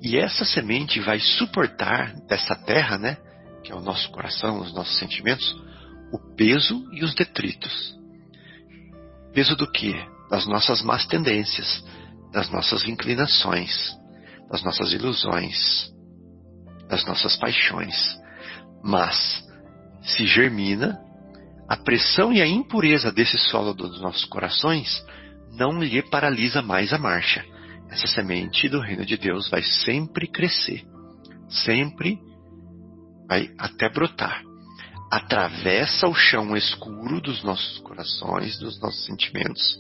E 0.03 0.17
essa 0.17 0.45
semente 0.45 1.01
vai 1.01 1.19
suportar 1.19 2.15
dessa 2.27 2.55
terra, 2.55 2.99
né, 2.99 3.17
que 3.63 3.73
é 3.73 3.75
o 3.75 3.81
nosso 3.81 4.11
coração, 4.11 4.61
os 4.61 4.73
nossos 4.73 4.99
sentimentos, 4.99 5.55
o 6.13 6.35
peso 6.37 6.89
e 6.93 7.03
os 7.03 7.15
detritos. 7.15 7.95
Peso 9.33 9.57
do 9.57 9.71
quê? 9.71 9.95
Das 10.31 10.47
nossas 10.47 10.83
más 10.83 11.07
tendências, 11.07 11.85
das 12.33 12.51
nossas 12.51 12.87
inclinações, 12.87 13.97
das 14.51 14.63
nossas 14.63 14.93
ilusões, 14.93 15.91
das 16.89 17.05
nossas 17.05 17.37
paixões. 17.37 17.97
Mas 18.83 19.45
se 20.03 20.27
germina, 20.27 21.01
a 21.69 21.77
pressão 21.77 22.33
e 22.33 22.41
a 22.41 22.47
impureza 22.47 23.11
desse 23.11 23.39
solo 23.39 23.75
dos 23.75 24.01
nossos 24.01 24.25
corações 24.27 25.05
não 25.53 25.83
lhe 25.83 26.03
paralisa 26.03 26.63
mais 26.63 26.93
a 26.93 26.99
marcha 26.99 27.45
essa 27.91 28.07
semente 28.09 28.69
do 28.69 28.81
reino 28.81 29.05
de 29.05 29.17
Deus 29.17 29.49
vai 29.49 29.63
sempre 29.63 30.27
crescer, 30.27 30.85
sempre 31.49 32.19
vai 33.29 33.51
até 33.59 33.89
brotar. 33.89 34.43
Atravessa 35.11 36.09
o 36.09 36.15
chão 36.15 36.57
escuro 36.57 37.21
dos 37.21 37.43
nossos 37.45 37.79
corações, 37.79 38.59
dos 38.59 38.81
nossos 38.81 39.05
sentimentos, 39.05 39.79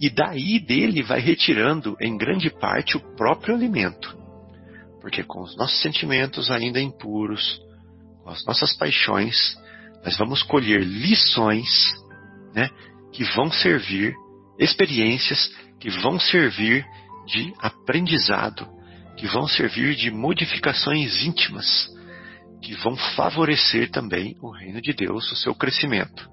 e 0.00 0.10
daí 0.10 0.58
dele 0.58 1.02
vai 1.02 1.20
retirando 1.20 1.96
em 2.00 2.16
grande 2.16 2.50
parte 2.50 2.96
o 2.96 3.16
próprio 3.16 3.54
alimento. 3.54 4.16
Porque 5.00 5.22
com 5.22 5.42
os 5.42 5.56
nossos 5.56 5.80
sentimentos 5.80 6.50
ainda 6.50 6.80
impuros, 6.80 7.60
com 8.22 8.30
as 8.30 8.44
nossas 8.44 8.76
paixões, 8.76 9.56
nós 10.06 10.16
vamos 10.18 10.40
colher 10.44 10.84
lições 10.84 11.92
né, 12.54 12.70
que 13.12 13.24
vão 13.34 13.50
servir, 13.50 14.14
experiências 14.56 15.52
que 15.80 15.90
vão 15.90 16.20
servir 16.20 16.86
de 17.26 17.52
aprendizado, 17.58 18.68
que 19.16 19.26
vão 19.26 19.48
servir 19.48 19.96
de 19.96 20.12
modificações 20.12 21.24
íntimas, 21.24 21.88
que 22.62 22.72
vão 22.76 22.94
favorecer 23.16 23.90
também 23.90 24.36
o 24.40 24.52
reino 24.52 24.80
de 24.80 24.92
Deus, 24.92 25.28
o 25.32 25.36
seu 25.36 25.56
crescimento. 25.56 26.30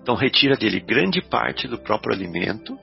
Então, 0.00 0.14
retira 0.14 0.56
dele 0.56 0.80
grande 0.80 1.20
parte 1.20 1.68
do 1.68 1.78
próprio 1.78 2.14
alimento 2.14 2.74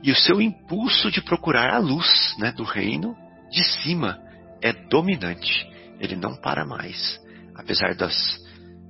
e 0.00 0.12
o 0.12 0.16
seu 0.16 0.40
impulso 0.40 1.10
de 1.10 1.20
procurar 1.20 1.74
a 1.74 1.78
luz 1.78 2.36
né, 2.38 2.52
do 2.52 2.62
reino 2.62 3.16
de 3.50 3.64
cima 3.82 4.16
é 4.62 4.72
dominante. 4.72 5.66
Ele 5.98 6.14
não 6.14 6.36
para 6.36 6.64
mais. 6.64 7.20
Apesar 7.56 7.92
das, 7.96 8.45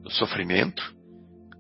do 0.07 0.13
sofrimento 0.13 0.95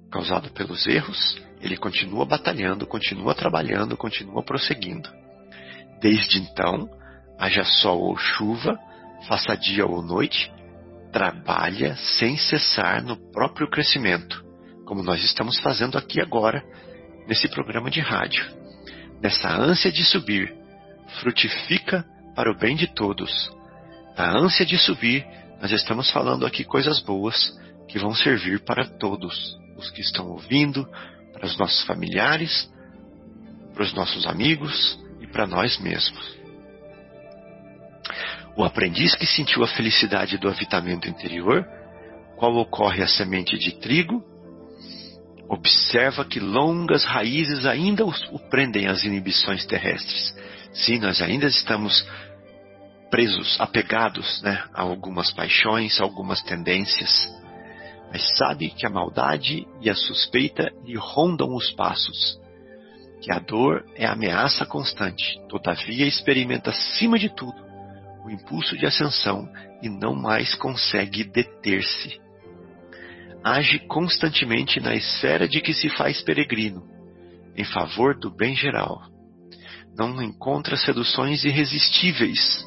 causado 0.08 0.50
pelos 0.52 0.86
erros, 0.86 1.36
ele 1.60 1.76
continua 1.76 2.24
batalhando, 2.24 2.86
continua 2.86 3.34
trabalhando, 3.34 3.96
continua 3.96 4.40
prosseguindo. 4.40 5.10
Desde 6.00 6.38
então, 6.38 6.88
haja 7.40 7.64
sol 7.64 8.02
ou 8.02 8.16
chuva, 8.16 8.78
faça 9.26 9.56
dia 9.56 9.84
ou 9.84 10.00
noite, 10.00 10.52
trabalha 11.10 11.96
sem 11.96 12.36
cessar 12.36 13.02
no 13.02 13.16
próprio 13.32 13.68
crescimento, 13.68 14.44
como 14.86 15.02
nós 15.02 15.24
estamos 15.24 15.58
fazendo 15.58 15.98
aqui 15.98 16.20
agora, 16.20 16.62
nesse 17.26 17.48
programa 17.48 17.90
de 17.90 18.00
rádio. 18.00 18.46
Nessa 19.20 19.48
ânsia 19.48 19.90
de 19.90 20.04
subir, 20.04 20.54
frutifica 21.18 22.04
para 22.36 22.52
o 22.52 22.56
bem 22.56 22.76
de 22.76 22.86
todos. 22.94 23.50
Na 24.16 24.38
ânsia 24.38 24.64
de 24.64 24.78
subir, 24.78 25.26
nós 25.60 25.72
estamos 25.72 26.08
falando 26.12 26.46
aqui 26.46 26.62
coisas 26.62 27.00
boas 27.00 27.52
que 27.88 27.98
vão 27.98 28.14
servir 28.14 28.64
para 28.64 28.84
todos 28.84 29.56
os 29.76 29.90
que 29.90 30.00
estão 30.00 30.28
ouvindo, 30.28 30.88
para 31.32 31.46
os 31.46 31.56
nossos 31.58 31.84
familiares, 31.84 32.70
para 33.74 33.82
os 33.82 33.92
nossos 33.92 34.26
amigos, 34.26 34.98
para 35.36 35.46
nós 35.46 35.78
mesmos. 35.78 36.34
O 38.56 38.64
aprendiz 38.64 39.14
que 39.14 39.26
sentiu 39.26 39.62
a 39.62 39.68
felicidade 39.68 40.38
do 40.38 40.48
avitamento 40.48 41.06
interior, 41.06 41.62
qual 42.38 42.56
ocorre 42.56 43.02
a 43.02 43.06
semente 43.06 43.58
de 43.58 43.72
trigo, 43.78 44.24
observa 45.46 46.24
que 46.24 46.40
longas 46.40 47.04
raízes 47.04 47.66
ainda 47.66 48.02
o 48.06 48.38
prendem 48.48 48.86
às 48.86 49.04
inibições 49.04 49.66
terrestres. 49.66 50.34
Sim, 50.72 51.00
nós 51.00 51.20
ainda 51.20 51.46
estamos 51.46 52.08
presos, 53.10 53.60
apegados 53.60 54.40
né, 54.40 54.64
a 54.72 54.80
algumas 54.80 55.30
paixões, 55.30 56.00
a 56.00 56.04
algumas 56.04 56.42
tendências, 56.42 57.28
mas 58.16 58.34
sabe 58.38 58.70
que 58.70 58.86
a 58.86 58.88
maldade 58.88 59.66
e 59.78 59.90
a 59.90 59.94
suspeita 59.94 60.72
lhe 60.86 60.96
rondam 60.96 61.54
os 61.54 61.70
passos 61.72 62.40
que 63.20 63.30
a 63.30 63.38
dor 63.38 63.84
é 63.94 64.06
ameaça 64.06 64.64
constante, 64.64 65.38
todavia 65.50 66.06
experimenta 66.06 66.70
acima 66.70 67.18
de 67.18 67.28
tudo 67.28 67.54
o 68.24 68.30
impulso 68.30 68.74
de 68.78 68.86
ascensão 68.86 69.46
e 69.82 69.90
não 69.90 70.14
mais 70.14 70.54
consegue 70.54 71.24
deter-se. 71.24 72.18
Age 73.44 73.80
constantemente 73.80 74.80
na 74.80 74.94
esfera 74.94 75.46
de 75.46 75.60
que 75.60 75.74
se 75.74 75.90
faz 75.90 76.22
peregrino, 76.22 76.84
em 77.54 77.64
favor 77.64 78.18
do 78.18 78.34
bem 78.34 78.56
geral. 78.56 79.02
Não 79.94 80.22
encontra 80.22 80.74
seduções 80.76 81.44
irresistíveis 81.44 82.66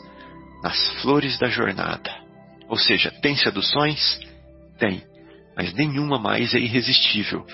nas 0.61 1.01
flores 1.01 1.39
da 1.39 1.47
jornada. 1.47 2.11
Ou 2.67 2.77
seja, 2.77 3.09
tem 3.21 3.35
seduções? 3.35 4.19
Tem, 4.77 5.03
mas 5.59 5.73
nenhuma 5.73 6.17
mais 6.17 6.55
é 6.55 6.57
irresistível, 6.57 7.45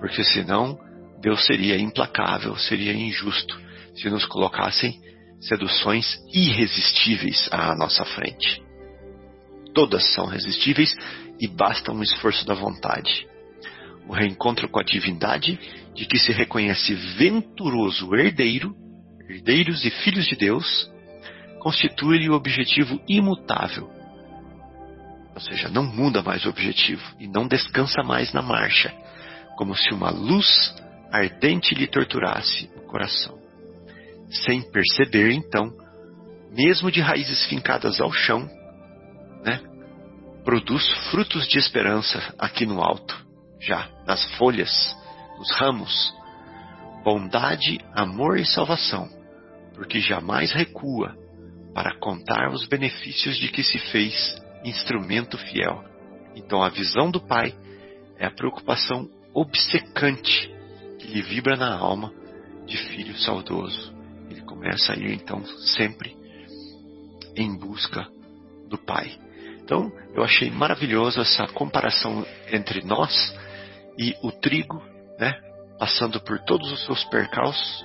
porque 0.00 0.24
senão 0.24 0.76
Deus 1.20 1.46
seria 1.46 1.78
implacável, 1.78 2.56
seria 2.56 2.92
injusto 2.92 3.56
se 3.94 4.10
nos 4.10 4.26
colocassem 4.26 5.00
seduções 5.40 6.04
irresistíveis 6.34 7.48
à 7.52 7.72
nossa 7.76 8.04
frente. 8.04 8.60
Todas 9.72 10.12
são 10.12 10.26
resistíveis 10.26 10.92
e 11.40 11.46
basta 11.46 11.92
um 11.92 12.02
esforço 12.02 12.44
da 12.44 12.52
vontade. 12.52 13.28
O 14.08 14.12
reencontro 14.12 14.68
com 14.68 14.80
a 14.80 14.84
divindade, 14.84 15.56
de 15.94 16.04
que 16.04 16.18
se 16.18 16.32
reconhece 16.32 16.92
venturoso 17.16 18.12
herdeiro, 18.16 18.74
herdeiros 19.30 19.84
e 19.84 19.90
filhos 20.02 20.26
de 20.26 20.34
Deus, 20.34 20.90
constitui-lhe 21.60 22.28
o 22.28 22.34
objetivo 22.34 23.00
imutável. 23.08 23.88
Ou 25.34 25.40
seja, 25.40 25.68
não 25.68 25.84
muda 25.84 26.22
mais 26.22 26.44
o 26.44 26.50
objetivo 26.50 27.02
e 27.18 27.26
não 27.26 27.46
descansa 27.48 28.02
mais 28.02 28.32
na 28.32 28.42
marcha, 28.42 28.92
como 29.56 29.76
se 29.76 29.92
uma 29.92 30.10
luz 30.10 30.74
ardente 31.10 31.74
lhe 31.74 31.86
torturasse 31.86 32.70
o 32.76 32.80
coração. 32.82 33.38
Sem 34.30 34.62
perceber, 34.70 35.32
então, 35.32 35.72
mesmo 36.50 36.90
de 36.90 37.00
raízes 37.00 37.46
fincadas 37.46 38.00
ao 38.00 38.12
chão, 38.12 38.48
né, 39.44 39.60
produz 40.44 40.88
frutos 41.10 41.46
de 41.48 41.58
esperança 41.58 42.34
aqui 42.38 42.66
no 42.66 42.82
alto, 42.82 43.14
já 43.60 43.88
nas 44.06 44.24
folhas, 44.36 44.96
nos 45.38 45.50
ramos, 45.52 46.14
bondade, 47.04 47.80
amor 47.94 48.38
e 48.38 48.46
salvação, 48.46 49.08
porque 49.74 50.00
jamais 50.00 50.52
recua 50.52 51.16
para 51.74 51.98
contar 51.98 52.50
os 52.50 52.66
benefícios 52.66 53.36
de 53.38 53.48
que 53.48 53.62
se 53.62 53.78
fez 53.78 54.42
instrumento 54.64 55.36
fiel. 55.38 55.84
Então 56.34 56.62
a 56.62 56.68
visão 56.68 57.10
do 57.10 57.20
Pai 57.20 57.54
é 58.18 58.26
a 58.26 58.30
preocupação 58.30 59.08
obcecante 59.34 60.50
que 60.98 61.08
lhe 61.08 61.22
vibra 61.22 61.56
na 61.56 61.74
alma 61.74 62.12
de 62.66 62.76
filho 62.76 63.16
saudoso. 63.18 63.92
Ele 64.30 64.42
começa 64.42 64.92
a 64.92 64.96
ir 64.96 65.12
então 65.12 65.44
sempre 65.44 66.16
em 67.36 67.56
busca 67.56 68.06
do 68.68 68.78
Pai. 68.78 69.18
Então 69.62 69.92
eu 70.14 70.22
achei 70.22 70.50
maravilhoso 70.50 71.20
essa 71.20 71.46
comparação 71.48 72.26
entre 72.50 72.82
nós 72.82 73.34
e 73.98 74.14
o 74.22 74.32
trigo, 74.32 74.82
né, 75.18 75.32
passando 75.78 76.20
por 76.20 76.38
todos 76.40 76.70
os 76.72 76.84
seus 76.84 77.04
percalços, 77.04 77.84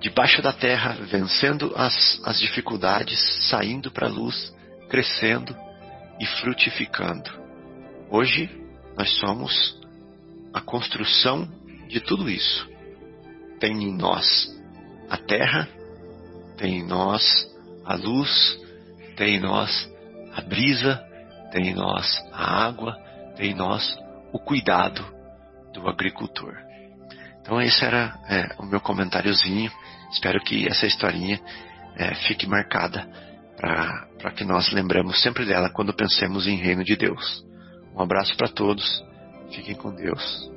debaixo 0.00 0.42
da 0.42 0.52
terra, 0.52 0.92
vencendo 1.10 1.72
as, 1.76 2.20
as 2.24 2.38
dificuldades, 2.38 3.18
saindo 3.48 3.90
para 3.90 4.06
a 4.06 4.10
luz, 4.10 4.54
crescendo 4.88 5.56
e 6.20 6.26
frutificando. 6.26 7.30
Hoje 8.10 8.50
nós 8.96 9.10
somos 9.18 9.78
a 10.52 10.60
construção 10.60 11.48
de 11.88 12.00
tudo 12.00 12.30
isso. 12.30 12.68
Tem 13.60 13.72
em 13.82 13.96
nós 13.96 14.24
a 15.08 15.16
terra, 15.16 15.68
tem 16.56 16.78
em 16.78 16.86
nós 16.86 17.22
a 17.84 17.94
luz, 17.94 18.58
tem 19.16 19.36
em 19.36 19.40
nós 19.40 19.92
a 20.34 20.40
brisa, 20.40 21.02
tem 21.52 21.68
em 21.68 21.74
nós 21.74 22.06
a 22.32 22.66
água, 22.66 22.96
tem 23.36 23.52
em 23.52 23.54
nós 23.54 23.98
o 24.32 24.38
cuidado 24.38 25.04
do 25.72 25.88
agricultor. 25.88 26.56
Então 27.40 27.60
esse 27.60 27.84
era 27.84 28.18
é, 28.28 28.54
o 28.58 28.66
meu 28.66 28.80
comentáriozinho. 28.80 29.70
Espero 30.10 30.40
que 30.42 30.66
essa 30.66 30.86
historinha 30.86 31.40
é, 31.96 32.14
fique 32.14 32.46
marcada 32.46 33.08
para 33.56 34.30
que 34.34 34.44
nós 34.44 34.72
lembremos 34.72 35.22
sempre 35.22 35.44
dela 35.44 35.70
quando 35.70 35.94
pensemos 35.94 36.46
em 36.46 36.56
reino 36.56 36.84
de 36.84 36.96
Deus. 36.96 37.44
Um 37.94 38.02
abraço 38.02 38.36
para 38.36 38.48
todos. 38.48 39.04
Fiquem 39.50 39.74
com 39.74 39.94
Deus. 39.94 40.55